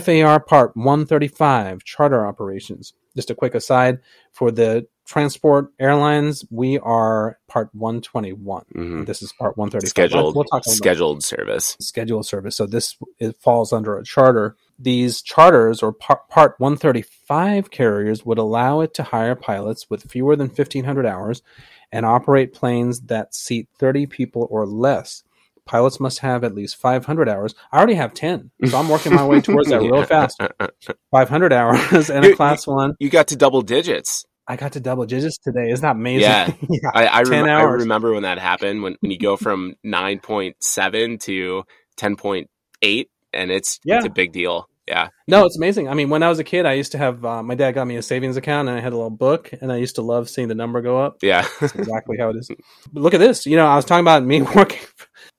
FAR 0.00 0.40
Part 0.40 0.76
135 0.76 1.84
charter 1.84 2.26
operations. 2.26 2.94
Just 3.14 3.30
a 3.30 3.34
quick 3.34 3.54
aside 3.54 4.00
for 4.30 4.50
the 4.50 4.86
transport 5.04 5.70
airlines, 5.78 6.44
we 6.50 6.78
are 6.78 7.38
part 7.46 7.68
121. 7.74 8.64
Mm-hmm. 8.74 9.04
This 9.04 9.22
is 9.22 9.32
part 9.34 9.58
135. 9.58 9.90
Scheduled, 9.90 10.34
we'll 10.34 10.44
talk 10.44 10.64
scheduled 10.64 11.22
service. 11.22 11.76
Scheduled 11.78 12.24
service. 12.24 12.56
So 12.56 12.64
this 12.64 12.96
it 13.18 13.36
falls 13.36 13.72
under 13.72 13.98
a 13.98 14.04
charter. 14.04 14.56
These 14.78 15.20
charters 15.20 15.82
or 15.82 15.92
par- 15.92 16.22
part 16.30 16.54
135 16.58 17.70
carriers 17.70 18.24
would 18.24 18.38
allow 18.38 18.80
it 18.80 18.94
to 18.94 19.02
hire 19.02 19.34
pilots 19.34 19.90
with 19.90 20.10
fewer 20.10 20.36
than 20.36 20.48
1500 20.48 21.04
hours 21.04 21.42
and 21.92 22.06
operate 22.06 22.54
planes 22.54 23.00
that 23.02 23.34
seat 23.34 23.68
30 23.78 24.06
people 24.06 24.48
or 24.50 24.64
less 24.64 25.22
pilots 25.64 26.00
must 26.00 26.20
have 26.20 26.44
at 26.44 26.54
least 26.54 26.76
500 26.76 27.28
hours. 27.28 27.54
I 27.70 27.78
already 27.78 27.94
have 27.94 28.14
10, 28.14 28.50
so 28.66 28.78
I'm 28.78 28.88
working 28.88 29.14
my 29.14 29.26
way 29.26 29.40
towards 29.40 29.68
that 29.68 29.80
real 29.82 30.04
fast. 30.04 30.40
500 31.10 31.52
hours 31.52 32.10
and 32.10 32.24
a 32.24 32.34
class 32.34 32.66
one. 32.66 32.94
You 32.98 33.10
got 33.10 33.28
to 33.28 33.36
double 33.36 33.62
digits. 33.62 34.24
I 34.46 34.56
got 34.56 34.72
to 34.72 34.80
double 34.80 35.06
digits 35.06 35.38
today. 35.38 35.70
Isn't 35.70 35.82
that 35.82 35.92
amazing? 35.92 36.22
Yeah, 36.22 36.52
yeah. 36.68 36.90
I, 36.94 37.06
I, 37.06 37.22
rem- 37.22 37.44
I, 37.44 37.62
remember 37.62 38.12
when 38.12 38.24
that 38.24 38.38
happened 38.38 38.82
when, 38.82 38.96
when 39.00 39.10
you 39.10 39.18
go 39.18 39.36
from 39.36 39.74
9.7 39.86 41.20
to 41.20 41.64
10.8, 41.96 43.08
and 43.32 43.50
it's 43.50 43.80
yeah. 43.84 43.98
it's 43.98 44.06
a 44.06 44.10
big 44.10 44.32
deal. 44.32 44.68
Yeah. 44.86 45.08
No, 45.28 45.46
it's 45.46 45.56
amazing. 45.56 45.88
I 45.88 45.94
mean, 45.94 46.10
when 46.10 46.24
I 46.24 46.28
was 46.28 46.40
a 46.40 46.44
kid, 46.44 46.66
I 46.66 46.72
used 46.72 46.92
to 46.92 46.98
have 46.98 47.24
uh, 47.24 47.42
my 47.42 47.54
dad 47.54 47.72
got 47.72 47.86
me 47.86 47.96
a 47.96 48.02
savings 48.02 48.36
account, 48.36 48.68
and 48.68 48.76
I 48.76 48.80
had 48.80 48.92
a 48.92 48.96
little 48.96 49.10
book, 49.10 49.50
and 49.60 49.72
I 49.72 49.76
used 49.76 49.94
to 49.94 50.02
love 50.02 50.28
seeing 50.28 50.48
the 50.48 50.56
number 50.56 50.82
go 50.82 50.98
up. 50.98 51.18
Yeah, 51.22 51.46
That's 51.60 51.74
exactly 51.74 52.18
how 52.18 52.30
it 52.30 52.36
is. 52.36 52.50
But 52.92 53.02
look 53.02 53.14
at 53.14 53.20
this. 53.20 53.46
You 53.46 53.56
know, 53.56 53.66
I 53.66 53.76
was 53.76 53.84
talking 53.84 54.02
about 54.02 54.24
me 54.24 54.42
working, 54.56 54.80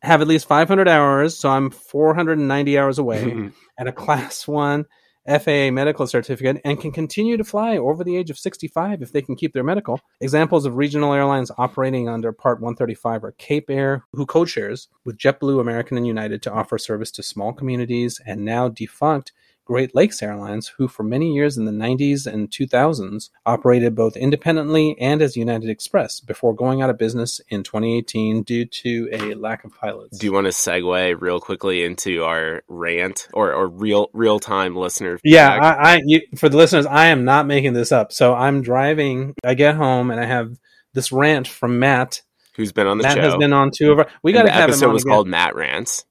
have 0.04 0.22
at 0.22 0.28
least 0.28 0.48
500 0.48 0.88
hours, 0.88 1.38
so 1.38 1.50
I'm 1.50 1.70
490 1.70 2.78
hours 2.78 3.00
away, 3.00 3.52
and 3.78 3.90
a 3.90 3.92
class 3.92 4.48
one 4.48 4.86
FAA 5.26 5.72
medical 5.72 6.06
certificate 6.06 6.60
and 6.66 6.80
can 6.80 6.92
continue 6.92 7.38
to 7.38 7.44
fly 7.46 7.78
over 7.78 8.04
the 8.04 8.18
age 8.18 8.30
of 8.30 8.38
65 8.38 9.02
if 9.02 9.14
they 9.14 9.22
can 9.22 9.36
keep 9.36 9.54
their 9.54 9.64
medical. 9.64 10.02
Examples 10.20 10.66
of 10.66 10.76
regional 10.76 11.14
airlines 11.14 11.52
operating 11.58 12.10
under 12.10 12.34
Part 12.34 12.60
135 12.60 13.24
are 13.24 13.32
Cape 13.34 13.70
Air, 13.70 14.04
who 14.12 14.26
co 14.26 14.44
shares 14.44 14.90
with 15.06 15.18
JetBlue, 15.18 15.62
American, 15.62 15.98
and 15.98 16.06
United 16.06 16.42
to 16.44 16.52
offer 16.52 16.78
service 16.78 17.12
to 17.12 17.24
small 17.24 17.54
communities, 17.54 18.20
and 18.26 18.44
now 18.44 18.68
defunct 18.68 19.32
Great 19.66 19.96
Lakes 19.96 20.22
Airlines, 20.22 20.68
who 20.78 20.88
for 20.88 21.04
many 21.04 21.34
years 21.34 21.58
in 21.58 21.66
the 21.66 21.72
90s 21.72 22.28
and 22.28 22.50
2000s 22.50 23.30
operated 23.46 23.96
both 23.96 24.18
independently 24.18 24.98
and 25.00 25.22
as 25.22 25.38
United 25.38 25.70
Express 25.70 26.20
before 26.20 26.54
going 26.54 26.82
out 26.82 26.90
of 26.90 26.98
business 26.98 27.40
in 27.48 27.64
2018 27.64 28.44
due 28.44 28.66
to 28.66 29.10
a 29.12 29.34
lack 29.36 29.64
of 29.64 29.74
pilots. 29.74 30.18
Do 30.18 30.26
you 30.26 30.34
want 30.34 30.48
to 30.48 30.52
segue 30.52 31.22
real 31.22 31.40
quickly 31.40 31.84
into 31.86 32.24
our 32.24 32.64
rant 32.68 33.28
or, 33.34 33.54
or 33.54 33.68
real 33.68 34.10
real 34.14 34.40
time 34.40 34.76
listener? 34.76 35.18
Yeah, 35.24 35.50
I, 35.50 35.94
I 35.94 36.02
you, 36.06 36.22
for 36.36 36.50
the 36.50 36.58
listeners, 36.58 36.86
I 36.86 37.08
am 37.08 37.24
not 37.24 37.48
making 37.48 37.74
this 37.74 37.92
up. 37.92 38.12
So 38.12 38.34
I'm 38.34 38.62
driving. 38.62 39.34
I 39.46 39.54
get 39.54 39.76
home 39.76 40.12
and 40.12 40.20
I 40.20 40.26
have 40.26 40.58
this 40.94 41.12
rant 41.12 41.48
from 41.48 41.80
Matt, 41.80 42.22
who's 42.56 42.74
been 42.74 42.88
on 42.88 42.98
the 42.98 43.04
show. 43.04 43.16
Matt 43.16 43.18
show. 43.18 43.30
has 43.30 43.36
been 43.38 43.54
on 43.54 43.72
two 43.76 43.94
of 43.94 44.00
our. 44.00 44.08
We 44.24 44.34
got 44.34 44.44
to 44.44 44.52
have 44.52 44.70
episode 44.70 44.88
him 44.88 44.94
was 44.94 45.04
again. 45.04 45.14
called 45.14 45.28
Matt 45.28 45.56
Rants. 45.56 46.06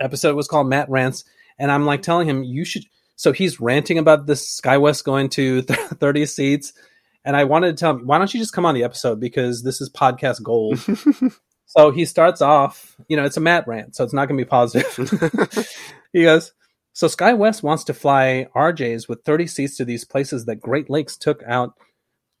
Episode 0.00 0.34
was 0.34 0.48
called 0.48 0.68
Matt 0.68 0.88
Rants 0.88 1.24
and 1.58 1.70
I'm 1.70 1.86
like 1.86 2.02
telling 2.02 2.28
him 2.28 2.44
you 2.44 2.64
should. 2.64 2.84
So 3.16 3.32
he's 3.32 3.60
ranting 3.60 3.98
about 3.98 4.26
this 4.26 4.60
SkyWest 4.60 5.04
going 5.04 5.30
to 5.30 5.62
30 5.62 6.26
seats, 6.26 6.72
and 7.24 7.36
I 7.36 7.44
wanted 7.44 7.76
to 7.76 7.80
tell 7.80 7.90
him, 7.92 8.06
why 8.06 8.18
don't 8.18 8.32
you 8.32 8.40
just 8.40 8.52
come 8.52 8.66
on 8.66 8.74
the 8.74 8.84
episode 8.84 9.18
because 9.18 9.62
this 9.62 9.80
is 9.80 9.90
podcast 9.90 10.42
gold. 10.42 10.78
so 11.66 11.90
he 11.90 12.04
starts 12.04 12.40
off, 12.40 12.96
you 13.08 13.16
know, 13.16 13.24
it's 13.24 13.36
a 13.36 13.40
Matt 13.40 13.66
rant, 13.66 13.96
so 13.96 14.04
it's 14.04 14.12
not 14.12 14.28
going 14.28 14.38
to 14.38 14.44
be 14.44 14.48
positive. 14.48 15.66
he 16.12 16.22
goes, 16.22 16.52
so 16.92 17.08
SkyWest 17.08 17.62
wants 17.62 17.84
to 17.84 17.94
fly 17.94 18.48
RJs 18.54 19.08
with 19.08 19.24
30 19.24 19.46
seats 19.48 19.76
to 19.76 19.84
these 19.84 20.04
places 20.04 20.44
that 20.44 20.60
Great 20.60 20.88
Lakes 20.88 21.16
took 21.16 21.42
out 21.42 21.74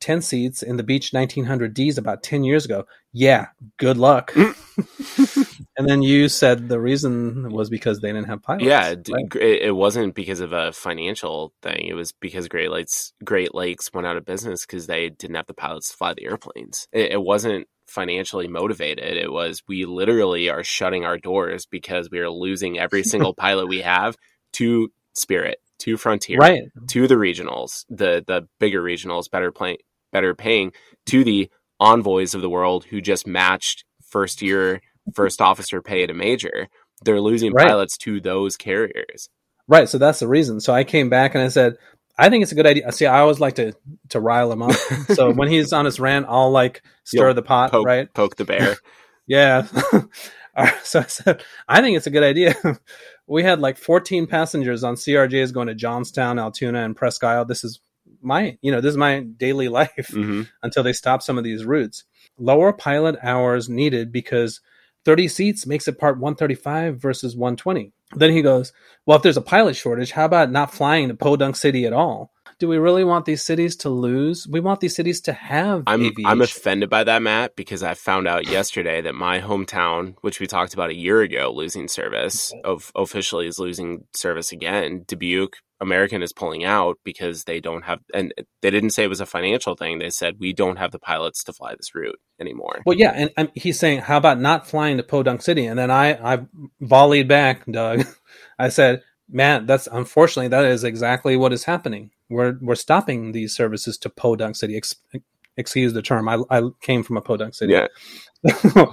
10 0.00 0.22
seats 0.22 0.62
in 0.62 0.76
the 0.76 0.82
Beech 0.82 1.10
1900Ds 1.10 1.98
about 1.98 2.22
10 2.22 2.44
years 2.44 2.64
ago. 2.64 2.86
Yeah, 3.12 3.48
good 3.78 3.96
luck. 3.98 4.32
And 5.76 5.88
then 5.88 6.02
you 6.02 6.28
said 6.28 6.68
the 6.68 6.80
reason 6.80 7.50
was 7.50 7.68
because 7.68 8.00
they 8.00 8.08
didn't 8.08 8.28
have 8.28 8.42
pilots. 8.42 8.64
Yeah, 8.64 8.94
right? 9.10 9.36
it, 9.36 9.76
wasn't 9.76 10.14
because 10.14 10.40
of 10.40 10.52
a 10.52 10.72
financial 10.72 11.52
thing. 11.62 11.86
It 11.86 11.94
was 11.94 12.12
because 12.12 12.48
Great 12.48 12.70
Lakes 12.70 13.12
Great 13.24 13.54
Lakes 13.54 13.92
went 13.92 14.06
out 14.06 14.16
of 14.16 14.24
business 14.24 14.64
because 14.64 14.86
they 14.86 15.10
didn't 15.10 15.36
have 15.36 15.46
the 15.46 15.54
pilots 15.54 15.90
to 15.90 15.96
fly 15.96 16.14
the 16.14 16.24
airplanes. 16.24 16.88
It, 16.92 17.12
it 17.12 17.22
wasn't 17.22 17.68
financially 17.86 18.48
motivated. 18.48 19.16
It 19.16 19.30
was 19.30 19.62
we 19.68 19.84
literally 19.84 20.48
are 20.48 20.64
shutting 20.64 21.04
our 21.04 21.18
doors 21.18 21.66
because 21.66 22.10
we 22.10 22.20
are 22.20 22.30
losing 22.30 22.78
every 22.78 23.02
single 23.04 23.34
pilot 23.34 23.68
we 23.68 23.82
have 23.82 24.16
to 24.54 24.90
Spirit 25.14 25.58
to 25.80 25.96
Frontier, 25.96 26.38
right? 26.38 26.62
To 26.88 27.06
the 27.06 27.16
regionals, 27.16 27.84
the 27.90 28.24
the 28.26 28.48
bigger 28.58 28.82
regionals, 28.82 29.30
better 29.30 29.52
playing, 29.52 29.78
better 30.10 30.34
paying, 30.34 30.72
to 31.06 31.22
the 31.22 31.50
envoys 31.78 32.34
of 32.34 32.40
the 32.40 32.48
world 32.48 32.84
who 32.86 33.02
just 33.02 33.26
matched 33.26 33.84
first 34.02 34.40
year 34.40 34.80
first 35.14 35.40
officer 35.40 35.82
pay 35.82 36.02
at 36.02 36.10
a 36.10 36.14
major. 36.14 36.68
They're 37.02 37.20
losing 37.20 37.52
right. 37.52 37.68
pilots 37.68 37.96
to 37.98 38.20
those 38.20 38.56
carriers. 38.56 39.28
Right. 39.68 39.88
So 39.88 39.98
that's 39.98 40.20
the 40.20 40.28
reason. 40.28 40.60
So 40.60 40.72
I 40.72 40.84
came 40.84 41.08
back 41.08 41.34
and 41.34 41.42
I 41.42 41.48
said, 41.48 41.76
I 42.18 42.30
think 42.30 42.42
it's 42.42 42.52
a 42.52 42.54
good 42.54 42.66
idea. 42.66 42.90
See, 42.92 43.06
I 43.06 43.20
always 43.20 43.40
like 43.40 43.56
to 43.56 43.74
to 44.10 44.20
rile 44.20 44.50
him 44.50 44.62
up. 44.62 44.72
so 45.14 45.32
when 45.32 45.48
he's 45.48 45.72
on 45.72 45.84
his 45.84 46.00
rant, 46.00 46.26
I'll 46.28 46.50
like 46.50 46.82
stir 47.04 47.26
You'll 47.26 47.34
the 47.34 47.42
pot, 47.42 47.70
poke, 47.72 47.86
right? 47.86 48.12
Poke 48.14 48.36
the 48.36 48.44
bear. 48.44 48.76
yeah. 49.26 49.62
so 50.82 51.00
I 51.00 51.04
said, 51.04 51.42
I 51.68 51.82
think 51.82 51.96
it's 51.96 52.06
a 52.06 52.10
good 52.10 52.22
idea 52.22 52.54
we 53.26 53.42
had 53.42 53.60
like 53.60 53.76
14 53.76 54.26
passengers 54.26 54.84
on 54.84 54.94
CRJs 54.94 55.52
going 55.52 55.68
to 55.68 55.74
Johnstown, 55.74 56.38
Altoona, 56.38 56.84
and 56.84 56.96
Presque 56.96 57.24
Isle. 57.24 57.44
This 57.44 57.64
is 57.64 57.80
my, 58.22 58.56
you 58.62 58.70
know, 58.70 58.80
this 58.80 58.90
is 58.90 58.96
my 58.96 59.20
daily 59.20 59.68
life 59.68 60.10
mm-hmm. 60.12 60.42
until 60.62 60.82
they 60.82 60.92
stop 60.92 61.22
some 61.22 61.38
of 61.38 61.44
these 61.44 61.64
routes. 61.64 62.04
Lower 62.38 62.72
pilot 62.72 63.16
hours 63.22 63.68
needed 63.68 64.12
because 64.12 64.60
30 65.06 65.28
seats 65.28 65.66
makes 65.66 65.86
it 65.88 65.98
part 65.98 66.18
135 66.18 66.98
versus 66.98 67.36
120. 67.36 67.92
Then 68.16 68.32
he 68.32 68.42
goes, 68.42 68.72
Well, 69.06 69.16
if 69.16 69.22
there's 69.22 69.36
a 69.36 69.42
pilot 69.42 69.76
shortage, 69.76 70.10
how 70.10 70.24
about 70.24 70.50
not 70.50 70.74
flying 70.74 71.08
to 71.08 71.14
Podunk 71.14 71.56
City 71.56 71.86
at 71.86 71.92
all? 71.92 72.32
Do 72.58 72.68
we 72.68 72.78
really 72.78 73.04
want 73.04 73.26
these 73.26 73.44
cities 73.44 73.76
to 73.76 73.90
lose? 73.90 74.46
We 74.48 74.60
want 74.60 74.80
these 74.80 74.94
cities 74.94 75.20
to 75.22 75.32
have. 75.32 75.82
I'm 75.86 76.02
aviation. 76.02 76.26
I'm 76.26 76.40
offended 76.40 76.88
by 76.88 77.04
that, 77.04 77.20
Matt, 77.20 77.54
because 77.54 77.82
I 77.82 77.94
found 77.94 78.26
out 78.26 78.48
yesterday 78.48 79.02
that 79.02 79.14
my 79.14 79.40
hometown, 79.40 80.14
which 80.22 80.40
we 80.40 80.46
talked 80.46 80.72
about 80.72 80.90
a 80.90 80.94
year 80.94 81.20
ago, 81.20 81.52
losing 81.54 81.88
service, 81.88 82.52
of 82.64 82.92
officially 82.94 83.46
is 83.46 83.58
losing 83.58 84.04
service 84.14 84.52
again. 84.52 85.04
Dubuque 85.06 85.56
American 85.80 86.22
is 86.22 86.32
pulling 86.32 86.64
out 86.64 86.98
because 87.04 87.44
they 87.44 87.60
don't 87.60 87.84
have, 87.84 88.00
and 88.14 88.32
they 88.62 88.70
didn't 88.70 88.90
say 88.90 89.04
it 89.04 89.10
was 89.10 89.20
a 89.20 89.26
financial 89.26 89.74
thing. 89.74 89.98
They 89.98 90.10
said 90.10 90.36
we 90.38 90.54
don't 90.54 90.76
have 90.76 90.92
the 90.92 90.98
pilots 90.98 91.44
to 91.44 91.52
fly 91.52 91.74
this 91.76 91.94
route 91.94 92.18
anymore. 92.40 92.80
Well, 92.86 92.96
yeah, 92.96 93.12
and, 93.14 93.30
and 93.36 93.50
he's 93.54 93.78
saying, 93.78 94.00
how 94.00 94.16
about 94.16 94.40
not 94.40 94.66
flying 94.66 94.96
to 94.96 95.02
Podunk 95.02 95.42
City? 95.42 95.66
And 95.66 95.78
then 95.78 95.90
I 95.90 96.34
I 96.34 96.46
volleyed 96.80 97.28
back, 97.28 97.66
Doug. 97.70 98.06
I 98.58 98.70
said, 98.70 99.02
Matt, 99.28 99.66
that's 99.66 99.88
unfortunately 99.90 100.48
that 100.48 100.64
is 100.64 100.84
exactly 100.84 101.36
what 101.36 101.52
is 101.52 101.64
happening 101.64 102.10
we're 102.28 102.58
we're 102.60 102.74
stopping 102.74 103.32
these 103.32 103.54
services 103.54 103.98
to 103.98 104.10
Podunk 104.10 104.56
City. 104.56 104.76
Ex- 104.76 104.96
excuse 105.56 105.92
the 105.92 106.02
term. 106.02 106.28
I, 106.28 106.38
I 106.50 106.62
came 106.80 107.02
from 107.02 107.16
a 107.16 107.22
Podunk 107.22 107.54
City. 107.54 107.72
Yeah. 107.72 107.86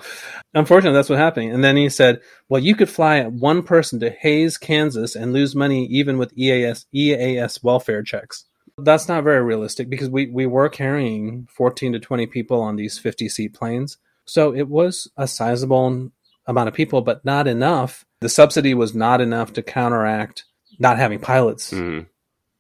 Unfortunately, 0.54 0.96
that's 0.96 1.10
what 1.10 1.20
happened. 1.20 1.52
And 1.52 1.64
then 1.64 1.76
he 1.76 1.90
said, 1.90 2.22
"Well, 2.50 2.62
you 2.62 2.76
could 2.76 2.90
fly 2.90 3.24
one 3.24 3.64
person 3.64 4.00
to 4.00 4.10
Hays, 4.10 4.58
Kansas, 4.58 5.16
and 5.16 5.34
lose 5.34 5.56
money 5.56 5.86
even 5.88 6.18
with 6.18 6.38
EAS 6.38 6.86
EAS 6.94 7.64
welfare 7.64 8.04
checks." 8.04 8.46
That's 8.78 9.08
not 9.08 9.24
very 9.24 9.44
realistic 9.44 9.90
because 9.90 10.10
we 10.10 10.28
we 10.28 10.46
were 10.46 10.70
carrying 10.70 11.48
14 11.52 11.94
to 11.94 12.00
20 12.00 12.28
people 12.28 12.62
on 12.62 12.76
these 12.76 12.98
50 12.98 13.30
seat 13.30 13.54
planes, 13.54 13.98
so 14.26 14.54
it 14.56 14.68
was 14.68 15.08
a 15.18 15.28
sizable 15.28 16.12
amount 16.46 16.68
of 16.68 16.74
people, 16.74 17.02
but 17.02 17.24
not 17.24 17.48
enough. 17.48 18.06
The 18.24 18.30
subsidy 18.30 18.74
was 18.74 18.96
not 18.96 19.22
enough 19.22 19.54
to 19.54 19.62
counteract 19.62 20.46
not 20.80 20.98
having 20.98 21.20
pilots. 21.20 21.72
Mm-hmm 21.72 22.08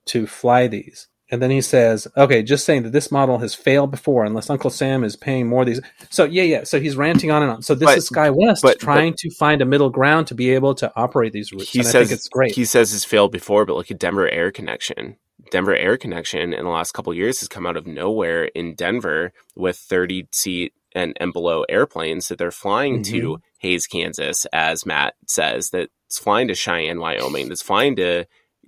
to 0.05 0.27
fly 0.27 0.67
these. 0.67 1.07
And 1.31 1.41
then 1.41 1.49
he 1.49 1.61
says, 1.61 2.07
okay, 2.15 2.43
just 2.43 2.65
saying 2.65 2.83
that 2.83 2.91
this 2.91 3.11
model 3.11 3.39
has 3.39 3.55
failed 3.55 3.89
before 3.89 4.23
unless 4.23 4.51
Uncle 4.51 4.69
Sam 4.69 5.03
is 5.03 5.15
paying 5.15 5.47
more 5.47 5.61
of 5.61 5.67
these. 5.67 5.81
So 6.11 6.25
yeah, 6.25 6.43
yeah. 6.43 6.63
So 6.63 6.79
he's 6.79 6.95
ranting 6.95 7.31
on 7.31 7.41
and 7.41 7.51
on. 7.51 7.61
So 7.63 7.73
this 7.73 7.87
but, 7.87 7.97
is 7.97 8.09
SkyWest 8.09 8.61
but, 8.61 8.79
trying 8.79 9.13
but, 9.13 9.19
to 9.19 9.31
find 9.31 9.61
a 9.61 9.65
middle 9.65 9.89
ground 9.89 10.27
to 10.27 10.35
be 10.35 10.51
able 10.51 10.75
to 10.75 10.91
operate 10.95 11.33
these 11.33 11.51
routes. 11.51 11.71
He 11.71 11.79
and 11.79 11.87
says 11.87 12.11
it's 12.11 12.27
great. 12.27 12.53
He 12.53 12.65
says 12.65 12.93
it's 12.93 13.05
failed 13.05 13.31
before, 13.31 13.65
but 13.65 13.75
look 13.75 13.89
at 13.89 13.97
Denver 13.97 14.29
Air 14.29 14.51
Connection. 14.51 15.17
Denver 15.49 15.75
Air 15.75 15.97
Connection 15.97 16.53
in 16.53 16.65
the 16.65 16.69
last 16.69 16.91
couple 16.91 17.13
years 17.15 17.39
has 17.39 17.47
come 17.47 17.65
out 17.65 17.77
of 17.77 17.87
nowhere 17.87 18.45
in 18.45 18.75
Denver 18.75 19.33
with 19.55 19.77
30 19.77 20.27
seat 20.31 20.73
and, 20.95 21.15
and 21.19 21.33
below 21.33 21.63
airplanes 21.69 22.27
that 22.27 22.37
they're 22.37 22.51
flying 22.51 23.01
mm-hmm. 23.01 23.13
to 23.13 23.37
Hays, 23.59 23.87
Kansas, 23.87 24.45
as 24.53 24.85
Matt 24.85 25.15
says, 25.27 25.69
that's 25.69 26.19
flying 26.19 26.47
to 26.47 26.55
Cheyenne, 26.55 26.99
Wyoming, 26.99 27.49
that's 27.49 27.61
flying 27.61 27.95
to 27.97 28.25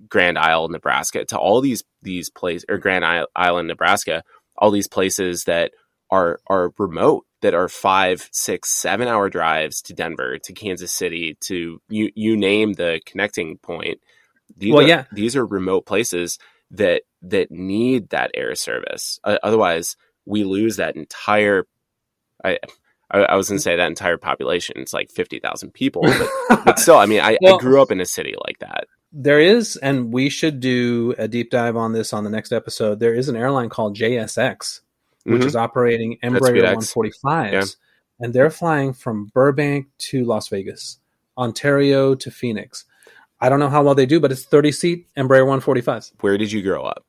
Grand 0.09 0.38
Isle, 0.38 0.69
Nebraska, 0.69 1.26
to 1.26 1.38
all 1.38 1.61
these 1.61 1.84
these 2.01 2.30
places 2.30 2.65
or 2.69 2.78
Grand 2.78 3.28
Island, 3.36 3.67
Nebraska, 3.67 4.23
all 4.57 4.71
these 4.71 4.88
places 4.88 5.45
that 5.45 5.71
are 6.11 6.39
are 6.47 6.73
remote, 6.78 7.26
that 7.41 7.53
are 7.53 7.69
five, 7.69 8.30
six, 8.32 8.69
seven 8.69 9.07
hour 9.07 9.30
drives 9.30 9.82
to 9.84 9.93
Denver, 9.93 10.38
to 10.39 10.53
Kansas 10.53 10.91
City, 10.91 11.38
to 11.41 11.82
you 11.89 12.11
you 12.15 12.36
name 12.36 12.73
the 12.73 13.01
connecting 13.05 13.57
point. 13.57 13.99
These 14.57 14.73
well, 14.73 14.86
are, 14.86 14.88
yeah, 14.88 15.05
these 15.11 15.36
are 15.36 15.45
remote 15.45 15.86
places 15.86 16.38
that 16.71 17.03
that 17.21 17.51
need 17.51 18.09
that 18.09 18.32
air 18.34 18.55
service. 18.55 19.19
Uh, 19.23 19.38
otherwise, 19.43 19.95
we 20.26 20.43
lose 20.43 20.78
that 20.78 20.95
entire. 20.95 21.65
I 22.46 22.60
I, 23.12 23.20
I 23.20 23.36
was 23.36 23.50
going 23.50 23.58
to 23.58 23.62
say 23.62 23.76
that 23.76 23.88
entire 23.88 24.18
population. 24.18 24.76
It's 24.78 24.93
like 24.93 25.10
fifty 25.10 25.39
thousand 25.39 25.74
people, 25.74 26.04
but, 26.04 26.30
but, 26.66 26.80
still, 26.80 26.98
I 26.98 27.06
mean, 27.06 27.22
I, 27.22 27.38
well, 27.41 27.56
I 27.56 27.60
grew 27.60 27.82
up 27.82 27.91
in 27.91 28.02
a 28.02 28.06
city 28.06 28.36
like 28.46 28.60
that. 28.60 28.88
There 29.12 29.39
is, 29.39 29.78
and 29.78 30.12
we 30.12 30.30
should 30.30 30.60
do 30.60 31.16
a 31.18 31.28
deep 31.28 31.50
dive 31.50 31.78
on 31.78 31.93
this 31.93 32.12
on 32.12 32.24
the 32.24 32.30
next 32.30 32.52
episode. 32.52 33.00
There 33.00 33.14
is 33.14 33.30
an 33.30 33.36
airline 33.36 33.70
called 33.70 33.96
JSX, 33.96 34.82
which 35.24 35.36
mm-hmm. 35.36 35.48
is 35.48 35.56
operating 35.56 36.18
Embraer 36.24 36.76
145s, 36.76 37.52
yeah. 37.52 37.64
and 38.20 38.34
they're 38.34 38.50
flying 38.50 38.93
from 38.93 39.32
Burbank 39.34 39.88
to 39.98 40.26
Las 40.26 40.50
Vegas, 40.50 41.00
Ontario 41.38 42.16
to 42.16 42.32
Phoenix. 42.32 42.86
I 43.39 43.50
don't 43.50 43.60
know 43.60 43.70
how 43.70 43.84
well 43.84 43.96
they 43.96 44.06
do, 44.06 44.20
but 44.20 44.32
it's 44.32 44.46
30 44.46 44.72
seat 44.72 45.08
Embraer 45.16 45.46
145s. 45.46 46.14
Where 46.22 46.38
did 46.38 46.52
you 46.52 46.62
grow 46.62 46.84
up? 46.84 47.06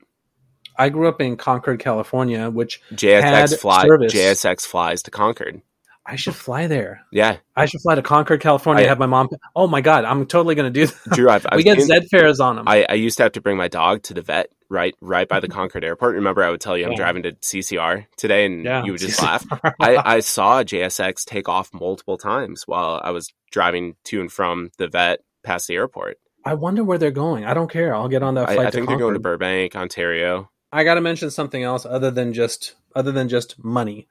I 0.78 0.88
grew 0.88 1.08
up 1.08 1.20
in 1.20 1.36
Concord, 1.36 1.80
California, 1.80 2.50
which 2.50 2.80
JSX 2.92 3.58
fly 3.58 3.86
JSX 3.86 4.66
flies 4.66 5.02
to 5.02 5.10
Concord. 5.10 5.62
I 6.08 6.14
should 6.14 6.36
fly 6.36 6.68
there. 6.68 7.04
Yeah, 7.10 7.38
I 7.56 7.66
should 7.66 7.80
fly 7.80 7.96
to 7.96 8.02
Concord, 8.02 8.40
California. 8.40 8.84
I, 8.84 8.88
have 8.88 9.00
my 9.00 9.06
mom. 9.06 9.28
Oh 9.56 9.66
my 9.66 9.80
god, 9.80 10.04
I'm 10.04 10.24
totally 10.26 10.54
going 10.54 10.72
to 10.72 10.80
do 10.80 10.86
that. 10.86 11.14
Drew, 11.14 11.28
I've, 11.28 11.44
I've 11.50 11.56
we 11.56 11.64
get 11.64 11.80
Zed 11.80 12.06
fares 12.08 12.38
on 12.38 12.56
them. 12.56 12.68
I, 12.68 12.86
I, 12.88 12.94
used 12.94 13.16
to 13.16 13.24
have 13.24 13.32
to 13.32 13.40
bring 13.40 13.56
my 13.56 13.66
dog 13.66 14.04
to 14.04 14.14
the 14.14 14.22
vet 14.22 14.50
right 14.70 14.94
right 15.00 15.28
by 15.28 15.40
the 15.40 15.48
Concord 15.56 15.82
Airport. 15.84 16.14
Remember, 16.14 16.44
I 16.44 16.50
would 16.50 16.60
tell 16.60 16.78
you 16.78 16.86
I'm 16.86 16.94
driving 16.94 17.24
to 17.24 17.32
CCR 17.32 18.06
today, 18.16 18.46
and 18.46 18.64
yeah, 18.64 18.84
you 18.84 18.92
would 18.92 19.00
just 19.00 19.20
laugh. 19.20 19.44
I, 19.80 19.96
I 19.96 20.20
saw 20.20 20.62
JSX 20.62 21.24
take 21.24 21.48
off 21.48 21.74
multiple 21.74 22.18
times 22.18 22.62
while 22.66 23.00
I 23.02 23.10
was 23.10 23.32
driving 23.50 23.96
to 24.04 24.20
and 24.20 24.30
from 24.30 24.70
the 24.78 24.86
vet 24.86 25.20
past 25.42 25.66
the 25.66 25.74
airport. 25.74 26.18
I 26.44 26.54
wonder 26.54 26.84
where 26.84 26.98
they're 26.98 27.10
going. 27.10 27.44
I 27.44 27.54
don't 27.54 27.70
care. 27.70 27.92
I'll 27.92 28.08
get 28.08 28.22
on 28.22 28.34
that 28.34 28.46
flight. 28.46 28.66
I, 28.66 28.68
I 28.68 28.70
think 28.70 28.86
they're 28.86 28.96
going 28.96 29.14
to 29.14 29.20
Burbank, 29.20 29.74
Ontario. 29.74 30.50
I 30.76 30.84
got 30.84 30.96
to 30.96 31.00
mention 31.00 31.30
something 31.30 31.62
else 31.62 31.86
other 31.86 32.10
than 32.10 32.34
just 32.34 32.74
other 32.94 33.10
than 33.10 33.30
just 33.30 33.64
money. 33.64 34.08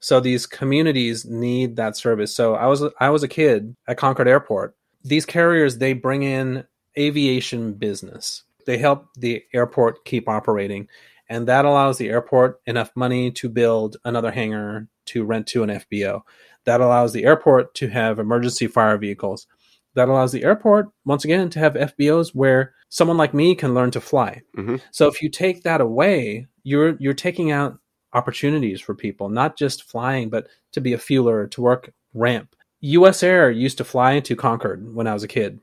So 0.00 0.18
these 0.18 0.46
communities 0.46 1.26
need 1.26 1.76
that 1.76 1.94
service. 1.94 2.34
So 2.34 2.54
I 2.54 2.68
was 2.68 2.82
I 2.98 3.10
was 3.10 3.22
a 3.22 3.28
kid 3.28 3.76
at 3.86 3.98
Concord 3.98 4.26
Airport. 4.26 4.74
These 5.04 5.26
carriers 5.26 5.76
they 5.76 5.92
bring 5.92 6.22
in 6.22 6.64
aviation 6.98 7.74
business. 7.74 8.44
They 8.64 8.78
help 8.78 9.08
the 9.14 9.44
airport 9.52 10.06
keep 10.06 10.26
operating 10.26 10.88
and 11.28 11.46
that 11.48 11.66
allows 11.66 11.98
the 11.98 12.08
airport 12.08 12.62
enough 12.64 12.90
money 12.96 13.30
to 13.32 13.50
build 13.50 13.98
another 14.02 14.30
hangar 14.30 14.88
to 15.06 15.22
rent 15.22 15.46
to 15.48 15.64
an 15.64 15.68
FBO. 15.68 16.22
That 16.64 16.80
allows 16.80 17.12
the 17.12 17.26
airport 17.26 17.74
to 17.74 17.88
have 17.88 18.18
emergency 18.18 18.68
fire 18.68 18.96
vehicles. 18.96 19.46
That 19.92 20.08
allows 20.08 20.32
the 20.32 20.44
airport 20.44 20.88
once 21.04 21.26
again 21.26 21.50
to 21.50 21.58
have 21.58 21.74
FBOs 21.74 22.34
where 22.34 22.72
someone 22.88 23.16
like 23.16 23.34
me 23.34 23.54
can 23.54 23.74
learn 23.74 23.90
to 23.92 24.00
fly. 24.00 24.42
Mm-hmm. 24.56 24.76
So 24.90 25.08
if 25.08 25.22
you 25.22 25.28
take 25.28 25.62
that 25.62 25.80
away, 25.80 26.46
you're 26.62 26.96
you're 26.98 27.14
taking 27.14 27.50
out 27.50 27.78
opportunities 28.12 28.80
for 28.80 28.94
people, 28.94 29.28
not 29.28 29.58
just 29.58 29.84
flying, 29.84 30.30
but 30.30 30.48
to 30.72 30.80
be 30.80 30.92
a 30.92 30.98
fueler, 30.98 31.50
to 31.50 31.60
work 31.60 31.92
ramp. 32.14 32.56
US 32.80 33.22
Air 33.22 33.50
used 33.50 33.78
to 33.78 33.84
fly 33.84 34.12
into 34.12 34.36
Concord 34.36 34.94
when 34.94 35.06
I 35.06 35.14
was 35.14 35.22
a 35.22 35.28
kid. 35.28 35.60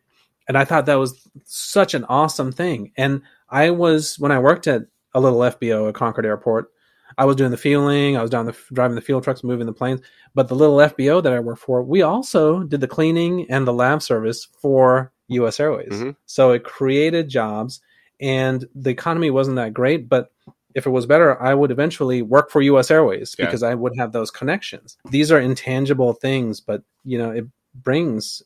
And 0.48 0.58
I 0.58 0.66
thought 0.66 0.86
that 0.88 0.96
was 0.96 1.28
such 1.46 1.94
an 1.94 2.04
awesome 2.06 2.52
thing. 2.52 2.92
And 2.98 3.22
I 3.50 3.70
was, 3.70 4.20
when 4.20 4.32
I 4.32 4.40
worked 4.40 4.68
at 4.68 4.84
a 5.14 5.22
little 5.22 5.40
FBO 5.40 5.88
at 5.88 5.96
Concord 5.96 6.26
Airport, 6.26 6.70
I 7.18 7.26
was 7.26 7.36
doing 7.36 7.52
the 7.52 7.58
fueling, 7.58 8.18
I 8.18 8.22
was 8.22 8.32
down 8.32 8.46
the 8.46 8.58
driving 8.74 8.96
the 8.96 9.02
fuel 9.02 9.22
trucks, 9.22 9.44
moving 9.44 9.68
the 9.68 9.74
planes. 9.74 10.02
But 10.34 10.48
the 10.48 10.56
little 10.56 10.78
FBO 10.78 11.24
that 11.24 11.32
I 11.32 11.40
worked 11.40 11.62
for, 11.62 11.84
we 11.84 12.02
also 12.02 12.64
did 12.64 12.82
the 12.82 12.88
cleaning 12.88 13.50
and 13.50 13.68
the 13.68 13.74
lav 13.74 14.04
service 14.04 14.48
for 14.60 15.13
US 15.28 15.60
Airways. 15.60 15.92
Mm-hmm. 15.92 16.12
So 16.26 16.52
it 16.52 16.64
created 16.64 17.30
jobs 17.30 17.82
and 18.20 18.66
the 18.74 18.90
economy 18.90 19.30
wasn't 19.30 19.58
that 19.58 19.74
great, 19.74 20.08
but 20.08 20.32
if 20.76 20.86
it 20.86 20.90
was 20.90 21.06
better, 21.06 21.40
I 21.42 21.54
would 21.54 21.72
eventually 21.72 22.22
work 22.22 22.50
for 22.50 22.62
US 22.62 22.90
Airways 22.90 23.36
because. 23.36 23.64
I 23.64 23.76
would 23.76 23.94
have 23.98 24.12
those 24.12 24.32
connections. 24.32 24.98
These 25.10 25.32
are 25.32 25.40
intangible 25.40 26.14
things, 26.14 26.60
but 26.60 26.84
you 27.04 27.18
know, 27.18 27.32
it 27.32 27.46
brings 27.76 28.42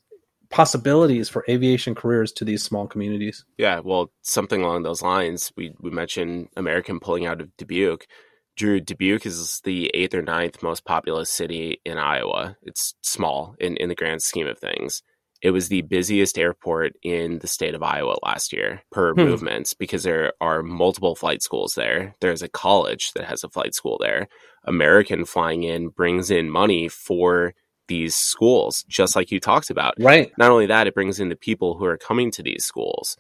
possibilities 0.50 1.30
for 1.30 1.44
aviation 1.50 1.96
careers 1.96 2.32
to 2.34 2.46
these 2.46 2.64
small 2.64 2.88
communities. 2.88 3.46
Yeah, 3.58 3.80
well, 3.84 4.12
something 4.22 4.62
along 4.62 4.84
those 4.84 5.02
lines. 5.02 5.52
We 5.56 5.74
we 5.80 5.90
mentioned 5.90 6.50
American 6.58 7.00
pulling 7.00 7.26
out 7.26 7.42
of 7.42 7.56
Dubuque. 7.58 8.08
Drew, 8.56 8.80
Dubuque 8.80 9.28
is 9.28 9.62
the 9.66 9.92
eighth 9.94 10.16
or 10.16 10.24
ninth 10.24 10.64
most 10.64 10.84
populous 10.84 11.30
city 11.30 11.80
in 11.86 12.00
Iowa. 12.00 12.58
It's 12.64 12.96
small 13.04 13.56
in, 13.60 13.78
in 13.78 13.88
the 13.88 13.96
grand 13.96 14.24
scheme 14.24 14.48
of 14.48 14.58
things 14.58 15.04
it 15.42 15.52
was 15.52 15.68
the 15.68 15.82
busiest 15.84 16.38
airport 16.38 16.94
in 17.04 17.40
the 17.40 17.48
state 17.48 17.76
of 17.76 17.84
Iowa 17.84 18.16
last 18.24 18.54
year 18.54 18.82
per 18.92 19.14
hmm. 19.14 19.22
movements 19.22 19.74
because 19.74 20.04
there 20.04 20.34
are 20.42 20.64
multiple 20.64 21.16
flight 21.16 21.42
schools 21.42 21.76
there. 21.76 22.16
There's 22.22 22.42
a 22.42 22.50
college 22.50 23.14
that 23.14 23.26
has 23.26 23.44
a 23.44 23.50
flight 23.50 23.76
school 23.76 23.98
there. 24.00 24.28
American 24.66 25.26
flying 25.26 25.64
in 25.64 25.90
brings 25.90 26.32
in 26.32 26.50
money 26.50 26.88
for 26.88 27.54
these 27.88 28.16
schools, 28.16 28.84
just 28.88 29.16
like 29.16 29.32
you 29.32 29.40
talked 29.40 29.70
about. 29.70 29.94
Right. 29.98 30.32
Not 30.38 30.52
only 30.52 30.66
that, 30.66 30.88
it 30.88 30.94
brings 30.94 31.20
in 31.20 31.30
the 31.30 31.36
people 31.36 31.78
who 31.78 31.86
are 31.86 31.98
coming 31.98 32.32
to 32.32 32.44
these 32.44 32.66
schools. 32.66 33.16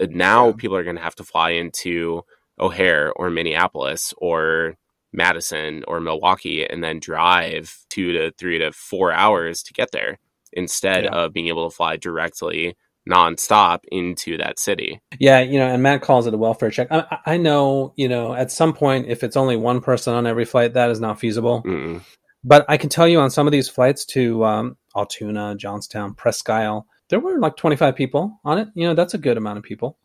now 0.00 0.46
yeah. 0.46 0.52
people 0.56 0.76
are 0.76 0.84
going 0.84 0.96
to 0.96 1.02
have 1.02 1.16
to 1.16 1.24
fly 1.24 1.50
into 1.50 2.22
O'Hare 2.58 3.12
or 3.12 3.30
Minneapolis 3.30 4.14
or 4.16 4.76
Madison 5.12 5.84
or 5.86 6.00
Milwaukee 6.00 6.66
and 6.66 6.82
then 6.82 7.00
drive 7.00 7.78
two 7.90 8.12
to 8.12 8.30
three 8.32 8.58
to 8.58 8.72
four 8.72 9.12
hours 9.12 9.62
to 9.62 9.72
get 9.72 9.90
there 9.92 10.18
instead 10.52 11.04
yeah. 11.04 11.10
of 11.10 11.32
being 11.32 11.48
able 11.48 11.68
to 11.68 11.74
fly 11.74 11.96
directly 11.96 12.76
nonstop 13.08 13.80
into 13.90 14.36
that 14.36 14.58
city. 14.58 15.00
Yeah, 15.18 15.40
you 15.40 15.58
know, 15.58 15.66
and 15.66 15.82
Matt 15.82 16.02
calls 16.02 16.26
it 16.26 16.34
a 16.34 16.38
welfare 16.38 16.70
check. 16.70 16.88
I, 16.90 17.18
I 17.24 17.36
know, 17.36 17.94
you 17.96 18.08
know, 18.08 18.34
at 18.34 18.52
some 18.52 18.74
point, 18.74 19.06
if 19.08 19.24
it's 19.24 19.36
only 19.36 19.56
one 19.56 19.80
person 19.80 20.14
on 20.14 20.26
every 20.26 20.44
flight, 20.44 20.74
that 20.74 20.90
is 20.90 21.00
not 21.00 21.18
feasible. 21.18 21.62
Mm-mm. 21.62 22.02
But 22.44 22.64
I 22.68 22.76
can 22.76 22.88
tell 22.88 23.08
you 23.08 23.20
on 23.20 23.30
some 23.30 23.46
of 23.46 23.52
these 23.52 23.68
flights 23.68 24.04
to 24.06 24.44
um, 24.44 24.76
Altoona, 24.94 25.56
Johnstown, 25.56 26.14
Presque 26.14 26.50
Isle, 26.50 26.86
there 27.08 27.20
were 27.20 27.38
like 27.38 27.56
25 27.56 27.96
people 27.96 28.38
on 28.44 28.58
it. 28.58 28.68
You 28.74 28.88
know, 28.88 28.94
that's 28.94 29.14
a 29.14 29.18
good 29.18 29.36
amount 29.36 29.58
of 29.58 29.64
people. 29.64 29.98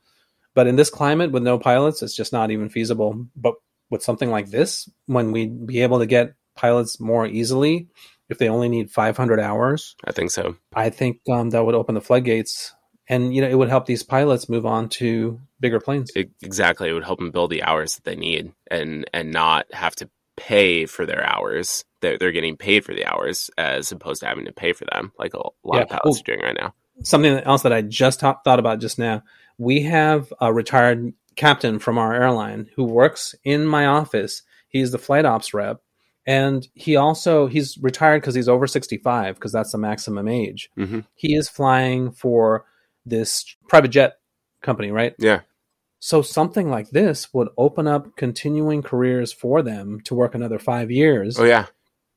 But 0.56 0.68
in 0.68 0.76
this 0.76 0.90
climate 0.90 1.32
with 1.32 1.44
no 1.44 1.60
pilots, 1.60 2.02
it's 2.02 2.16
just 2.16 2.34
not 2.34 2.52
even 2.52 2.70
feasible. 2.70 3.28
But 3.36 3.56
with 3.90 4.04
something 4.04 4.30
like 4.30 4.50
this, 4.50 4.90
when 5.06 5.32
we'd 5.32 5.68
be 5.68 5.82
able 5.82 6.00
to 6.00 6.06
get 6.06 6.34
pilots 6.56 7.00
more 7.00 7.26
easily, 7.26 7.88
if 8.30 8.38
they 8.38 8.50
only 8.50 8.70
need 8.70 8.92
500 8.92 9.40
hours. 9.40 9.96
I 10.06 10.12
think 10.12 10.32
so. 10.32 10.56
I 10.74 10.90
think 10.90 11.20
um, 11.32 11.52
that 11.52 11.66
would 11.66 11.76
open 11.76 11.96
the 11.96 12.02
floodgates, 12.02 12.74
and 13.08 13.36
you 13.36 13.42
know 13.42 13.50
it 13.50 13.58
would 13.58 13.70
help 13.70 13.86
these 13.86 14.04
pilots 14.04 14.50
move 14.50 14.66
on 14.66 14.90
to 14.90 15.40
bigger 15.60 15.80
planes. 15.80 16.12
It, 16.16 16.32
exactly, 16.42 16.90
it 16.90 16.94
would 16.94 17.04
help 17.04 17.20
them 17.20 17.32
build 17.32 17.52
the 17.52 17.64
hours 17.64 17.96
that 17.96 18.04
they 18.06 18.16
need, 18.16 18.52
and 18.70 19.06
and 19.14 19.32
not 19.32 19.72
have 19.74 19.96
to 19.98 20.10
pay 20.38 20.86
for 20.86 21.06
their 21.06 21.26
hours. 21.28 21.84
They're 22.02 22.18
they're 22.18 22.32
getting 22.32 22.58
paid 22.58 22.86
for 22.86 22.94
the 22.94 23.06
hours 23.06 23.50
as 23.58 23.92
opposed 23.92 24.22
to 24.22 24.28
having 24.28 24.46
to 24.46 24.54
pay 24.54 24.74
for 24.74 24.86
them, 24.92 25.12
like 25.18 25.34
a 25.34 25.38
lot 25.64 25.76
yeah. 25.76 25.82
of 25.82 25.90
pilots 25.90 26.06
well, 26.06 26.16
are 26.16 26.24
doing 26.24 26.42
right 26.42 26.58
now. 26.60 26.74
Something 27.04 27.34
else 27.40 27.64
that 27.64 27.74
I 27.74 27.82
just 27.82 28.20
ta- 28.20 28.40
thought 28.44 28.60
about 28.60 28.80
just 28.80 29.00
now. 29.00 29.24
We 29.58 29.84
have 29.84 30.34
a 30.40 30.54
retired 30.54 31.14
captain 31.36 31.80
from 31.80 31.98
our 31.98 32.14
airline 32.14 32.70
who 32.76 32.84
works 32.84 33.36
in 33.44 33.66
my 33.66 33.86
office. 33.86 34.44
He's 34.68 34.92
the 34.92 34.98
flight 35.00 35.26
ops 35.26 35.54
rep 35.54 35.82
and 36.26 36.68
he 36.74 36.96
also 36.96 37.48
he's 37.48 37.78
retired 37.80 38.22
because 38.22 38.36
he's 38.36 38.50
over 38.50 38.68
65 38.68 39.36
because 39.36 39.52
that's 39.52 39.72
the 39.72 39.78
maximum 39.78 40.28
age. 40.28 40.70
Mm-hmm. 40.78 41.02
he 41.16 41.36
is 41.36 41.50
flying 41.50 42.12
for 42.12 42.66
this 43.06 43.46
private 43.68 43.90
jet 43.90 44.18
company 44.62 44.92
right? 44.92 45.14
Yeah. 45.20 45.42
So 46.00 46.22
something 46.22 46.70
like 46.70 46.90
this 46.90 47.34
would 47.34 47.50
open 47.58 47.88
up 47.88 48.16
continuing 48.18 48.82
careers 48.82 49.32
for 49.32 49.62
them 49.62 50.02
to 50.02 50.16
work 50.16 50.36
another 50.36 50.60
five 50.60 50.92
years. 50.92 51.40
Oh 51.40 51.46
yeah. 51.46 51.68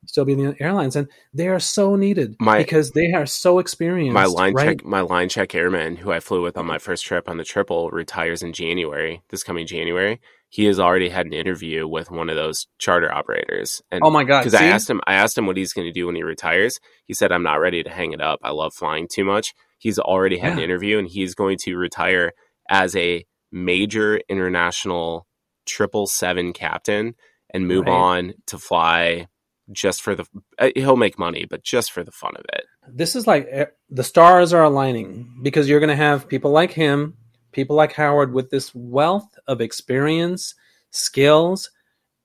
Still 0.05 0.25
be 0.25 0.33
in 0.33 0.39
the 0.39 0.61
airlines. 0.61 0.95
And 0.95 1.09
they 1.33 1.47
are 1.49 1.59
so 1.59 1.95
needed 1.95 2.35
my, 2.39 2.57
because 2.57 2.91
they 2.91 3.11
are 3.11 3.25
so 3.25 3.59
experienced 3.59 4.13
my 4.13 4.25
line 4.25 4.53
right? 4.53 4.77
check 4.77 4.85
my 4.85 5.01
line 5.01 5.27
check 5.27 5.53
airman 5.53 5.97
who 5.97 6.11
i 6.11 6.19
flew 6.19 6.41
with 6.41 6.57
on 6.57 6.65
my 6.65 6.77
first 6.77 7.05
trip 7.05 7.27
on 7.27 7.37
the 7.37 7.43
triple 7.43 7.89
retires 7.89 8.41
in 8.41 8.53
january 8.53 9.21
this 9.29 9.43
coming 9.43 9.67
january 9.67 10.21
he 10.57 10.65
has 10.65 10.79
already 10.79 11.09
had 11.09 11.27
an 11.27 11.33
interview 11.33 11.87
with 11.87 12.09
one 12.09 12.31
of 12.31 12.35
those 12.35 12.65
charter 12.79 13.13
operators. 13.13 13.79
And 13.91 14.01
oh 14.03 14.09
my 14.09 14.23
god! 14.23 14.39
Because 14.39 14.55
I 14.55 14.63
asked 14.63 14.89
him, 14.89 15.01
I 15.05 15.13
asked 15.13 15.37
him 15.37 15.45
what 15.45 15.55
he's 15.55 15.71
going 15.71 15.85
to 15.85 15.91
do 15.91 16.07
when 16.07 16.15
he 16.15 16.23
retires. 16.23 16.79
He 17.05 17.13
said, 17.13 17.31
"I'm 17.31 17.43
not 17.43 17.59
ready 17.59 17.83
to 17.83 17.91
hang 17.91 18.11
it 18.11 18.21
up. 18.21 18.39
I 18.41 18.49
love 18.49 18.73
flying 18.73 19.07
too 19.07 19.23
much." 19.23 19.53
He's 19.77 19.99
already 19.99 20.39
had 20.39 20.53
yeah. 20.53 20.53
an 20.53 20.59
interview, 20.63 20.97
and 20.97 21.07
he's 21.07 21.35
going 21.35 21.59
to 21.59 21.75
retire 21.75 22.31
as 22.71 22.95
a 22.95 23.23
major 23.51 24.19
international 24.27 25.27
triple 25.67 26.07
seven 26.07 26.53
captain 26.53 27.13
and 27.51 27.67
move 27.67 27.85
right. 27.85 27.93
on 27.93 28.33
to 28.47 28.57
fly 28.57 29.27
just 29.71 30.01
for 30.01 30.15
the. 30.15 30.25
Uh, 30.57 30.71
he'll 30.75 30.97
make 30.97 31.19
money, 31.19 31.45
but 31.47 31.63
just 31.63 31.91
for 31.91 32.03
the 32.03 32.11
fun 32.11 32.33
of 32.35 32.45
it. 32.53 32.63
This 32.91 33.15
is 33.15 33.27
like 33.27 33.47
eh, 33.51 33.65
the 33.91 34.03
stars 34.03 34.53
are 34.53 34.63
aligning 34.63 35.39
because 35.43 35.69
you're 35.69 35.79
going 35.79 35.95
to 35.95 35.95
have 35.95 36.27
people 36.27 36.49
like 36.49 36.71
him 36.71 37.13
people 37.57 37.75
like 37.75 37.91
Howard 37.93 38.33
with 38.33 38.51
this 38.51 38.73
wealth 38.75 39.27
of 39.47 39.61
experience, 39.61 40.53
skills, 40.91 41.71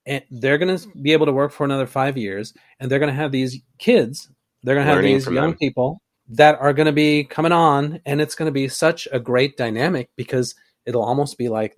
and 0.05 0.23
they're 0.29 0.59
going 0.59 0.77
to 0.77 0.87
be 1.01 1.11
able 1.11 1.25
to 1.25 1.33
work 1.33 1.51
for 1.51 1.65
another 1.65 1.87
five 1.87 2.17
years, 2.17 2.53
and 2.79 2.89
they're 2.89 2.99
going 2.99 3.11
to 3.11 3.15
have 3.15 3.31
these 3.31 3.59
kids, 3.79 4.29
they're 4.61 4.75
going 4.75 4.85
to 4.85 4.93
have 4.93 5.01
these 5.01 5.25
young 5.25 5.49
them. 5.49 5.57
people 5.57 6.01
that 6.29 6.55
are 6.61 6.71
going 6.71 6.85
to 6.85 6.93
be 6.93 7.23
coming 7.23 7.51
on, 7.51 7.99
and 8.05 8.21
it's 8.21 8.35
going 8.35 8.45
to 8.45 8.53
be 8.53 8.67
such 8.67 9.07
a 9.11 9.19
great 9.19 9.57
dynamic 9.57 10.11
because 10.15 10.53
it'll 10.85 11.03
almost 11.03 11.37
be 11.37 11.49
like 11.49 11.75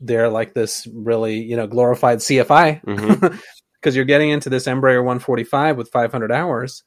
they're 0.00 0.28
like 0.28 0.54
this 0.54 0.88
really 0.92 1.38
you 1.38 1.56
know 1.56 1.68
glorified 1.68 2.18
CFI. 2.18 2.82
Mm-hmm. 2.82 3.36
because 3.80 3.94
you're 3.94 4.04
getting 4.04 4.30
into 4.30 4.50
this 4.50 4.64
Embraer 4.64 4.98
145 4.98 5.76
with 5.76 5.90
500 5.90 6.32
hours. 6.32 6.82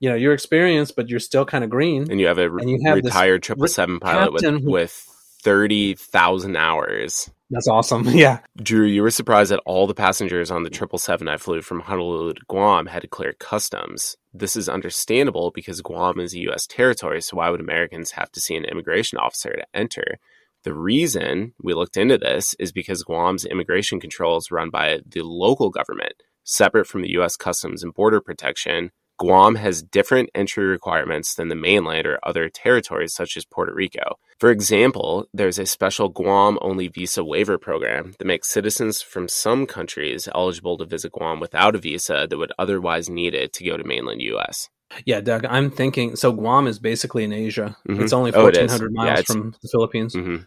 You 0.00 0.10
know, 0.10 0.16
you're 0.16 0.32
experienced, 0.32 0.96
but 0.96 1.08
you're 1.08 1.20
still 1.20 1.44
kind 1.44 1.62
of 1.62 1.70
green. 1.70 2.10
And 2.10 2.18
you 2.18 2.26
have 2.26 2.38
a 2.38 2.52
and 2.52 2.68
you 2.68 2.80
have 2.84 2.96
retired 2.96 3.44
triple 3.44 3.68
seven 3.68 4.00
pilot 4.00 4.32
with, 4.32 4.64
with 4.64 5.11
thirty 5.42 5.94
thousand 5.94 6.56
hours. 6.56 7.30
That's 7.52 7.68
awesome. 7.68 8.08
Yeah. 8.08 8.38
Drew, 8.56 8.86
you 8.86 9.02
were 9.02 9.10
surprised 9.10 9.50
that 9.50 9.60
all 9.66 9.86
the 9.86 9.94
passengers 9.94 10.50
on 10.50 10.62
the 10.62 10.70
777 10.72 11.28
I 11.28 11.36
flew 11.36 11.60
from 11.60 11.80
Honolulu 11.80 12.34
to 12.34 12.40
Guam 12.48 12.86
had 12.86 13.02
to 13.02 13.08
clear 13.08 13.34
customs. 13.34 14.16
This 14.32 14.56
is 14.56 14.70
understandable 14.70 15.50
because 15.50 15.82
Guam 15.82 16.18
is 16.18 16.32
a 16.34 16.40
U.S. 16.40 16.66
territory, 16.66 17.20
so 17.20 17.36
why 17.36 17.50
would 17.50 17.60
Americans 17.60 18.12
have 18.12 18.32
to 18.32 18.40
see 18.40 18.54
an 18.54 18.64
immigration 18.64 19.18
officer 19.18 19.50
to 19.50 19.66
enter? 19.74 20.18
The 20.64 20.72
reason 20.72 21.52
we 21.62 21.74
looked 21.74 21.98
into 21.98 22.16
this 22.16 22.54
is 22.58 22.72
because 22.72 23.02
Guam's 23.02 23.44
immigration 23.44 24.00
control 24.00 24.38
is 24.38 24.50
run 24.50 24.70
by 24.70 25.00
the 25.04 25.22
local 25.22 25.68
government, 25.68 26.14
separate 26.44 26.86
from 26.86 27.02
the 27.02 27.10
U.S. 27.12 27.36
Customs 27.36 27.82
and 27.82 27.92
Border 27.92 28.20
Protection, 28.20 28.92
Guam 29.18 29.56
has 29.56 29.82
different 29.82 30.30
entry 30.34 30.64
requirements 30.64 31.34
than 31.34 31.48
the 31.48 31.54
mainland 31.54 32.06
or 32.06 32.18
other 32.22 32.48
territories 32.48 33.14
such 33.14 33.36
as 33.36 33.44
Puerto 33.44 33.72
Rico. 33.72 34.18
For 34.42 34.50
example, 34.50 35.28
there's 35.32 35.60
a 35.60 35.66
special 35.66 36.08
Guam 36.08 36.58
only 36.62 36.88
visa 36.88 37.22
waiver 37.22 37.58
program 37.58 38.14
that 38.18 38.24
makes 38.24 38.50
citizens 38.50 39.00
from 39.00 39.28
some 39.28 39.66
countries 39.66 40.28
eligible 40.34 40.76
to 40.78 40.84
visit 40.84 41.12
Guam 41.12 41.38
without 41.38 41.76
a 41.76 41.78
visa 41.78 42.26
that 42.28 42.36
would 42.36 42.52
otherwise 42.58 43.08
need 43.08 43.36
it 43.36 43.52
to 43.52 43.64
go 43.64 43.76
to 43.76 43.84
mainland 43.84 44.20
US. 44.20 44.68
Yeah, 45.04 45.20
Doug, 45.20 45.44
I'm 45.44 45.70
thinking 45.70 46.16
so 46.16 46.32
Guam 46.32 46.66
is 46.66 46.80
basically 46.80 47.22
in 47.22 47.32
Asia. 47.32 47.76
Mm-hmm. 47.88 48.02
It's 48.02 48.12
only 48.12 48.32
1400 48.32 48.90
oh, 48.90 48.92
miles 48.92 49.18
yeah, 49.18 49.22
from 49.32 49.54
the 49.62 49.68
Philippines. 49.68 50.12
Mm-hmm. 50.16 50.42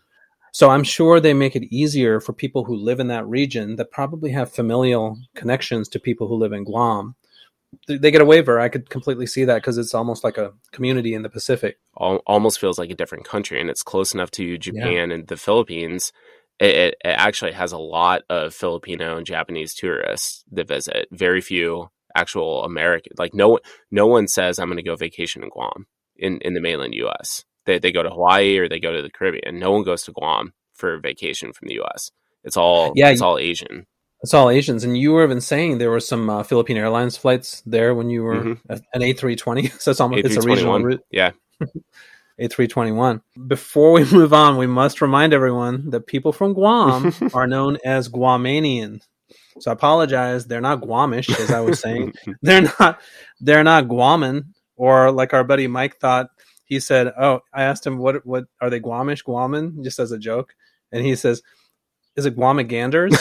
So 0.51 0.71
I'm 0.71 0.83
sure 0.83 1.21
they 1.21 1.33
make 1.33 1.55
it 1.55 1.73
easier 1.73 2.19
for 2.19 2.33
people 2.33 2.65
who 2.65 2.75
live 2.75 2.99
in 2.99 3.07
that 3.07 3.25
region 3.25 3.77
that 3.77 3.91
probably 3.91 4.31
have 4.31 4.51
familial 4.51 5.17
connections 5.35 5.87
to 5.87 6.01
people 6.01 6.27
who 6.27 6.35
live 6.35 6.51
in 6.51 6.65
Guam 6.65 7.15
they 7.87 8.11
get 8.11 8.21
a 8.21 8.25
waiver. 8.25 8.59
I 8.59 8.69
could 8.69 8.89
completely 8.89 9.25
see 9.25 9.45
that 9.45 9.55
because 9.55 9.77
it's 9.77 9.93
almost 9.93 10.23
like 10.23 10.37
a 10.37 10.53
community 10.71 11.13
in 11.13 11.21
the 11.21 11.29
Pacific. 11.29 11.77
almost 11.95 12.59
feels 12.59 12.79
like 12.79 12.89
a 12.89 12.95
different 12.95 13.25
country, 13.25 13.59
and 13.59 13.69
it's 13.69 13.83
close 13.83 14.13
enough 14.13 14.31
to 14.31 14.57
Japan 14.57 15.09
yeah. 15.09 15.15
and 15.15 15.27
the 15.27 15.37
Philippines. 15.37 16.11
It, 16.57 16.75
it, 16.75 16.95
it, 17.03 17.09
actually 17.09 17.51
has 17.51 17.73
a 17.73 17.77
lot 17.77 18.21
of 18.29 18.53
Filipino 18.53 19.17
and 19.17 19.25
Japanese 19.25 19.73
tourists 19.73 20.45
that 20.51 20.69
visit. 20.69 21.07
Very 21.11 21.41
few 21.41 21.89
actual 22.15 22.63
American. 22.63 23.13
Like 23.17 23.33
no 23.33 23.59
no 23.91 24.07
one 24.07 24.27
says 24.27 24.57
I'm 24.57 24.67
going 24.67 24.77
to 24.77 24.83
go 24.83 24.95
vacation 24.95 25.43
in 25.43 25.49
Guam 25.49 25.85
in 26.15 26.39
in 26.39 26.53
the 26.53 26.61
mainland 26.61 26.93
U.S. 26.93 27.43
They 27.65 27.77
they 27.77 27.91
go 27.91 28.03
to 28.03 28.09
Hawaii 28.09 28.57
or 28.57 28.69
they 28.69 28.79
go 28.79 28.93
to 28.93 29.01
the 29.01 29.09
Caribbean. 29.09 29.59
No 29.59 29.71
one 29.71 29.83
goes 29.83 30.03
to 30.03 30.13
Guam 30.13 30.53
for 30.73 30.97
vacation 30.97 31.51
from 31.51 31.67
the 31.67 31.75
U.S. 31.75 32.11
It's 32.43 32.57
all 32.57 32.93
yeah, 32.95 33.09
it's 33.09 33.21
all 33.21 33.37
Asian. 33.37 33.85
It's 34.21 34.33
all 34.33 34.49
Asians, 34.49 34.83
and 34.83 34.97
you 34.97 35.11
were 35.11 35.23
even 35.23 35.41
saying 35.41 35.77
there 35.77 35.91
were 35.91 35.99
some 35.99 36.29
uh, 36.29 36.43
Philippine 36.43 36.77
Airlines 36.77 37.17
flights 37.17 37.61
there 37.65 37.93
when 37.93 38.09
you 38.09 38.23
were 38.23 38.35
mm-hmm. 38.35 38.75
an 38.93 39.01
A 39.01 39.13
three 39.13 39.35
twenty. 39.35 39.67
So 39.79 39.91
it's 39.91 39.99
almost 39.99 40.25
it's 40.25 40.37
a 40.37 40.41
regional 40.41 40.81
route. 40.81 41.03
Yeah, 41.11 41.31
A 42.39 42.47
three 42.47 42.67
twenty 42.67 42.91
one. 42.91 43.21
Before 43.47 43.91
we 43.91 44.03
move 44.11 44.33
on, 44.33 44.57
we 44.57 44.67
must 44.67 45.01
remind 45.01 45.33
everyone 45.33 45.91
that 45.91 46.07
people 46.07 46.31
from 46.31 46.53
Guam 46.53 47.13
are 47.33 47.45
known 47.45 47.77
as 47.85 48.09
Guamanian. 48.09 49.01
So 49.59 49.71
I 49.71 49.73
apologize. 49.73 50.45
They're 50.45 50.59
not 50.59 50.81
Guamish, 50.81 51.29
as 51.39 51.51
I 51.51 51.59
was 51.59 51.79
saying. 51.79 52.13
they're 52.41 52.69
not. 52.79 52.99
They're 53.39 53.63
not 53.63 53.85
Guaman, 53.85 54.45
or 54.75 55.11
like 55.11 55.33
our 55.33 55.43
buddy 55.43 55.67
Mike 55.67 55.97
thought. 55.97 56.29
He 56.63 56.79
said, 56.79 57.13
"Oh, 57.15 57.41
I 57.53 57.63
asked 57.63 57.85
him 57.85 57.99
what 57.99 58.25
what 58.25 58.45
are 58.59 58.71
they 58.71 58.79
Guamish, 58.79 59.23
Guaman?" 59.23 59.83
Just 59.83 59.99
as 59.99 60.11
a 60.11 60.17
joke, 60.17 60.55
and 60.91 61.05
he 61.05 61.15
says, 61.15 61.43
"Is 62.15 62.25
it 62.25 62.35
Guamaganders?" 62.35 63.15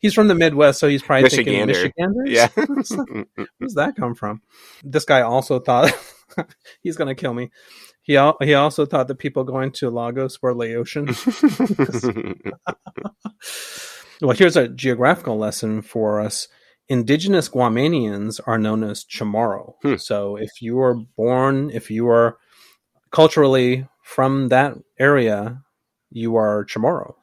He's 0.00 0.14
from 0.14 0.28
the 0.28 0.34
Midwest, 0.34 0.80
so 0.80 0.88
he's 0.88 1.02
probably 1.02 1.28
thinking 1.28 1.66
Michiganders. 1.66 2.30
Yeah, 2.30 2.48
where's 3.58 3.74
that 3.74 3.94
come 3.96 4.14
from? 4.14 4.42
This 4.82 5.04
guy 5.04 5.22
also 5.22 5.58
thought 5.60 5.92
he's 6.82 6.96
going 6.96 7.08
to 7.08 7.20
kill 7.20 7.34
me. 7.34 7.50
He 8.02 8.16
al- 8.16 8.36
he 8.40 8.54
also 8.54 8.84
thought 8.84 9.08
that 9.08 9.16
people 9.16 9.44
going 9.44 9.70
to 9.72 9.90
Lagos 9.90 10.42
were 10.42 10.54
Laotian. 10.54 11.06
well, 14.20 14.36
here's 14.36 14.56
a 14.56 14.68
geographical 14.68 15.38
lesson 15.38 15.82
for 15.82 16.20
us. 16.20 16.48
Indigenous 16.88 17.48
Guamanians 17.48 18.40
are 18.44 18.58
known 18.58 18.82
as 18.82 19.04
Chamorro. 19.04 19.74
Hmm. 19.82 19.96
So 19.96 20.36
if 20.36 20.60
you 20.60 20.80
are 20.80 20.94
born, 20.94 21.70
if 21.70 21.90
you 21.90 22.08
are 22.08 22.38
culturally 23.12 23.86
from 24.02 24.48
that 24.48 24.74
area, 24.98 25.62
you 26.10 26.36
are 26.36 26.64
Chamorro. 26.64 27.14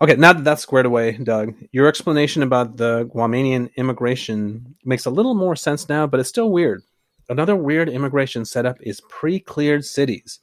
Okay, 0.00 0.16
now 0.16 0.32
that 0.32 0.44
that's 0.44 0.62
squared 0.62 0.86
away, 0.86 1.12
Doug, 1.12 1.54
your 1.72 1.86
explanation 1.86 2.42
about 2.42 2.76
the 2.76 3.06
Guamanian 3.14 3.74
immigration 3.76 4.74
makes 4.84 5.06
a 5.06 5.10
little 5.10 5.34
more 5.34 5.56
sense 5.56 5.88
now, 5.88 6.06
but 6.06 6.20
it's 6.20 6.28
still 6.28 6.50
weird. 6.50 6.82
Another 7.28 7.56
weird 7.56 7.88
immigration 7.88 8.44
setup 8.44 8.76
is 8.80 9.00
pre 9.08 9.40
cleared 9.40 9.84
cities. 9.84 10.40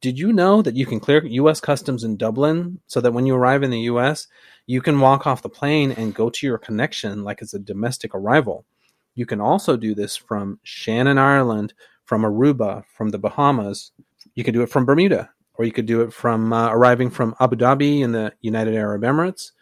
Did 0.00 0.18
you 0.18 0.32
know 0.32 0.60
that 0.62 0.76
you 0.76 0.84
can 0.84 1.00
clear 1.00 1.24
U.S. 1.24 1.60
customs 1.60 2.04
in 2.04 2.16
Dublin 2.16 2.80
so 2.86 3.00
that 3.00 3.12
when 3.12 3.26
you 3.26 3.34
arrive 3.34 3.62
in 3.62 3.70
the 3.70 3.80
U.S., 3.80 4.26
you 4.66 4.82
can 4.82 5.00
walk 5.00 5.26
off 5.26 5.42
the 5.42 5.48
plane 5.48 5.92
and 5.92 6.14
go 6.14 6.28
to 6.28 6.46
your 6.46 6.58
connection 6.58 7.24
like 7.24 7.40
it's 7.40 7.54
a 7.54 7.58
domestic 7.58 8.14
arrival? 8.14 8.66
You 9.14 9.24
can 9.24 9.40
also 9.40 9.76
do 9.76 9.94
this 9.94 10.16
from 10.16 10.60
Shannon, 10.64 11.16
Ireland, 11.16 11.72
from 12.04 12.22
Aruba, 12.22 12.84
from 12.94 13.08
the 13.10 13.18
Bahamas. 13.18 13.92
You 14.34 14.44
can 14.44 14.52
do 14.52 14.62
it 14.62 14.70
from 14.70 14.84
Bermuda 14.84 15.30
or 15.58 15.64
you 15.64 15.72
could 15.72 15.86
do 15.86 16.02
it 16.02 16.12
from 16.12 16.52
uh, 16.52 16.70
arriving 16.70 17.10
from 17.10 17.34
Abu 17.40 17.56
Dhabi 17.56 18.00
in 18.00 18.12
the 18.12 18.32
United 18.40 18.74
Arab 18.74 19.02
Emirates. 19.02 19.52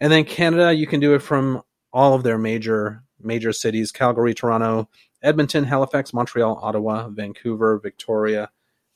And 0.00 0.12
then 0.12 0.24
Canada, 0.24 0.72
you 0.72 0.86
can 0.86 1.00
do 1.00 1.14
it 1.14 1.20
from 1.20 1.62
all 1.92 2.14
of 2.14 2.22
their 2.22 2.38
major 2.38 3.02
major 3.20 3.52
cities: 3.52 3.92
Calgary, 3.92 4.34
Toronto, 4.34 4.88
Edmonton, 5.22 5.64
Halifax, 5.64 6.12
Montreal, 6.12 6.58
Ottawa, 6.62 7.08
Vancouver, 7.08 7.78
Victoria, 7.78 8.50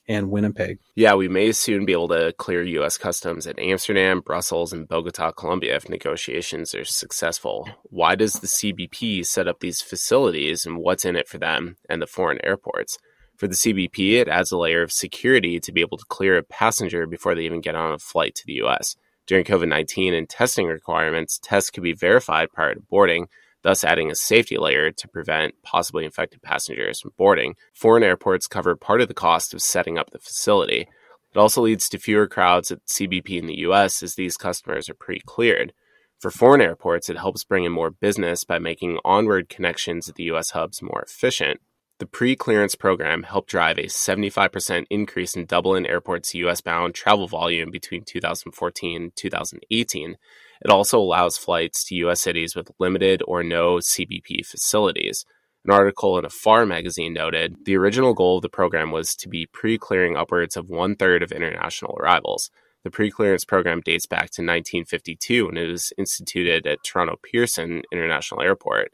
and 0.08 0.30
Winnipeg. 0.30 0.78
Yeah, 0.94 1.14
we 1.14 1.28
may 1.28 1.52
soon 1.52 1.84
be 1.84 1.92
able 1.92 2.08
to 2.08 2.32
clear 2.38 2.62
U.S. 2.62 2.96
customs 2.96 3.46
at 3.46 3.58
Amsterdam, 3.58 4.20
Brussels, 4.20 4.72
and 4.72 4.88
Bogota, 4.88 5.32
Colombia 5.32 5.76
if 5.76 5.88
negotiations 5.88 6.74
are 6.74 6.84
successful. 6.84 7.68
Why 7.84 8.14
does 8.14 8.34
the 8.34 8.46
CBP 8.46 9.26
set 9.26 9.48
up 9.48 9.60
these 9.60 9.80
facilities 9.80 10.64
and 10.64 10.78
what's 10.78 11.04
in 11.04 11.16
it 11.16 11.28
for 11.28 11.38
them 11.38 11.76
and 11.88 12.00
the 12.00 12.06
foreign 12.06 12.44
airports? 12.44 12.98
For 13.36 13.48
the 13.48 13.54
CBP, 13.54 14.14
it 14.14 14.28
adds 14.28 14.50
a 14.50 14.56
layer 14.56 14.82
of 14.82 14.90
security 14.90 15.60
to 15.60 15.72
be 15.72 15.82
able 15.82 15.98
to 15.98 16.06
clear 16.08 16.38
a 16.38 16.42
passenger 16.42 17.06
before 17.06 17.34
they 17.34 17.44
even 17.44 17.60
get 17.60 17.74
on 17.74 17.92
a 17.92 17.98
flight 17.98 18.34
to 18.36 18.46
the 18.46 18.62
US. 18.64 18.96
During 19.26 19.44
COVID 19.44 19.68
19 19.68 20.14
and 20.14 20.28
testing 20.28 20.66
requirements, 20.66 21.38
tests 21.42 21.70
could 21.70 21.82
be 21.82 21.92
verified 21.92 22.52
prior 22.52 22.74
to 22.74 22.80
boarding, 22.80 23.28
thus 23.62 23.84
adding 23.84 24.10
a 24.10 24.14
safety 24.14 24.56
layer 24.56 24.90
to 24.90 25.08
prevent 25.08 25.54
possibly 25.62 26.04
infected 26.04 26.40
passengers 26.40 27.00
from 27.00 27.12
boarding. 27.18 27.56
Foreign 27.74 28.04
airports 28.04 28.46
cover 28.46 28.74
part 28.74 29.02
of 29.02 29.08
the 29.08 29.14
cost 29.14 29.52
of 29.52 29.60
setting 29.60 29.98
up 29.98 30.10
the 30.12 30.18
facility. 30.18 30.88
It 31.34 31.38
also 31.38 31.60
leads 31.60 31.90
to 31.90 31.98
fewer 31.98 32.26
crowds 32.26 32.70
at 32.70 32.86
CBP 32.86 33.38
in 33.38 33.46
the 33.46 33.58
US 33.58 34.02
as 34.02 34.14
these 34.14 34.38
customers 34.38 34.88
are 34.88 34.94
pre 34.94 35.20
cleared. 35.26 35.74
For 36.18 36.30
foreign 36.30 36.62
airports, 36.62 37.10
it 37.10 37.18
helps 37.18 37.44
bring 37.44 37.64
in 37.64 37.72
more 37.72 37.90
business 37.90 38.44
by 38.44 38.58
making 38.58 38.98
onward 39.04 39.50
connections 39.50 40.08
at 40.08 40.14
the 40.14 40.24
US 40.24 40.52
hubs 40.52 40.80
more 40.80 41.02
efficient. 41.02 41.60
The 41.98 42.06
pre-clearance 42.06 42.74
program 42.74 43.22
helped 43.22 43.48
drive 43.48 43.78
a 43.78 43.84
75% 43.84 44.84
increase 44.90 45.34
in 45.34 45.46
Dublin 45.46 45.86
Airport's 45.86 46.34
US-bound 46.34 46.94
travel 46.94 47.26
volume 47.26 47.70
between 47.70 48.04
2014 48.04 49.02
and 49.02 49.16
2018. 49.16 50.18
It 50.62 50.70
also 50.70 50.98
allows 50.98 51.38
flights 51.38 51.84
to 51.84 51.94
US 52.06 52.20
cities 52.20 52.54
with 52.54 52.70
limited 52.78 53.22
or 53.26 53.42
no 53.42 53.76
CBP 53.76 54.44
facilities. 54.44 55.24
An 55.64 55.72
article 55.72 56.18
in 56.18 56.26
AFAR 56.26 56.68
magazine 56.68 57.14
noted 57.14 57.64
the 57.64 57.76
original 57.76 58.12
goal 58.12 58.36
of 58.36 58.42
the 58.42 58.50
program 58.50 58.90
was 58.90 59.16
to 59.16 59.28
be 59.28 59.46
pre-clearing 59.46 60.18
upwards 60.18 60.54
of 60.54 60.68
one 60.68 60.96
third 60.96 61.22
of 61.22 61.32
international 61.32 61.96
arrivals. 61.98 62.50
The 62.84 62.90
pre-clearance 62.90 63.46
program 63.46 63.80
dates 63.80 64.06
back 64.06 64.30
to 64.32 64.42
1952 64.42 65.46
when 65.46 65.56
it 65.56 65.66
was 65.66 65.94
instituted 65.96 66.66
at 66.66 66.84
Toronto 66.84 67.16
Pearson 67.22 67.82
International 67.90 68.42
Airport. 68.42 68.92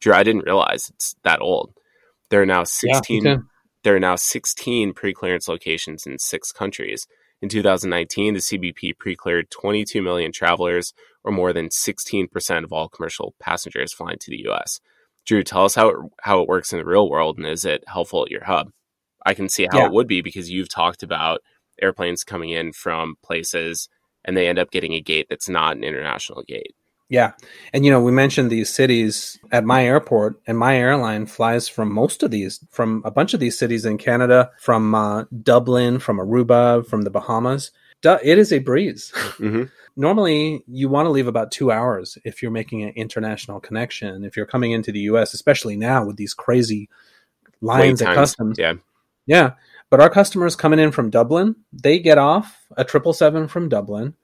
Drew, 0.00 0.14
I 0.14 0.22
didn't 0.22 0.46
realize 0.46 0.88
it's 0.88 1.16
that 1.24 1.42
old. 1.42 1.74
There 2.34 2.42
are 2.42 2.46
now 2.46 2.64
16 2.64 3.24
yeah, 3.24 3.36
there 3.84 3.94
are 3.94 4.00
now 4.00 4.16
16 4.16 4.92
pre-clearance 4.92 5.46
locations 5.46 6.04
in 6.04 6.18
6 6.18 6.50
countries. 6.50 7.06
In 7.40 7.48
2019, 7.48 8.34
the 8.34 8.40
CBP 8.40 8.98
pre-cleared 8.98 9.52
22 9.52 10.02
million 10.02 10.32
travelers 10.32 10.94
or 11.22 11.30
more 11.30 11.52
than 11.52 11.68
16% 11.68 12.64
of 12.64 12.72
all 12.72 12.88
commercial 12.88 13.36
passengers 13.38 13.92
flying 13.92 14.18
to 14.18 14.32
the 14.32 14.48
US. 14.48 14.80
Drew, 15.24 15.44
tell 15.44 15.64
us 15.64 15.76
how 15.76 15.88
it, 15.90 15.96
how 16.22 16.40
it 16.40 16.48
works 16.48 16.72
in 16.72 16.80
the 16.80 16.84
real 16.84 17.08
world 17.08 17.38
and 17.38 17.46
is 17.46 17.64
it 17.64 17.84
helpful 17.86 18.24
at 18.24 18.32
your 18.32 18.46
hub? 18.46 18.72
I 19.24 19.32
can 19.32 19.48
see 19.48 19.68
how 19.70 19.78
yeah. 19.78 19.86
it 19.86 19.92
would 19.92 20.08
be 20.08 20.20
because 20.20 20.50
you've 20.50 20.68
talked 20.68 21.04
about 21.04 21.40
airplanes 21.80 22.24
coming 22.24 22.50
in 22.50 22.72
from 22.72 23.14
places 23.22 23.88
and 24.24 24.36
they 24.36 24.48
end 24.48 24.58
up 24.58 24.72
getting 24.72 24.94
a 24.94 25.00
gate 25.00 25.28
that's 25.30 25.48
not 25.48 25.76
an 25.76 25.84
international 25.84 26.42
gate. 26.48 26.74
Yeah. 27.08 27.32
And, 27.72 27.84
you 27.84 27.90
know, 27.90 28.02
we 28.02 28.12
mentioned 28.12 28.50
these 28.50 28.72
cities 28.72 29.38
at 29.52 29.64
my 29.64 29.84
airport, 29.84 30.40
and 30.46 30.58
my 30.58 30.76
airline 30.76 31.26
flies 31.26 31.68
from 31.68 31.92
most 31.92 32.22
of 32.22 32.30
these, 32.30 32.64
from 32.70 33.02
a 33.04 33.10
bunch 33.10 33.34
of 33.34 33.40
these 33.40 33.58
cities 33.58 33.84
in 33.84 33.98
Canada, 33.98 34.50
from 34.58 34.94
uh, 34.94 35.24
Dublin, 35.42 35.98
from 35.98 36.18
Aruba, 36.18 36.86
from 36.86 37.02
the 37.02 37.10
Bahamas. 37.10 37.70
It 38.02 38.38
is 38.38 38.52
a 38.52 38.58
breeze. 38.58 39.12
Mm-hmm. 39.34 39.64
normally 39.96 40.62
you 40.68 40.88
want 40.88 41.06
to 41.06 41.10
leave 41.10 41.26
about 41.26 41.50
two 41.50 41.72
hours 41.72 42.16
if 42.24 42.40
you're 42.40 42.52
making 42.52 42.82
an 42.84 42.90
international 42.90 43.58
connection. 43.58 44.24
If 44.24 44.36
you're 44.36 44.46
coming 44.46 44.70
into 44.70 44.92
the 44.92 45.00
U.S., 45.00 45.34
especially 45.34 45.76
now 45.76 46.06
with 46.06 46.16
these 46.16 46.34
crazy 46.34 46.88
lines 47.60 48.00
at 48.00 48.14
customs. 48.14 48.56
Yeah. 48.58 48.74
Yeah. 49.26 49.52
But 49.90 50.00
our 50.00 50.10
customers 50.10 50.54
coming 50.54 50.78
in 50.78 50.92
from 50.92 51.10
Dublin, 51.10 51.56
they 51.72 51.98
get 51.98 52.16
off 52.16 52.66
a 52.76 52.84
triple 52.84 53.12
seven 53.12 53.48
from 53.48 53.68
Dublin, 53.68 54.14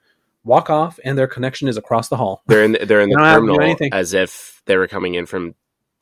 walk 0.44 0.70
off, 0.70 0.98
and 1.04 1.16
their 1.18 1.26
connection 1.26 1.68
is 1.68 1.76
across 1.76 2.08
the 2.08 2.16
hall. 2.16 2.42
They're 2.46 2.64
in 2.64 2.72
the, 2.72 2.86
they're 2.86 3.00
in 3.00 3.10
the 3.10 3.16
terminal 3.16 3.76
as 3.92 4.14
if 4.14 4.62
they 4.66 4.76
were 4.76 4.88
coming 4.88 5.14
in 5.14 5.26
from 5.26 5.54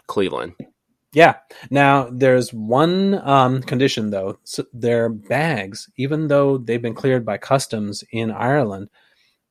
Cleveland. 0.07 0.55
Yeah. 1.13 1.37
Now 1.71 2.09
there's 2.11 2.53
one 2.53 3.15
um, 3.27 3.63
condition 3.63 4.11
though. 4.11 4.39
So 4.45 4.65
their 4.73 5.09
bags, 5.09 5.91
even 5.97 6.29
though 6.29 6.59
they've 6.59 6.83
been 6.83 6.95
cleared 6.95 7.25
by 7.25 7.39
customs 7.39 8.05
in 8.13 8.31
Ireland, 8.31 8.91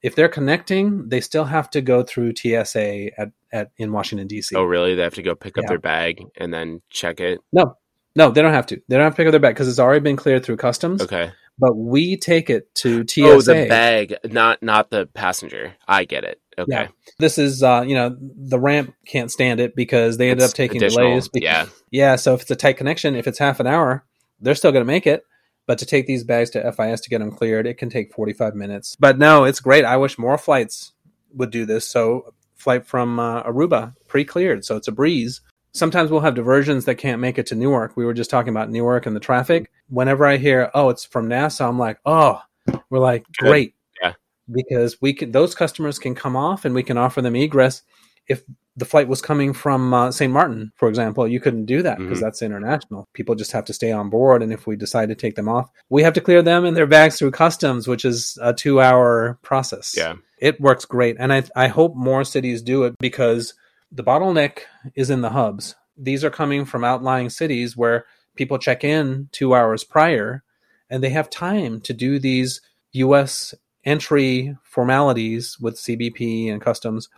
if 0.03 0.15
they're 0.15 0.29
connecting, 0.29 1.09
they 1.09 1.21
still 1.21 1.45
have 1.45 1.69
to 1.71 1.81
go 1.81 2.03
through 2.03 2.35
TSA 2.35 3.19
at, 3.19 3.31
at 3.51 3.71
in 3.77 3.91
Washington 3.91 4.27
D.C. 4.27 4.55
Oh, 4.55 4.63
really? 4.63 4.93
They 4.93 5.01
have 5.01 5.15
to 5.15 5.23
go 5.23 5.33
pick 5.33 5.57
up 5.57 5.63
yeah. 5.63 5.69
their 5.69 5.79
bag 5.79 6.23
and 6.37 6.53
then 6.53 6.81
check 6.89 7.19
it. 7.19 7.39
No, 7.51 7.75
no, 8.15 8.29
they 8.29 8.41
don't 8.41 8.53
have 8.53 8.67
to. 8.67 8.81
They 8.87 8.95
don't 8.95 9.05
have 9.05 9.13
to 9.13 9.17
pick 9.17 9.27
up 9.27 9.31
their 9.31 9.39
bag 9.39 9.55
because 9.55 9.67
it's 9.67 9.79
already 9.79 10.01
been 10.01 10.15
cleared 10.15 10.45
through 10.45 10.57
customs. 10.57 11.01
Okay. 11.01 11.31
But 11.59 11.75
we 11.75 12.17
take 12.17 12.49
it 12.49 12.73
to 12.75 13.03
TSA. 13.07 13.25
Oh, 13.25 13.41
the 13.41 13.67
bag, 13.67 14.15
not 14.25 14.61
not 14.61 14.89
the 14.89 15.07
passenger. 15.07 15.75
I 15.87 16.05
get 16.05 16.23
it. 16.23 16.39
Okay. 16.59 16.71
Yeah. 16.71 16.87
This 17.19 17.37
is, 17.37 17.61
uh, 17.61 17.83
you 17.85 17.95
know, 17.95 18.15
the 18.19 18.59
ramp 18.59 18.93
can't 19.05 19.31
stand 19.31 19.59
it 19.59 19.75
because 19.75 20.17
they 20.17 20.29
ended 20.29 20.43
it's 20.43 20.53
up 20.53 20.57
taking 20.57 20.79
delays. 20.79 21.27
Because, 21.27 21.43
yeah. 21.43 21.65
Yeah. 21.91 22.15
So 22.15 22.33
if 22.33 22.41
it's 22.41 22.51
a 22.51 22.55
tight 22.55 22.77
connection, 22.77 23.15
if 23.15 23.27
it's 23.27 23.39
half 23.39 23.59
an 23.59 23.67
hour, 23.67 24.05
they're 24.39 24.55
still 24.55 24.71
going 24.71 24.81
to 24.81 24.91
make 24.91 25.07
it. 25.07 25.23
But 25.67 25.77
to 25.79 25.85
take 25.85 26.07
these 26.07 26.23
bags 26.23 26.49
to 26.51 26.71
FIS 26.71 27.01
to 27.01 27.09
get 27.09 27.19
them 27.19 27.31
cleared, 27.31 27.67
it 27.67 27.77
can 27.77 27.89
take 27.89 28.13
45 28.13 28.55
minutes. 28.55 28.95
But 28.97 29.19
no, 29.19 29.43
it's 29.43 29.59
great. 29.59 29.83
I 29.83 29.97
wish 29.97 30.17
more 30.17 30.37
flights 30.37 30.93
would 31.33 31.51
do 31.51 31.65
this. 31.65 31.85
So, 31.85 32.33
flight 32.55 32.87
from 32.87 33.19
uh, 33.19 33.43
Aruba 33.43 33.95
pre 34.07 34.23
cleared. 34.23 34.63
So 34.63 34.77
it's 34.77 34.87
a 34.87 34.93
breeze. 34.93 35.41
Sometimes 35.77 36.09
we'll 36.09 36.21
have 36.21 36.35
diversions 36.35 36.85
that 36.85 36.95
can't 36.95 37.21
make 37.21 37.37
it 37.37 37.45
to 37.47 37.55
Newark. 37.55 37.95
We 37.95 38.05
were 38.05 38.13
just 38.13 38.29
talking 38.29 38.49
about 38.49 38.69
Newark 38.69 39.05
and 39.05 39.15
the 39.15 39.19
traffic. 39.19 39.71
Whenever 39.89 40.25
I 40.25 40.37
hear, 40.37 40.71
oh, 40.73 40.89
it's 40.89 41.05
from 41.05 41.27
Nassau, 41.27 41.69
I'm 41.69 41.79
like, 41.79 41.99
oh, 42.05 42.41
we're 42.89 42.99
like, 42.99 43.25
great 43.37 43.75
Yeah. 44.01 44.13
because 44.51 45.01
we 45.01 45.13
can 45.13 45.31
those 45.31 45.55
customers 45.55 45.99
can 45.99 46.15
come 46.15 46.35
off 46.35 46.65
and 46.65 46.73
we 46.73 46.83
can 46.83 46.97
offer 46.97 47.21
them 47.21 47.35
egress 47.35 47.83
if 48.27 48.43
the 48.75 48.85
flight 48.85 49.07
was 49.07 49.21
coming 49.21 49.53
from 49.53 49.91
uh, 49.93 50.11
St. 50.11 50.31
Martin, 50.31 50.71
for 50.75 50.87
example, 50.87 51.27
you 51.27 51.39
couldn't 51.39 51.65
do 51.65 51.81
that 51.81 51.97
because 51.97 52.17
mm-hmm. 52.17 52.25
that's 52.25 52.43
international. 52.43 53.07
People 53.13 53.33
just 53.33 53.51
have 53.51 53.65
to 53.65 53.73
stay 53.73 53.91
on 53.91 54.09
board. 54.11 54.43
And 54.43 54.53
if 54.53 54.67
we 54.67 54.75
decide 54.75 55.09
to 55.09 55.15
take 55.15 55.35
them 55.35 55.49
off, 55.49 55.71
we 55.89 56.03
have 56.03 56.13
to 56.13 56.21
clear 56.21 56.43
them 56.43 56.63
and 56.63 56.77
their 56.77 56.85
bags 56.85 57.17
through 57.17 57.31
customs, 57.31 57.87
which 57.87 58.05
is 58.05 58.37
a 58.39 58.53
two 58.53 58.79
hour 58.79 59.39
process. 59.41 59.95
Yeah. 59.97 60.15
It 60.37 60.61
works 60.61 60.85
great. 60.85 61.15
And 61.17 61.33
I, 61.33 61.43
I 61.55 61.67
hope 61.67 61.95
more 61.95 62.23
cities 62.23 62.61
do 62.61 62.83
it 62.83 62.95
because 62.99 63.55
the 63.91 64.03
bottleneck 64.03 64.59
is 64.95 65.09
in 65.09 65.21
the 65.21 65.29
hubs. 65.29 65.75
These 65.97 66.23
are 66.23 66.29
coming 66.29 66.65
from 66.65 66.83
outlying 66.83 67.29
cities 67.29 67.75
where 67.75 68.05
people 68.35 68.57
check 68.57 68.83
in 68.83 69.29
two 69.31 69.55
hours 69.55 69.83
prior 69.83 70.43
and 70.89 71.03
they 71.03 71.09
have 71.09 71.29
time 71.29 71.81
to 71.81 71.93
do 71.93 72.19
these 72.19 72.61
US 72.93 73.53
entry 73.85 74.55
formalities 74.63 75.57
with 75.59 75.75
CBP 75.75 76.51
and 76.51 76.61
customs 76.61 77.09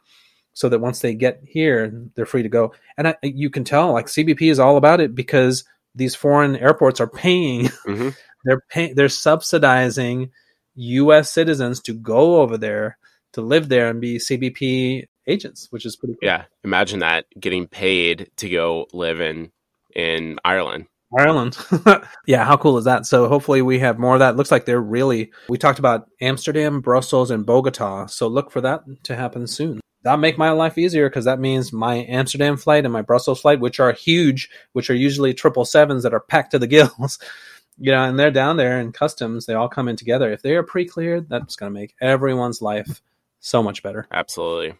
so 0.54 0.70
that 0.70 0.80
once 0.80 1.00
they 1.00 1.14
get 1.14 1.42
here, 1.46 1.92
they're 2.16 2.26
free 2.26 2.44
to 2.44 2.50
go. 2.50 2.74
And 2.98 3.10
I, 3.10 3.16
you 3.22 3.50
can 3.50 3.64
tell, 3.64 3.94
like 3.94 4.08
CBP 4.08 4.52
is 4.52 4.60
all 4.60 4.78
about 4.78 5.00
it 5.00 5.16
because 5.16 5.64
these 5.96 6.16
foreign 6.16 6.56
airports 6.56 7.00
are 7.00 7.08
paying, 7.08 7.66
mm-hmm. 7.88 8.10
they're 8.46 8.62
paying, 8.70 8.96
they're 8.96 9.10
subsidizing 9.10 10.32
U.S. 10.76 11.32
citizens 11.32 11.80
to 11.82 11.94
go 11.94 12.42
over 12.42 12.58
there 12.58 12.98
to 13.34 13.42
live 13.42 13.70
there 13.70 13.90
and 13.90 14.02
be 14.02 14.18
CBP 14.18 15.06
agents, 15.30 15.68
which 15.70 15.86
is 15.86 15.96
pretty. 15.96 16.14
Cool. 16.14 16.28
Yeah, 16.28 16.46
imagine 16.64 17.00
that 17.00 17.26
getting 17.40 17.68
paid 17.68 18.30
to 18.38 18.50
go 18.50 18.88
live 18.94 19.22
in 19.22 19.52
in 19.96 20.40
Ireland. 20.44 20.88
Ireland. 21.18 21.58
yeah, 22.28 22.46
how 22.46 22.58
cool 22.58 22.78
is 22.78 22.86
that? 22.86 23.06
So 23.06 23.28
hopefully 23.28 23.62
we 23.62 23.80
have 23.80 23.98
more 23.98 24.14
of 24.14 24.20
that. 24.20 24.36
Looks 24.36 24.52
like 24.52 24.66
they're 24.66 24.82
really 24.82 25.32
we 25.48 25.58
talked 25.58 25.80
about 25.80 26.08
Amsterdam, 26.22 26.82
Brussels, 26.82 27.32
and 27.32 27.46
Bogota. 27.46 28.06
So 28.06 28.28
look 28.28 28.52
for 28.52 28.62
that 28.62 28.82
to 29.04 29.16
happen 29.16 29.48
soon. 29.48 29.80
That'll 30.04 30.20
make 30.20 30.38
my 30.38 30.52
life 30.52 30.78
easier 30.78 31.10
because 31.10 31.26
that 31.26 31.40
means 31.40 31.74
my 31.74 32.06
Amsterdam 32.08 32.56
flight 32.58 32.86
and 32.86 32.94
my 32.94 33.02
Brussels 33.02 33.42
flight, 33.42 33.60
which 33.60 33.80
are 33.80 33.92
huge, 33.92 34.50
which 34.72 34.90
are 34.90 34.96
usually 34.96 35.34
triple 35.34 35.66
sevens 35.66 36.04
that 36.04 36.14
are 36.14 36.22
packed 36.22 36.52
to 36.52 36.60
the 36.60 36.68
gills. 36.68 37.20
you 37.80 37.92
know, 37.92 38.04
and 38.04 38.20
they're 38.20 38.32
down 38.32 38.58
there 38.58 38.80
in 38.80 38.92
customs, 38.92 39.46
they 39.46 39.54
all 39.54 39.70
come 39.70 39.88
in 39.88 39.96
together. 39.96 40.32
If 40.32 40.42
they 40.42 40.56
are 40.56 40.64
pre 40.64 40.86
cleared, 40.86 41.28
that's 41.28 41.56
gonna 41.56 41.72
make 41.72 41.96
everyone's 42.02 42.62
life 42.62 43.02
so 43.40 43.64
much 43.64 43.82
better. 43.84 44.06
Absolutely. 44.12 44.78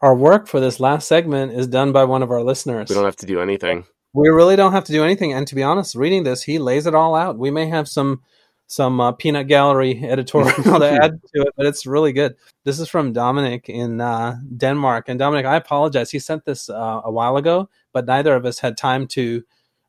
Our 0.00 0.14
work 0.14 0.46
for 0.46 0.60
this 0.60 0.80
last 0.80 1.08
segment 1.08 1.52
is 1.52 1.66
done 1.66 1.92
by 1.92 2.04
one 2.04 2.22
of 2.22 2.30
our 2.30 2.42
listeners. 2.42 2.88
We 2.88 2.94
don't 2.94 3.04
have 3.04 3.16
to 3.16 3.26
do 3.26 3.40
anything. 3.40 3.84
We 4.12 4.28
really 4.28 4.56
don't 4.56 4.72
have 4.72 4.84
to 4.84 4.92
do 4.92 5.04
anything. 5.04 5.32
And 5.32 5.46
to 5.48 5.54
be 5.54 5.62
honest, 5.62 5.94
reading 5.94 6.24
this, 6.24 6.42
he 6.42 6.58
lays 6.58 6.86
it 6.86 6.94
all 6.94 7.14
out. 7.14 7.38
We 7.38 7.50
may 7.50 7.66
have 7.66 7.88
some 7.88 8.22
some 8.70 9.00
uh, 9.00 9.10
peanut 9.12 9.48
gallery 9.48 10.00
editorial 10.04 10.52
to 10.62 10.90
add 10.90 11.20
to 11.34 11.42
it, 11.42 11.52
but 11.56 11.66
it's 11.66 11.86
really 11.86 12.12
good. 12.12 12.36
This 12.64 12.78
is 12.78 12.88
from 12.88 13.12
Dominic 13.12 13.68
in 13.68 14.00
uh, 14.00 14.36
Denmark, 14.56 15.08
and 15.08 15.18
Dominic, 15.18 15.44
I 15.44 15.56
apologize. 15.56 16.12
He 16.12 16.20
sent 16.20 16.44
this 16.44 16.70
uh, 16.70 17.00
a 17.04 17.10
while 17.10 17.36
ago, 17.36 17.68
but 17.92 18.06
neither 18.06 18.34
of 18.34 18.46
us 18.46 18.60
had 18.60 18.76
time 18.76 19.08
to 19.08 19.42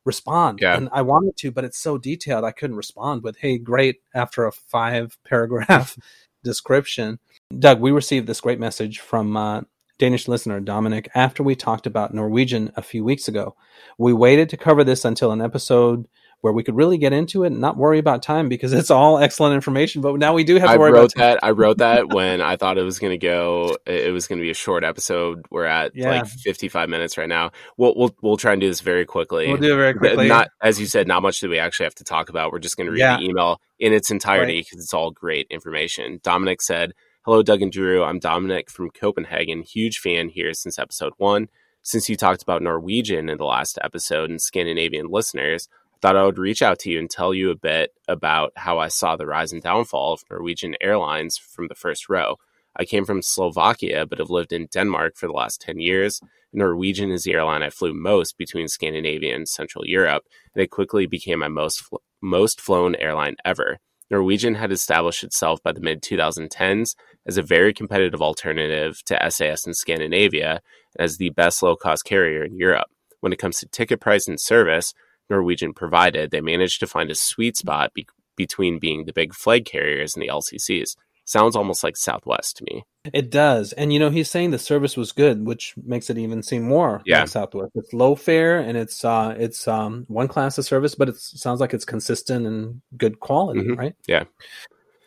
respond. 0.04 0.58
Yeah. 0.60 0.76
And 0.76 0.88
I 0.90 1.02
wanted 1.02 1.36
to, 1.38 1.52
but 1.52 1.64
it's 1.64 1.78
so 1.78 1.96
detailed, 1.96 2.44
I 2.44 2.50
couldn't 2.50 2.76
respond 2.76 3.22
with 3.22 3.36
"Hey, 3.38 3.58
great!" 3.58 4.00
after 4.14 4.46
a 4.46 4.52
five 4.52 5.16
paragraph 5.24 5.96
description. 6.44 7.20
Doug, 7.56 7.80
we 7.80 7.92
received 7.92 8.26
this 8.26 8.40
great 8.40 8.58
message 8.58 8.98
from 8.98 9.36
uh, 9.36 9.60
Danish 10.02 10.26
listener 10.26 10.58
Dominic 10.58 11.08
after 11.14 11.44
we 11.44 11.54
talked 11.54 11.86
about 11.86 12.12
Norwegian 12.12 12.72
a 12.74 12.82
few 12.82 13.04
weeks 13.04 13.28
ago. 13.28 13.54
We 13.98 14.12
waited 14.12 14.48
to 14.48 14.56
cover 14.56 14.82
this 14.82 15.04
until 15.04 15.30
an 15.30 15.40
episode 15.40 16.08
where 16.40 16.52
we 16.52 16.64
could 16.64 16.74
really 16.74 16.98
get 16.98 17.12
into 17.12 17.44
it 17.44 17.52
and 17.52 17.60
not 17.60 17.76
worry 17.76 18.00
about 18.00 18.20
time 18.20 18.48
because 18.48 18.72
it's 18.72 18.90
all 18.90 19.18
excellent 19.18 19.54
information. 19.54 20.02
But 20.02 20.18
now 20.18 20.34
we 20.34 20.42
do 20.42 20.54
have 20.56 20.70
to 20.70 20.74
I 20.74 20.76
worry 20.76 20.90
wrote 20.90 21.14
about 21.14 21.24
that. 21.24 21.44
I 21.44 21.52
wrote 21.52 21.78
that 21.78 22.08
when 22.12 22.40
I 22.40 22.56
thought 22.56 22.78
it 22.78 22.82
was 22.82 22.98
going 22.98 23.12
to 23.12 23.16
go. 23.16 23.76
It 23.86 24.12
was 24.12 24.26
going 24.26 24.40
to 24.40 24.42
be 24.42 24.50
a 24.50 24.54
short 24.54 24.82
episode. 24.82 25.46
We're 25.52 25.66
at 25.66 25.94
yeah. 25.94 26.10
like 26.10 26.26
55 26.26 26.88
minutes 26.88 27.16
right 27.16 27.28
now. 27.28 27.52
We'll 27.76 27.94
we'll 27.94 28.16
we'll 28.22 28.36
try 28.36 28.50
and 28.50 28.60
do 28.60 28.66
this 28.66 28.80
very 28.80 29.06
quickly. 29.06 29.46
We'll 29.46 29.58
do 29.58 29.74
it 29.74 29.76
very 29.76 29.94
quickly. 29.94 30.26
Not 30.26 30.48
as 30.60 30.80
you 30.80 30.86
said. 30.86 31.06
Not 31.06 31.22
much 31.22 31.38
that 31.42 31.48
we 31.48 31.60
actually 31.60 31.84
have 31.84 31.94
to 31.94 32.04
talk 32.04 32.28
about. 32.28 32.50
We're 32.50 32.58
just 32.58 32.76
going 32.76 32.86
to 32.86 32.92
read 32.92 32.98
yeah. 32.98 33.18
the 33.18 33.24
email 33.24 33.60
in 33.78 33.92
its 33.92 34.10
entirety 34.10 34.62
because 34.62 34.78
right. 34.78 34.82
it's 34.82 34.94
all 34.94 35.12
great 35.12 35.46
information. 35.48 36.18
Dominic 36.24 36.60
said. 36.60 36.92
Hello, 37.24 37.40
Doug 37.40 37.62
and 37.62 37.70
Drew. 37.70 38.02
I'm 38.02 38.18
Dominic 38.18 38.68
from 38.68 38.90
Copenhagen. 38.90 39.62
Huge 39.62 40.00
fan 40.00 40.28
here 40.28 40.52
since 40.52 40.76
episode 40.76 41.12
one. 41.18 41.50
Since 41.80 42.08
you 42.08 42.16
talked 42.16 42.42
about 42.42 42.62
Norwegian 42.62 43.28
in 43.28 43.38
the 43.38 43.44
last 43.44 43.78
episode 43.80 44.28
and 44.28 44.42
Scandinavian 44.42 45.06
listeners, 45.06 45.68
I 45.94 45.98
thought 46.00 46.16
I 46.16 46.24
would 46.24 46.36
reach 46.36 46.62
out 46.62 46.80
to 46.80 46.90
you 46.90 46.98
and 46.98 47.08
tell 47.08 47.32
you 47.32 47.50
a 47.50 47.54
bit 47.54 47.92
about 48.08 48.50
how 48.56 48.80
I 48.80 48.88
saw 48.88 49.14
the 49.14 49.24
rise 49.24 49.52
and 49.52 49.62
downfall 49.62 50.14
of 50.14 50.24
Norwegian 50.28 50.74
Airlines 50.80 51.38
from 51.38 51.68
the 51.68 51.76
first 51.76 52.08
row. 52.08 52.40
I 52.74 52.84
came 52.84 53.04
from 53.04 53.22
Slovakia, 53.22 54.04
but 54.04 54.18
have 54.18 54.28
lived 54.28 54.52
in 54.52 54.66
Denmark 54.66 55.16
for 55.16 55.28
the 55.28 55.32
last 55.32 55.60
10 55.60 55.78
years. 55.78 56.20
Norwegian 56.52 57.12
is 57.12 57.22
the 57.22 57.34
airline 57.34 57.62
I 57.62 57.70
flew 57.70 57.94
most 57.94 58.36
between 58.36 58.66
Scandinavia 58.66 59.36
and 59.36 59.48
Central 59.48 59.86
Europe, 59.86 60.24
and 60.56 60.64
it 60.64 60.72
quickly 60.72 61.06
became 61.06 61.38
my 61.38 61.46
most, 61.46 61.82
fl- 61.82 61.98
most 62.20 62.60
flown 62.60 62.96
airline 62.96 63.36
ever. 63.44 63.78
Norwegian 64.12 64.56
had 64.56 64.70
established 64.70 65.24
itself 65.24 65.62
by 65.62 65.72
the 65.72 65.80
mid 65.80 66.02
2010s 66.02 66.94
as 67.26 67.38
a 67.38 67.42
very 67.42 67.72
competitive 67.72 68.20
alternative 68.20 69.02
to 69.06 69.30
SAS 69.30 69.66
in 69.66 69.72
Scandinavia 69.72 70.60
as 70.98 71.16
the 71.16 71.30
best 71.30 71.62
low 71.62 71.74
cost 71.74 72.04
carrier 72.04 72.44
in 72.44 72.58
Europe. 72.58 72.88
When 73.20 73.32
it 73.32 73.38
comes 73.38 73.58
to 73.58 73.66
ticket 73.66 74.00
price 74.00 74.28
and 74.28 74.38
service, 74.38 74.92
Norwegian 75.30 75.72
provided, 75.72 76.30
they 76.30 76.42
managed 76.42 76.80
to 76.80 76.86
find 76.86 77.10
a 77.10 77.14
sweet 77.14 77.56
spot 77.56 77.94
be- 77.94 78.06
between 78.36 78.78
being 78.78 79.06
the 79.06 79.14
big 79.14 79.32
flag 79.34 79.64
carriers 79.64 80.14
and 80.14 80.22
the 80.22 80.28
LCCs. 80.28 80.94
Sounds 81.24 81.54
almost 81.54 81.84
like 81.84 81.96
Southwest 81.96 82.56
to 82.56 82.64
me. 82.64 82.84
It 83.12 83.30
does. 83.30 83.72
And 83.72 83.92
you 83.92 83.98
know, 83.98 84.10
he's 84.10 84.30
saying 84.30 84.50
the 84.50 84.58
service 84.58 84.96
was 84.96 85.12
good, 85.12 85.46
which 85.46 85.74
makes 85.82 86.10
it 86.10 86.18
even 86.18 86.42
seem 86.42 86.62
more 86.62 87.02
yeah. 87.06 87.20
like 87.20 87.28
Southwest. 87.28 87.72
It's 87.74 87.92
low 87.92 88.14
fare 88.14 88.58
and 88.58 88.76
it's 88.76 89.04
uh 89.04 89.34
it's 89.38 89.68
um 89.68 90.04
one 90.08 90.28
class 90.28 90.58
of 90.58 90.64
service, 90.64 90.94
but 90.94 91.08
it 91.08 91.16
sounds 91.16 91.60
like 91.60 91.74
it's 91.74 91.84
consistent 91.84 92.46
and 92.46 92.80
good 92.96 93.20
quality, 93.20 93.60
mm-hmm. 93.60 93.78
right? 93.78 93.94
Yeah. 94.06 94.24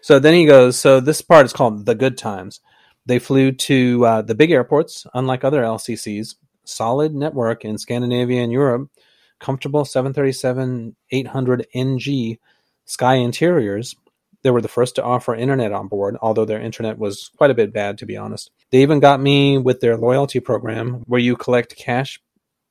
So 0.01 0.20
then 0.20 0.34
he 0.34 0.45
goes, 0.45 0.78
so 0.78 0.99
this 0.99 1.22
part 1.22 1.45
is 1.45 1.53
called 1.53 1.86
the 1.86 1.95
good 1.95 2.18
times. 2.18 2.61
They 3.05 3.20
flew 3.20 3.51
to 3.51 4.05
uh, 4.05 4.22
the 4.22 4.36
big 4.36 4.51
airports, 4.51 5.05
unlike 5.13 5.43
other 5.43 5.61
LCCs, 5.61 6.36
solid 6.63 7.13
network 7.13 7.66
in 7.66 7.78
Scandinavia 7.78 8.41
and 8.41 8.51
Europe, 8.51 8.89
comfortable 9.39 9.86
737 9.86 10.95
800 11.11 11.68
NG 11.74 12.39
sky 12.86 13.16
interiors, 13.16 13.95
they 14.46 14.52
were 14.52 14.62
the 14.62 14.68
first 14.68 14.93
to 14.93 15.04
offer 15.04 15.34
internet 15.34 15.72
on 15.72 15.88
board, 15.88 16.18
although 16.22 16.46
their 16.46 16.62
internet 16.62 17.00
was 17.00 17.32
quite 17.36 17.50
a 17.50 17.56
bit 17.56 17.74
bad, 17.74 17.98
to 17.98 18.06
be 18.06 18.16
honest. 18.16 18.52
They 18.70 18.84
even 18.84 19.00
got 19.00 19.20
me 19.20 19.58
with 19.58 19.80
their 19.80 19.98
loyalty 19.98 20.39
program 20.39 21.04
where 21.08 21.20
you 21.20 21.36
collect 21.36 21.76
cash 21.76 22.22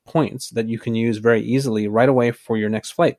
points 0.06 0.50
that 0.50 0.68
you 0.68 0.78
can 0.78 0.94
use 0.94 1.18
very 1.18 1.42
easily 1.42 1.88
right 1.88 2.08
away 2.08 2.30
for 2.30 2.56
your 2.56 2.68
next 2.68 2.92
flight. 2.92 3.18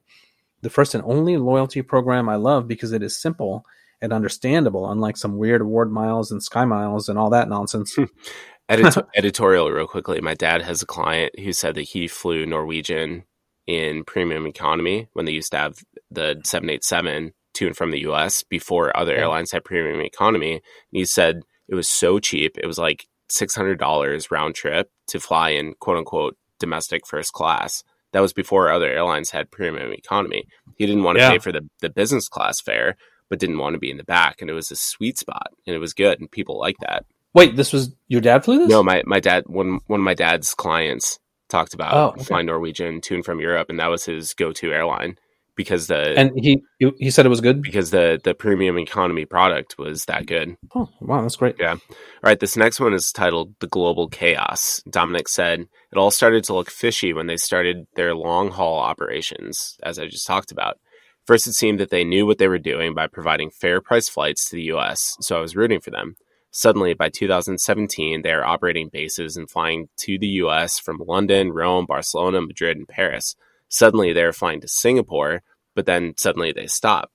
The 0.62 0.70
first 0.70 0.96
and 0.96 1.04
only 1.04 1.36
loyalty 1.36 1.82
program 1.82 2.30
I 2.30 2.38
love 2.38 2.66
because 2.66 2.94
it 2.94 3.04
is 3.04 3.18
simple 3.18 3.66
and 4.02 4.14
understandable, 4.14 4.90
unlike 4.90 5.18
some 5.18 5.36
weird 5.38 5.60
award 5.60 5.92
miles 5.92 6.32
and 6.32 6.42
sky 6.42 6.64
miles 6.64 7.10
and 7.10 7.20
all 7.20 7.32
that 7.32 7.50
nonsense. 7.50 7.98
Edit- 8.70 9.06
editorial, 9.18 9.70
real 9.70 9.86
quickly. 9.86 10.22
My 10.22 10.34
dad 10.34 10.62
has 10.62 10.82
a 10.82 10.86
client 10.86 11.38
who 11.38 11.52
said 11.52 11.76
that 11.76 11.82
he 11.90 12.08
flew 12.08 12.46
Norwegian 12.46 13.26
in 13.68 14.06
premium 14.06 14.48
economy 14.48 15.10
when 15.12 15.26
they 15.26 15.34
used 15.34 15.52
to 15.52 15.58
have 15.58 15.78
the 16.10 16.40
787 16.46 17.34
to 17.56 17.68
and 17.68 17.76
from 17.76 17.92
the 17.92 18.02
US 18.02 18.44
before 18.44 18.96
other 18.96 19.14
yeah. 19.14 19.22
airlines 19.22 19.52
had 19.52 19.64
premium 19.64 20.02
economy. 20.02 20.54
And 20.54 20.62
he 20.92 21.06
said 21.06 21.42
it 21.68 21.76
was 21.76 21.90
so 21.90 22.20
cheap. 22.20 22.58
It 22.58 22.68
was 22.68 22.78
like 22.78 23.08
$600 23.30 24.32
round 24.32 24.56
trip 24.56 24.90
to 25.08 25.20
fly 25.20 25.50
in 25.50 25.74
quote 25.80 25.98
unquote 25.98 26.38
domestic 26.60 27.08
first 27.08 27.34
class. 27.34 27.84
That 28.14 28.22
was 28.22 28.34
before 28.34 28.70
other 28.70 28.90
airlines 28.90 29.32
had 29.32 29.52
premium 29.52 29.92
economy. 29.92 30.46
He 30.78 30.86
didn't 30.86 31.04
want 31.04 31.18
to 31.18 31.24
yeah. 31.24 31.32
pay 31.32 31.40
for 31.40 31.52
the, 31.52 31.68
the 31.82 31.90
business 31.90 32.30
class 32.30 32.62
fare, 32.62 32.96
but 33.30 33.40
didn't 33.40 33.58
want 33.58 33.74
to 33.74 33.80
be 33.80 33.92
in 33.92 33.98
the 33.98 34.06
back. 34.06 34.42
And 34.42 34.50
it 34.50 34.54
was 34.54 34.72
a 34.72 34.76
sweet 34.76 35.18
spot 35.18 35.48
and 35.68 35.76
it 35.76 35.80
was 35.80 35.94
good. 35.94 36.20
And 36.20 36.32
people 36.32 36.58
like 36.58 36.78
that. 36.80 37.06
Wait, 37.34 37.58
this 37.58 37.74
was 37.74 37.94
your 38.08 38.22
dad 38.22 38.46
flew 38.46 38.60
this? 38.60 38.70
No, 38.70 38.84
my, 38.84 39.04
my 39.06 39.20
dad, 39.20 39.44
one, 39.48 39.80
one 39.88 40.00
of 40.00 40.06
my 40.06 40.14
dad's 40.14 40.54
clients 40.54 41.20
talked 41.50 41.74
about 41.74 41.94
oh, 41.94 42.08
okay. 42.12 42.24
flying 42.24 42.46
Norwegian 42.46 43.02
to 43.02 43.16
and 43.16 43.26
from 43.26 43.42
Europe. 43.42 43.70
And 43.70 43.80
that 43.80 43.88
was 43.88 44.06
his 44.06 44.34
go 44.34 44.54
to 44.54 44.72
airline 44.72 45.18
because 45.56 45.88
the 45.88 46.18
and 46.18 46.32
he 46.36 46.64
he 46.80 47.10
said 47.10 47.26
it 47.26 47.30
was 47.30 47.42
good 47.42 47.62
because 47.62 47.92
the 47.92 48.20
the 48.24 48.34
premium 48.34 48.78
economy 48.78 49.26
product 49.26 49.78
was 49.78 50.06
that 50.06 50.26
good. 50.26 50.56
Oh 50.76 50.90
wow, 51.02 51.22
that's 51.22 51.38
great. 51.38 51.56
Yeah. 51.60 51.72
All 51.72 51.98
right, 52.24 52.40
this 52.40 52.58
next 52.58 52.80
one 52.80 52.94
is 52.94 53.12
titled 53.12 53.56
"The 53.60 53.68
Global 53.68 54.08
Chaos." 54.10 54.84
Dominic 54.90 55.28
said 55.28 55.62
it 55.62 55.98
all 55.98 56.12
started 56.12 56.44
to 56.46 56.54
look 56.54 56.70
fishy 56.70 57.14
when 57.14 57.28
they 57.28 57.38
started 57.38 57.88
their 57.96 58.14
long 58.14 58.52
haul 58.52 58.80
operations, 58.80 59.78
as 59.84 59.98
I 59.98 60.08
just 60.08 60.28
talked 60.28 60.52
about. 60.52 60.78
First, 61.26 61.48
it 61.48 61.54
seemed 61.54 61.80
that 61.80 61.90
they 61.90 62.04
knew 62.04 62.26
what 62.26 62.38
they 62.38 62.48
were 62.48 62.60
doing 62.60 62.94
by 62.94 63.08
providing 63.08 63.50
fair 63.50 63.82
price 63.82 64.08
flights 64.08 64.50
to 64.50 64.56
the 64.56 64.64
U.S., 64.64 65.18
so 65.22 65.38
I 65.38 65.42
was 65.42 65.56
rooting 65.56 65.82
for 65.82 65.90
them. 65.90 66.18
Suddenly, 66.52 66.94
by 66.94 67.10
2017, 67.10 68.22
they 68.22 68.32
are 68.32 68.46
operating 68.46 68.90
bases 68.90 69.36
and 69.36 69.50
flying 69.50 69.90
to 69.98 70.20
the 70.20 70.28
U.S. 70.28 70.80
from 70.80 71.02
London, 71.06 71.52
Rome, 71.52 71.86
Barcelona, 71.88 72.42
Madrid, 72.42 72.78
and 72.78 72.88
Paris 72.88 73.36
Suddenly 73.70 74.14
they're 74.14 74.34
flying 74.34 74.62
to 74.62 74.68
Singapore, 74.68 75.42
but 75.76 75.86
then 75.86 76.14
suddenly 76.18 76.52
they 76.52 76.68
stop. 76.68 77.12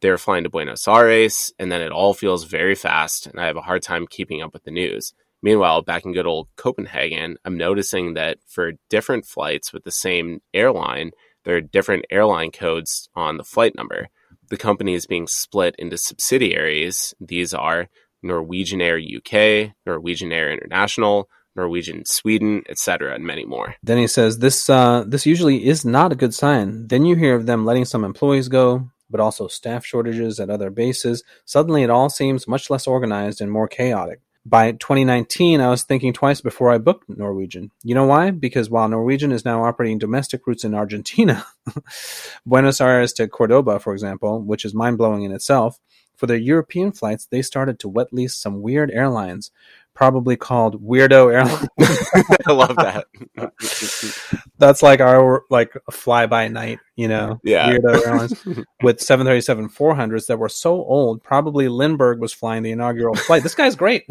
They're 0.00 0.18
flying 0.18 0.44
to 0.44 0.50
Buenos 0.50 0.88
Aires, 0.88 1.52
and 1.58 1.70
then 1.70 1.80
it 1.80 1.92
all 1.92 2.12
feels 2.12 2.44
very 2.44 2.74
fast, 2.74 3.26
and 3.26 3.38
I 3.38 3.46
have 3.46 3.56
a 3.56 3.62
hard 3.62 3.82
time 3.82 4.06
keeping 4.08 4.42
up 4.42 4.52
with 4.52 4.64
the 4.64 4.72
news. 4.72 5.14
Meanwhile, 5.42 5.82
back 5.82 6.04
in 6.04 6.12
good 6.12 6.26
old 6.26 6.48
Copenhagen, 6.56 7.36
I'm 7.44 7.56
noticing 7.56 8.14
that 8.14 8.38
for 8.46 8.72
different 8.90 9.26
flights 9.26 9.72
with 9.72 9.84
the 9.84 9.92
same 9.92 10.40
airline, 10.52 11.12
there 11.44 11.56
are 11.56 11.60
different 11.60 12.04
airline 12.10 12.50
codes 12.50 13.08
on 13.14 13.36
the 13.36 13.44
flight 13.44 13.74
number. 13.76 14.08
The 14.50 14.56
company 14.56 14.94
is 14.94 15.06
being 15.06 15.26
split 15.26 15.74
into 15.78 15.96
subsidiaries. 15.96 17.14
These 17.20 17.54
are 17.54 17.88
Norwegian 18.22 18.80
Air 18.80 18.98
UK, 18.98 19.72
Norwegian 19.84 20.32
Air 20.32 20.52
International, 20.52 21.28
Norwegian 21.56 22.04
Sweden, 22.04 22.62
etc., 22.68 23.14
and 23.14 23.24
many 23.24 23.44
more. 23.44 23.74
Then 23.82 23.98
he 23.98 24.06
says 24.06 24.38
this 24.38 24.68
uh, 24.70 25.04
this 25.06 25.26
usually 25.26 25.66
is 25.66 25.84
not 25.84 26.12
a 26.12 26.16
good 26.16 26.34
sign. 26.34 26.88
Then 26.88 27.04
you 27.04 27.16
hear 27.16 27.34
of 27.34 27.46
them 27.46 27.64
letting 27.64 27.84
some 27.84 28.04
employees 28.04 28.48
go, 28.48 28.90
but 29.10 29.20
also 29.20 29.48
staff 29.48 29.84
shortages 29.84 30.40
at 30.40 30.50
other 30.50 30.70
bases. 30.70 31.22
Suddenly, 31.44 31.82
it 31.82 31.90
all 31.90 32.08
seems 32.08 32.48
much 32.48 32.70
less 32.70 32.86
organized 32.86 33.40
and 33.40 33.50
more 33.50 33.68
chaotic. 33.68 34.20
By 34.44 34.72
2019, 34.72 35.60
I 35.60 35.68
was 35.68 35.84
thinking 35.84 36.12
twice 36.12 36.40
before 36.40 36.72
I 36.72 36.78
booked 36.78 37.08
Norwegian. 37.08 37.70
You 37.84 37.94
know 37.94 38.06
why? 38.06 38.32
Because 38.32 38.68
while 38.68 38.88
Norwegian 38.88 39.30
is 39.30 39.44
now 39.44 39.62
operating 39.62 39.98
domestic 39.98 40.44
routes 40.48 40.64
in 40.64 40.74
Argentina, 40.74 41.46
Buenos 42.46 42.80
Aires 42.80 43.12
to 43.14 43.28
Cordoba, 43.28 43.78
for 43.78 43.92
example, 43.92 44.42
which 44.42 44.64
is 44.64 44.74
mind 44.74 44.98
blowing 44.98 45.22
in 45.22 45.30
itself, 45.30 45.78
for 46.16 46.26
their 46.26 46.36
European 46.36 46.90
flights, 46.90 47.26
they 47.26 47.42
started 47.42 47.78
to 47.80 47.88
wet 47.88 48.12
lease 48.12 48.34
some 48.34 48.62
weird 48.62 48.90
airlines 48.90 49.52
probably 49.94 50.36
called 50.36 50.82
Weirdo 50.82 51.32
Airline. 51.32 51.68
I 52.46 52.52
love 52.52 52.76
that. 52.76 53.06
That's 54.58 54.82
like 54.82 55.00
our 55.00 55.44
like 55.50 55.72
fly 55.90 56.26
by 56.26 56.48
night, 56.48 56.78
you 56.96 57.08
know. 57.08 57.40
Yeah. 57.44 57.70
Weirdo 57.70 58.06
Airlines 58.06 58.44
with 58.82 59.00
737 59.00 59.68
400s 59.68 60.26
that 60.26 60.38
were 60.38 60.48
so 60.48 60.72
old. 60.72 61.22
Probably 61.22 61.68
Lindbergh 61.68 62.20
was 62.20 62.32
flying 62.32 62.62
the 62.62 62.72
inaugural 62.72 63.14
flight. 63.14 63.42
This 63.42 63.54
guy's 63.54 63.76
great. 63.76 64.04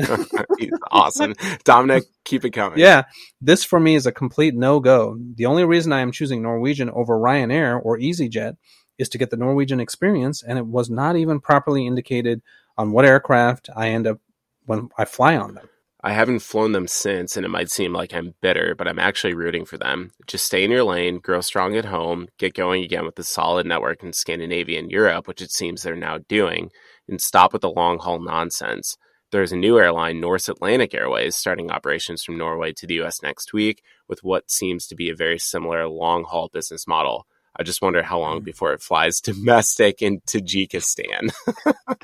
He's 0.60 0.72
awesome. 0.92 1.34
Dominic, 1.64 2.04
keep 2.26 2.46
it 2.46 2.52
coming. 2.52 2.80
Yeah. 2.80 3.04
This 3.42 3.64
for 3.64 3.80
me 3.80 3.96
is 3.96 4.06
a 4.06 4.12
complete 4.12 4.56
no 4.56 4.80
go. 4.80 5.18
The 5.36 5.46
only 5.46 5.66
reason 5.66 5.94
I 5.94 6.02
am 6.02 6.12
choosing 6.12 6.42
Norwegian 6.42 6.90
over 6.90 7.18
Ryanair 7.18 7.80
or 7.84 7.98
EasyJet 7.98 8.58
is 8.98 9.10
to 9.10 9.18
get 9.18 9.32
the 9.32 9.38
Norwegian 9.38 9.80
experience, 9.80 10.44
and 10.44 10.60
it 10.60 10.66
was 10.68 10.90
not 10.90 11.16
even 11.16 11.40
properly 11.40 11.88
indicated 11.88 12.42
on 12.78 12.92
what 12.92 13.06
aircraft 13.06 13.70
I 13.76 13.90
end 13.90 14.06
up 14.06 14.20
when 14.66 14.90
I 14.98 15.06
fly 15.06 15.36
on 15.36 15.56
them. 15.56 15.68
I 16.04 16.14
haven't 16.14 16.40
flown 16.40 16.72
them 16.72 16.88
since, 16.88 17.38
and 17.38 17.46
it 17.46 17.50
might 17.50 17.70
seem 17.70 17.94
like 17.94 18.12
I'm 18.12 18.34
bitter, 18.42 18.74
but 18.76 18.88
I'm 18.88 18.98
actually 18.98 19.36
rooting 19.36 19.66
for 19.66 19.78
them. 19.78 20.12
Just 20.26 20.48
stay 20.48 20.64
in 20.64 20.72
your 20.72 20.84
lane, 20.84 21.20
grow 21.20 21.42
strong 21.42 21.76
at 21.78 21.86
home, 21.86 22.28
get 22.40 22.56
going 22.56 22.84
again 22.84 23.06
with 23.06 23.20
a 23.20 23.24
solid 23.24 23.68
network 23.68 24.02
in 24.02 24.12
Scandinavia 24.12 24.80
and 24.80 24.90
Europe, 24.90 25.28
which 25.28 25.44
it 25.44 25.52
seems 25.52 25.84
they're 25.84 25.96
now 25.96 26.18
doing, 26.28 26.72
and 27.08 27.22
stop 27.22 27.54
with 27.54 27.62
the 27.62 27.70
long 27.70 28.00
haul 28.00 28.20
nonsense. 28.20 28.98
There's 29.32 29.52
a 29.52 29.58
new 29.58 29.78
airline, 29.78 30.20
Norse 30.20 30.50
Atlantic 30.50 30.96
Airways, 30.96 31.36
starting 31.36 31.70
operations 31.70 32.24
from 32.24 32.38
Norway 32.38 32.74
to 32.74 32.88
the 32.88 33.00
US 33.02 33.22
next 33.22 33.54
week 33.54 33.84
with 34.08 34.24
what 34.24 34.50
seems 34.50 34.88
to 34.88 34.96
be 34.96 35.10
a 35.10 35.16
very 35.16 35.38
similar 35.38 35.88
long 35.88 36.24
haul 36.24 36.50
business 36.52 36.88
model. 36.88 37.28
I 37.56 37.64
just 37.64 37.82
wonder 37.82 38.02
how 38.02 38.20
long 38.20 38.42
before 38.42 38.74
it 38.74 38.82
flies 38.82 39.20
domestic 39.22 40.02
in 40.02 40.22
Tajikistan. 40.22 41.32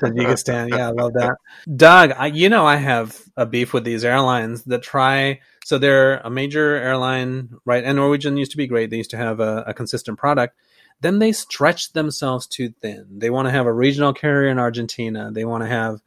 Tajikistan, 0.00 0.70
yeah, 0.70 0.88
I 0.88 0.92
love 0.92 1.14
that. 1.14 1.36
Doug, 1.76 2.12
I, 2.12 2.26
you 2.26 2.48
know 2.48 2.66
I 2.66 2.76
have 2.76 3.20
a 3.36 3.46
beef 3.46 3.72
with 3.72 3.84
these 3.84 4.04
airlines 4.04 4.64
that 4.64 4.82
try. 4.82 5.40
So 5.64 5.78
they're 5.78 6.18
a 6.18 6.30
major 6.30 6.76
airline, 6.76 7.50
right? 7.64 7.84
And 7.84 7.96
Norwegian 7.96 8.36
used 8.36 8.52
to 8.52 8.56
be 8.56 8.66
great. 8.66 8.90
They 8.90 8.96
used 8.96 9.10
to 9.10 9.16
have 9.16 9.40
a, 9.40 9.64
a 9.66 9.74
consistent 9.74 10.18
product. 10.18 10.56
Then 11.00 11.18
they 11.18 11.32
stretch 11.32 11.92
themselves 11.92 12.46
too 12.46 12.70
thin. 12.80 13.06
They 13.18 13.30
want 13.30 13.46
to 13.46 13.52
have 13.52 13.66
a 13.66 13.72
regional 13.72 14.12
carrier 14.12 14.50
in 14.50 14.58
Argentina. 14.58 15.30
They 15.30 15.44
want 15.44 15.62
to 15.62 15.68
have, 15.68 16.00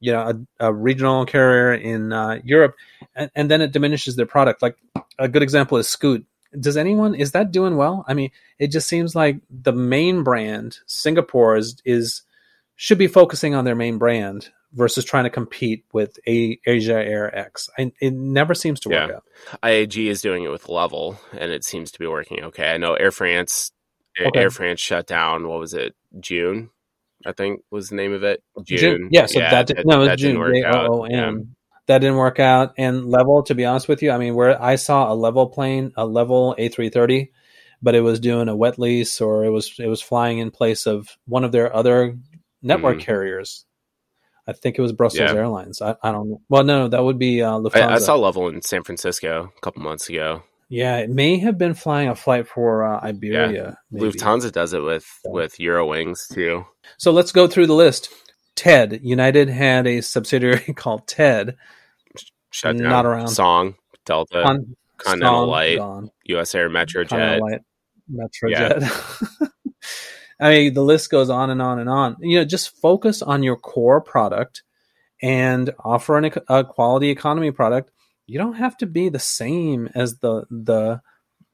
you 0.00 0.12
know, 0.12 0.44
a, 0.60 0.68
a 0.68 0.72
regional 0.72 1.26
carrier 1.26 1.74
in 1.74 2.12
uh, 2.12 2.40
Europe, 2.42 2.74
and, 3.14 3.30
and 3.34 3.50
then 3.50 3.60
it 3.60 3.72
diminishes 3.72 4.16
their 4.16 4.26
product. 4.26 4.62
Like 4.62 4.76
a 5.18 5.28
good 5.28 5.42
example 5.42 5.76
is 5.76 5.88
Scoot 5.88 6.24
does 6.58 6.76
anyone 6.76 7.14
is 7.14 7.32
that 7.32 7.52
doing 7.52 7.76
well? 7.76 8.04
I 8.08 8.14
mean, 8.14 8.30
it 8.58 8.68
just 8.68 8.88
seems 8.88 9.14
like 9.14 9.40
the 9.50 9.72
main 9.72 10.22
brand 10.22 10.78
Singapore 10.86 11.56
is 11.56 11.80
is 11.84 12.22
should 12.76 12.98
be 12.98 13.06
focusing 13.06 13.54
on 13.54 13.64
their 13.64 13.74
main 13.74 13.98
brand 13.98 14.50
versus 14.72 15.04
trying 15.04 15.24
to 15.24 15.30
compete 15.30 15.84
with 15.92 16.18
a 16.26 16.58
Asia 16.66 16.94
Air 16.94 17.36
X. 17.36 17.68
I, 17.78 17.92
it 18.00 18.12
never 18.12 18.54
seems 18.54 18.80
to 18.80 18.88
work 18.88 19.10
yeah. 19.10 19.16
out. 19.16 19.24
IAG 19.62 20.06
is 20.06 20.22
doing 20.22 20.44
it 20.44 20.50
with 20.50 20.68
Level, 20.68 21.20
and 21.32 21.50
it 21.52 21.64
seems 21.64 21.92
to 21.92 21.98
be 21.98 22.06
working 22.06 22.42
okay. 22.44 22.72
I 22.72 22.78
know 22.78 22.94
Air 22.94 23.10
France, 23.10 23.72
okay. 24.20 24.40
Air 24.40 24.50
France 24.50 24.80
shut 24.80 25.06
down. 25.06 25.46
What 25.46 25.60
was 25.60 25.74
it? 25.74 25.94
Joon, 26.18 26.70
I 27.24 27.32
think 27.32 27.62
was 27.70 27.90
the 27.90 27.96
name 27.96 28.12
of 28.12 28.24
it. 28.24 28.42
Joon. 28.64 28.78
Joon. 28.78 29.08
Yeah, 29.12 29.26
so 29.26 29.40
yeah, 29.40 29.50
that, 29.50 29.66
did, 29.66 29.86
no, 29.86 30.02
it 30.02 30.10
was 30.10 30.20
Joon. 30.20 30.54
J-O-O-M 30.54 31.56
that 31.90 31.98
didn't 31.98 32.16
work 32.16 32.38
out. 32.38 32.74
And 32.78 33.06
level, 33.06 33.42
to 33.42 33.54
be 33.54 33.64
honest 33.64 33.88
with 33.88 34.00
you, 34.00 34.12
I 34.12 34.18
mean, 34.18 34.36
where 34.36 34.60
I 34.62 34.76
saw 34.76 35.12
a 35.12 35.14
level 35.14 35.48
plane, 35.48 35.92
a 35.96 36.06
level 36.06 36.54
A330, 36.56 37.30
but 37.82 37.96
it 37.96 38.00
was 38.00 38.20
doing 38.20 38.48
a 38.48 38.54
wet 38.54 38.78
lease 38.78 39.20
or 39.20 39.44
it 39.44 39.50
was 39.50 39.74
it 39.80 39.88
was 39.88 40.00
flying 40.00 40.38
in 40.38 40.52
place 40.52 40.86
of 40.86 41.08
one 41.26 41.42
of 41.42 41.50
their 41.50 41.74
other 41.74 42.16
network 42.62 42.98
mm 42.98 43.00
carriers. 43.00 43.64
I 44.46 44.52
think 44.52 44.78
it 44.78 44.82
was 44.82 44.92
Brussels 44.92 45.30
yeah. 45.30 45.34
Airlines. 45.34 45.82
I, 45.82 45.96
I, 46.02 46.12
don't 46.12 46.30
know. 46.30 46.40
Well, 46.48 46.64
no, 46.64 46.88
that 46.88 47.02
would 47.02 47.18
be 47.18 47.42
uh, 47.42 47.52
Lufthansa. 47.52 47.82
I, 47.82 47.94
I, 47.94 47.98
saw 47.98 48.16
Level 48.16 48.48
in 48.48 48.62
San 48.62 48.82
Francisco 48.82 49.52
a 49.56 49.60
couple 49.60 49.82
months 49.82 50.08
ago. 50.08 50.42
Yeah, 50.68 50.98
it 50.98 51.10
may 51.10 51.38
have 51.38 51.58
been 51.58 51.74
flying 51.74 52.08
a 52.08 52.16
flight 52.16 52.48
for 52.48 52.84
uh, 52.84 53.00
Iberia. 53.00 53.76
Yeah. 53.90 54.00
Lufthansa 54.00 54.50
does 54.50 54.72
it 54.72 54.82
with 54.82 55.08
yeah. 55.24 55.30
with 55.32 55.58
Eurowings 55.58 56.32
too. 56.32 56.66
So 56.98 57.10
let's 57.10 57.32
go 57.32 57.46
through 57.46 57.66
the 57.66 57.74
list. 57.74 58.10
TED 58.54 59.00
United 59.02 59.48
had 59.48 59.86
a 59.86 60.00
subsidiary 60.00 60.72
called 60.76 61.06
TED 61.06 61.56
shut 62.50 62.76
down. 62.76 62.88
Not 62.88 63.06
around. 63.06 63.28
Song, 63.28 63.74
Delta, 64.04 64.42
Con- 64.44 64.76
Continental 64.98 65.42
Song, 65.42 65.48
Lite, 65.48 65.78
gone. 65.78 66.10
US 66.24 66.54
Air, 66.54 66.70
Metrojet, 66.70 67.40
Light, 67.40 67.60
Metrojet. 68.12 68.80
Yeah. 68.80 69.46
I 70.40 70.50
mean, 70.50 70.74
the 70.74 70.82
list 70.82 71.10
goes 71.10 71.28
on 71.28 71.50
and 71.50 71.60
on 71.60 71.78
and 71.78 71.88
on. 71.88 72.16
You 72.20 72.38
know, 72.38 72.44
just 72.44 72.74
focus 72.80 73.20
on 73.20 73.42
your 73.42 73.56
core 73.56 74.00
product 74.00 74.62
and 75.22 75.70
offer 75.84 76.16
an, 76.16 76.32
a 76.48 76.64
quality 76.64 77.10
economy 77.10 77.50
product. 77.50 77.90
You 78.26 78.38
don't 78.38 78.54
have 78.54 78.76
to 78.78 78.86
be 78.86 79.08
the 79.08 79.18
same 79.18 79.88
as 79.94 80.18
the 80.18 80.44
the 80.50 81.00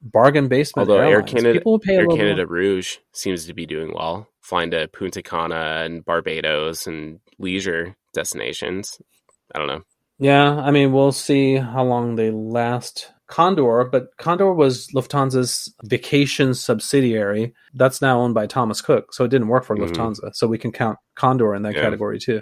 bargain 0.01 0.47
basement. 0.47 0.89
Although 0.89 1.01
Airlines. 1.01 1.33
Air 1.33 1.41
Canada, 1.41 1.61
Air 1.89 2.07
Canada 2.07 2.45
more. 2.45 2.55
Rouge 2.55 2.97
seems 3.13 3.45
to 3.45 3.53
be 3.53 3.65
doing 3.65 3.93
well. 3.93 4.27
Flying 4.41 4.71
to 4.71 4.87
Punta 4.87 5.21
Cana 5.21 5.81
and 5.83 6.05
Barbados 6.05 6.87
and 6.87 7.19
leisure 7.39 7.97
destinations. 8.13 9.01
I 9.53 9.59
don't 9.59 9.67
know. 9.67 9.83
Yeah, 10.19 10.59
I 10.59 10.71
mean, 10.71 10.91
we'll 10.91 11.11
see 11.11 11.55
how 11.55 11.83
long 11.83 12.15
they 12.15 12.31
last. 12.31 13.11
Condor, 13.27 13.83
but 13.83 14.15
Condor 14.15 14.53
was 14.53 14.87
Lufthansa's 14.95 15.73
vacation 15.83 16.53
subsidiary. 16.53 17.53
That's 17.73 18.01
now 18.01 18.21
owned 18.21 18.33
by 18.33 18.47
Thomas 18.47 18.79
Cook, 18.79 19.13
so 19.13 19.25
it 19.25 19.27
didn't 19.27 19.49
work 19.49 19.65
for 19.65 19.75
mm-hmm. 19.75 19.93
Lufthansa. 19.93 20.33
So 20.33 20.47
we 20.47 20.57
can 20.57 20.71
count 20.71 20.97
Condor 21.15 21.53
in 21.53 21.63
that 21.63 21.75
yeah. 21.75 21.81
category 21.81 22.19
too. 22.19 22.41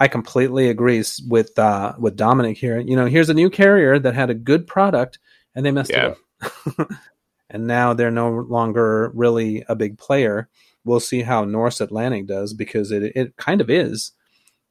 I 0.00 0.08
completely 0.08 0.68
agree 0.68 1.04
with 1.28 1.56
uh, 1.58 1.94
with 1.98 2.16
Dominic 2.16 2.58
here. 2.58 2.80
You 2.80 2.96
know, 2.96 3.06
here's 3.06 3.28
a 3.28 3.34
new 3.34 3.50
carrier 3.50 4.00
that 4.00 4.14
had 4.14 4.30
a 4.30 4.34
good 4.34 4.66
product 4.66 5.20
and 5.54 5.64
they 5.64 5.70
messed 5.70 5.92
yeah. 5.92 6.14
it 6.42 6.50
up. 6.80 6.90
and 7.50 7.66
now 7.66 7.94
they're 7.94 8.10
no 8.10 8.30
longer 8.30 9.12
really 9.14 9.64
a 9.68 9.76
big 9.76 9.96
player. 9.98 10.48
We'll 10.84 11.00
see 11.00 11.22
how 11.22 11.44
Norse 11.44 11.80
Atlantic 11.80 12.26
does 12.26 12.52
because 12.52 12.90
it 12.90 13.12
it 13.14 13.36
kind 13.36 13.60
of 13.60 13.70
is 13.70 14.12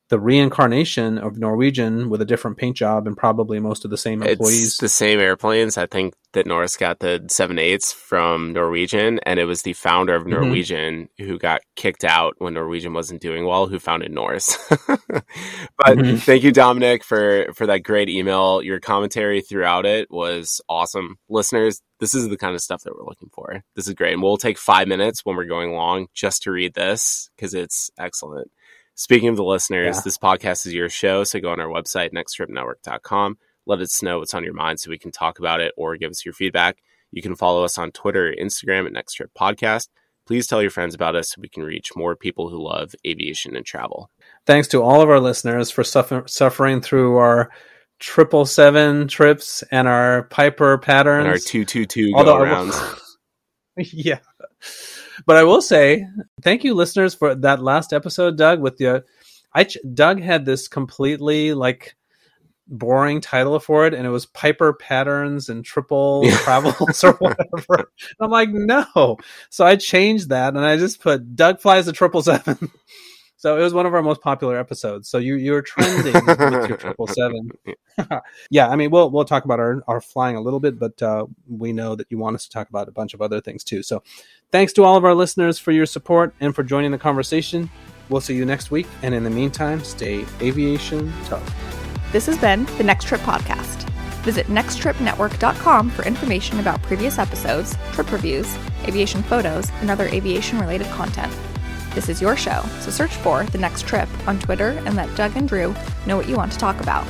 the 0.10 0.20
reincarnation 0.20 1.18
of 1.18 1.38
Norwegian 1.38 2.10
with 2.10 2.22
a 2.22 2.26
different 2.26 2.58
paint 2.58 2.78
job 2.78 3.08
and 3.08 3.18
probably 3.18 3.60
most 3.60 3.86
of 3.86 3.92
the 3.92 3.98
same 3.98 4.22
employees. 4.22 4.68
It's 4.68 4.78
the 4.78 4.90
same 4.90 5.20
airplanes. 5.20 5.78
I 5.78 5.88
think 5.88 6.14
that 6.34 6.46
Norse 6.46 6.78
got 6.78 7.00
the 7.00 7.26
seven 7.28 7.58
eights 7.58 7.92
from 7.92 8.54
Norwegian, 8.54 9.20
and 9.26 9.40
it 9.40 9.46
was 9.46 9.64
the 9.64 9.74
founder 9.74 10.14
of 10.14 10.24
mm-hmm. 10.24 10.44
Norwegian 10.44 11.10
mm-hmm. 11.20 11.26
who 11.26 11.40
got 11.40 11.62
kicked 11.76 12.04
out 12.04 12.36
when 12.38 12.54
Norwegian 12.54 12.94
wasn't 12.94 13.22
doing 13.22 13.46
well, 13.46 13.66
who 13.66 13.80
founded 13.80 14.12
Norse. 14.12 14.58
but 14.88 15.26
mm-hmm. 15.80 16.18
thank 16.18 16.44
you, 16.44 16.52
Dominic, 16.52 17.04
for 17.04 17.48
for 17.56 17.66
that 17.66 17.80
great 17.80 18.10
email. 18.10 18.62
Your 18.62 18.80
commentary 18.80 19.42
throughout 19.42 19.88
it 19.88 20.12
was 20.12 20.62
awesome, 20.70 21.18
listeners. 21.30 21.82
This 22.00 22.14
is 22.14 22.30
the 22.30 22.38
kind 22.38 22.54
of 22.54 22.62
stuff 22.62 22.84
that 22.84 22.94
we're 22.96 23.06
looking 23.06 23.30
for. 23.34 23.64
This 23.76 23.88
is 23.88 23.96
great, 23.96 24.14
and 24.14 24.22
we'll 24.22 24.38
take 24.38 24.60
five 24.60 24.88
minutes 24.88 25.26
when 25.26 25.36
we're 25.36 25.46
going 25.46 25.72
long 25.72 26.08
just 26.14 26.44
to 26.44 26.52
read 26.52 26.76
this 26.76 27.32
because 27.36 27.56
it's 27.56 27.90
excellent. 27.98 28.52
Speaking 28.96 29.28
of 29.28 29.36
the 29.36 29.44
listeners, 29.44 29.98
yeah. 29.98 30.02
this 30.04 30.18
podcast 30.18 30.66
is 30.66 30.74
your 30.74 30.90
show. 30.90 31.26
So 31.26 31.40
go 31.42 31.52
on 31.52 31.60
our 31.60 31.68
website, 31.68 32.14
nexttripnetwork.com. 32.14 33.38
Let 33.66 33.80
us 33.82 34.02
know 34.02 34.20
what's 34.20 34.34
on 34.34 34.44
your 34.44 34.54
mind 34.54 34.80
so 34.80 34.90
we 34.90 34.98
can 34.98 35.12
talk 35.12 35.38
about 35.40 35.60
it 35.60 35.74
or 35.76 35.98
give 35.98 36.12
us 36.12 36.24
your 36.24 36.34
feedback. 36.34 36.78
You 37.12 37.22
can 37.22 37.36
follow 37.36 37.64
us 37.64 37.78
on 37.78 37.92
Twitter 37.92 38.30
or 38.30 38.36
Instagram 38.36 38.86
at 38.86 38.94
Next 38.94 39.14
Trip 39.14 39.32
Podcast. 39.38 39.90
Please 40.26 40.48
tell 40.48 40.62
your 40.62 40.72
friends 40.72 40.96
about 40.96 41.16
us 41.16 41.30
so 41.30 41.42
we 41.42 41.50
can 41.50 41.64
reach 41.64 41.96
more 41.96 42.16
people 42.16 42.50
who 42.50 42.64
love 42.64 42.96
aviation 43.06 43.56
and 43.56 43.66
travel. 43.66 44.10
Thanks 44.46 44.68
to 44.70 44.82
all 44.82 45.02
of 45.02 45.10
our 45.10 45.20
listeners 45.20 45.70
for 45.70 45.84
suffer- 45.84 46.28
suffering 46.28 46.82
through 46.82 47.18
our 47.18 47.52
triple 48.00 48.46
seven 48.46 49.08
trips 49.08 49.64
and 49.72 49.88
our 49.88 50.24
Piper 50.24 50.78
patterns 50.78 51.26
and 51.26 51.28
our 51.28 51.38
two 51.38 51.66
two 51.66 51.86
two 51.86 52.12
go 52.12 52.40
rounds. 52.42 52.80
yeah. 53.78 54.20
But 55.26 55.38
I 55.38 55.44
will 55.44 55.62
say, 55.62 56.08
thank 56.42 56.64
you, 56.64 56.74
listeners, 56.74 57.16
for 57.16 57.36
that 57.36 57.62
last 57.62 57.94
episode, 57.94 58.38
Doug. 58.38 58.62
With 58.62 58.78
the, 58.78 59.04
I 59.54 59.68
Doug 59.94 60.22
had 60.22 60.46
this 60.46 60.68
completely 60.68 61.54
like 61.54 61.96
boring 62.68 63.22
title 63.22 63.60
for 63.60 63.86
it, 63.86 63.94
and 63.94 64.06
it 64.06 64.10
was 64.10 64.26
Piper 64.26 64.74
Patterns 64.74 65.50
and 65.50 65.64
Triple 65.64 66.30
Travels 66.44 67.04
or 67.04 67.14
whatever. 67.14 67.70
And 67.70 68.20
I'm 68.20 68.32
like, 68.32 68.50
no. 68.50 69.18
So 69.50 69.66
I 69.66 69.76
changed 69.76 70.30
that, 70.30 70.56
and 70.56 70.66
I 70.66 70.78
just 70.78 71.02
put 71.02 71.36
Doug 71.36 71.62
flies 71.62 71.86
the 71.86 71.94
triple 71.94 72.22
seven. 72.22 72.72
So 73.46 73.56
it 73.56 73.62
was 73.62 73.76
one 73.76 73.86
of 73.86 73.94
our 73.94 74.02
most 74.02 74.22
popular 74.22 74.58
episodes. 74.58 75.08
So 75.08 75.20
you 75.20 75.36
you're 75.36 75.62
trending 75.62 76.14
with 76.26 76.68
your 76.68 76.78
triple 76.78 77.06
seven. 77.06 77.52
yeah, 78.50 78.70
I 78.70 78.76
mean 78.76 78.90
we'll 78.90 79.12
we'll 79.12 79.24
talk 79.24 79.46
about 79.46 79.60
our, 79.60 79.84
our 79.88 80.02
flying 80.02 80.36
a 80.36 80.42
little 80.42 80.60
bit, 80.60 80.80
but 80.80 81.00
uh, 81.04 81.28
we 81.48 81.72
know 81.72 81.94
that 81.94 82.08
you 82.10 82.18
want 82.18 82.36
us 82.38 82.46
to 82.46 82.50
talk 82.50 82.70
about 82.70 82.88
a 82.88 82.92
bunch 82.92 83.14
of 83.14 83.22
other 83.22 83.40
things 83.40 83.64
too. 83.64 83.84
So 83.84 84.02
thanks 84.52 84.74
to 84.74 84.84
all 84.84 84.98
of 84.98 85.06
our 85.06 85.14
listeners 85.14 85.60
for 85.60 85.72
your 85.72 85.86
support 85.86 86.34
and 86.40 86.56
for 86.56 86.64
joining 86.64 86.90
the 86.90 86.98
conversation. 86.98 87.70
We'll 88.10 88.20
see 88.20 88.34
you 88.34 88.46
next 88.46 88.72
week, 88.72 88.88
and 89.04 89.14
in 89.14 89.24
the 89.24 89.30
meantime, 89.30 89.84
stay 89.84 90.26
aviation 90.42 91.14
tough. 91.26 91.56
This 92.12 92.26
has 92.26 92.40
been 92.40 92.66
the 92.80 92.84
Next 92.84 93.04
Trip 93.04 93.22
Podcast. 93.22 93.88
Visit 94.24 94.48
nexttripnetwork.com 94.48 95.92
for 95.92 96.04
information 96.04 96.60
about 96.60 96.82
previous 96.82 97.20
episodes, 97.20 97.76
trip 97.92 98.12
reviews, 98.12 98.58
aviation 98.86 99.22
photos, 99.22 99.70
and 99.82 99.92
other 99.92 100.08
aviation 100.08 100.58
related 100.58 100.88
content. 100.88 101.32
This 101.96 102.10
is 102.10 102.22
your 102.22 102.36
show, 102.36 102.62
so 102.82 102.92
search 102.92 103.16
for 103.16 103.46
The 103.46 103.58
Next 103.58 103.88
Trip 103.88 104.10
on 104.28 104.38
Twitter 104.38 104.72
and 104.86 104.98
let 104.98 105.16
Doug 105.16 105.38
and 105.38 105.48
Drew 105.48 105.74
know 106.06 106.18
what 106.18 106.28
you 106.28 106.36
want 106.36 106.52
to 106.52 106.58
talk 106.58 106.82
about. 106.82 107.08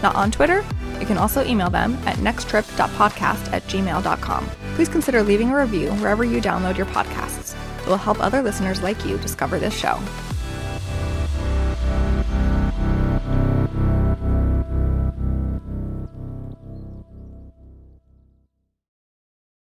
Not 0.00 0.14
on 0.14 0.30
Twitter? 0.30 0.64
You 1.00 1.06
can 1.06 1.18
also 1.18 1.44
email 1.44 1.70
them 1.70 1.94
at 2.06 2.18
nexttrip.podcast 2.18 3.52
at 3.52 3.64
gmail.com. 3.64 4.48
Please 4.76 4.88
consider 4.88 5.24
leaving 5.24 5.50
a 5.50 5.58
review 5.58 5.90
wherever 5.94 6.22
you 6.22 6.40
download 6.40 6.76
your 6.76 6.86
podcasts. 6.86 7.56
It 7.80 7.88
will 7.88 7.96
help 7.96 8.20
other 8.20 8.40
listeners 8.40 8.80
like 8.80 9.04
you 9.04 9.18
discover 9.18 9.58
this 9.58 9.76
show. 9.76 10.00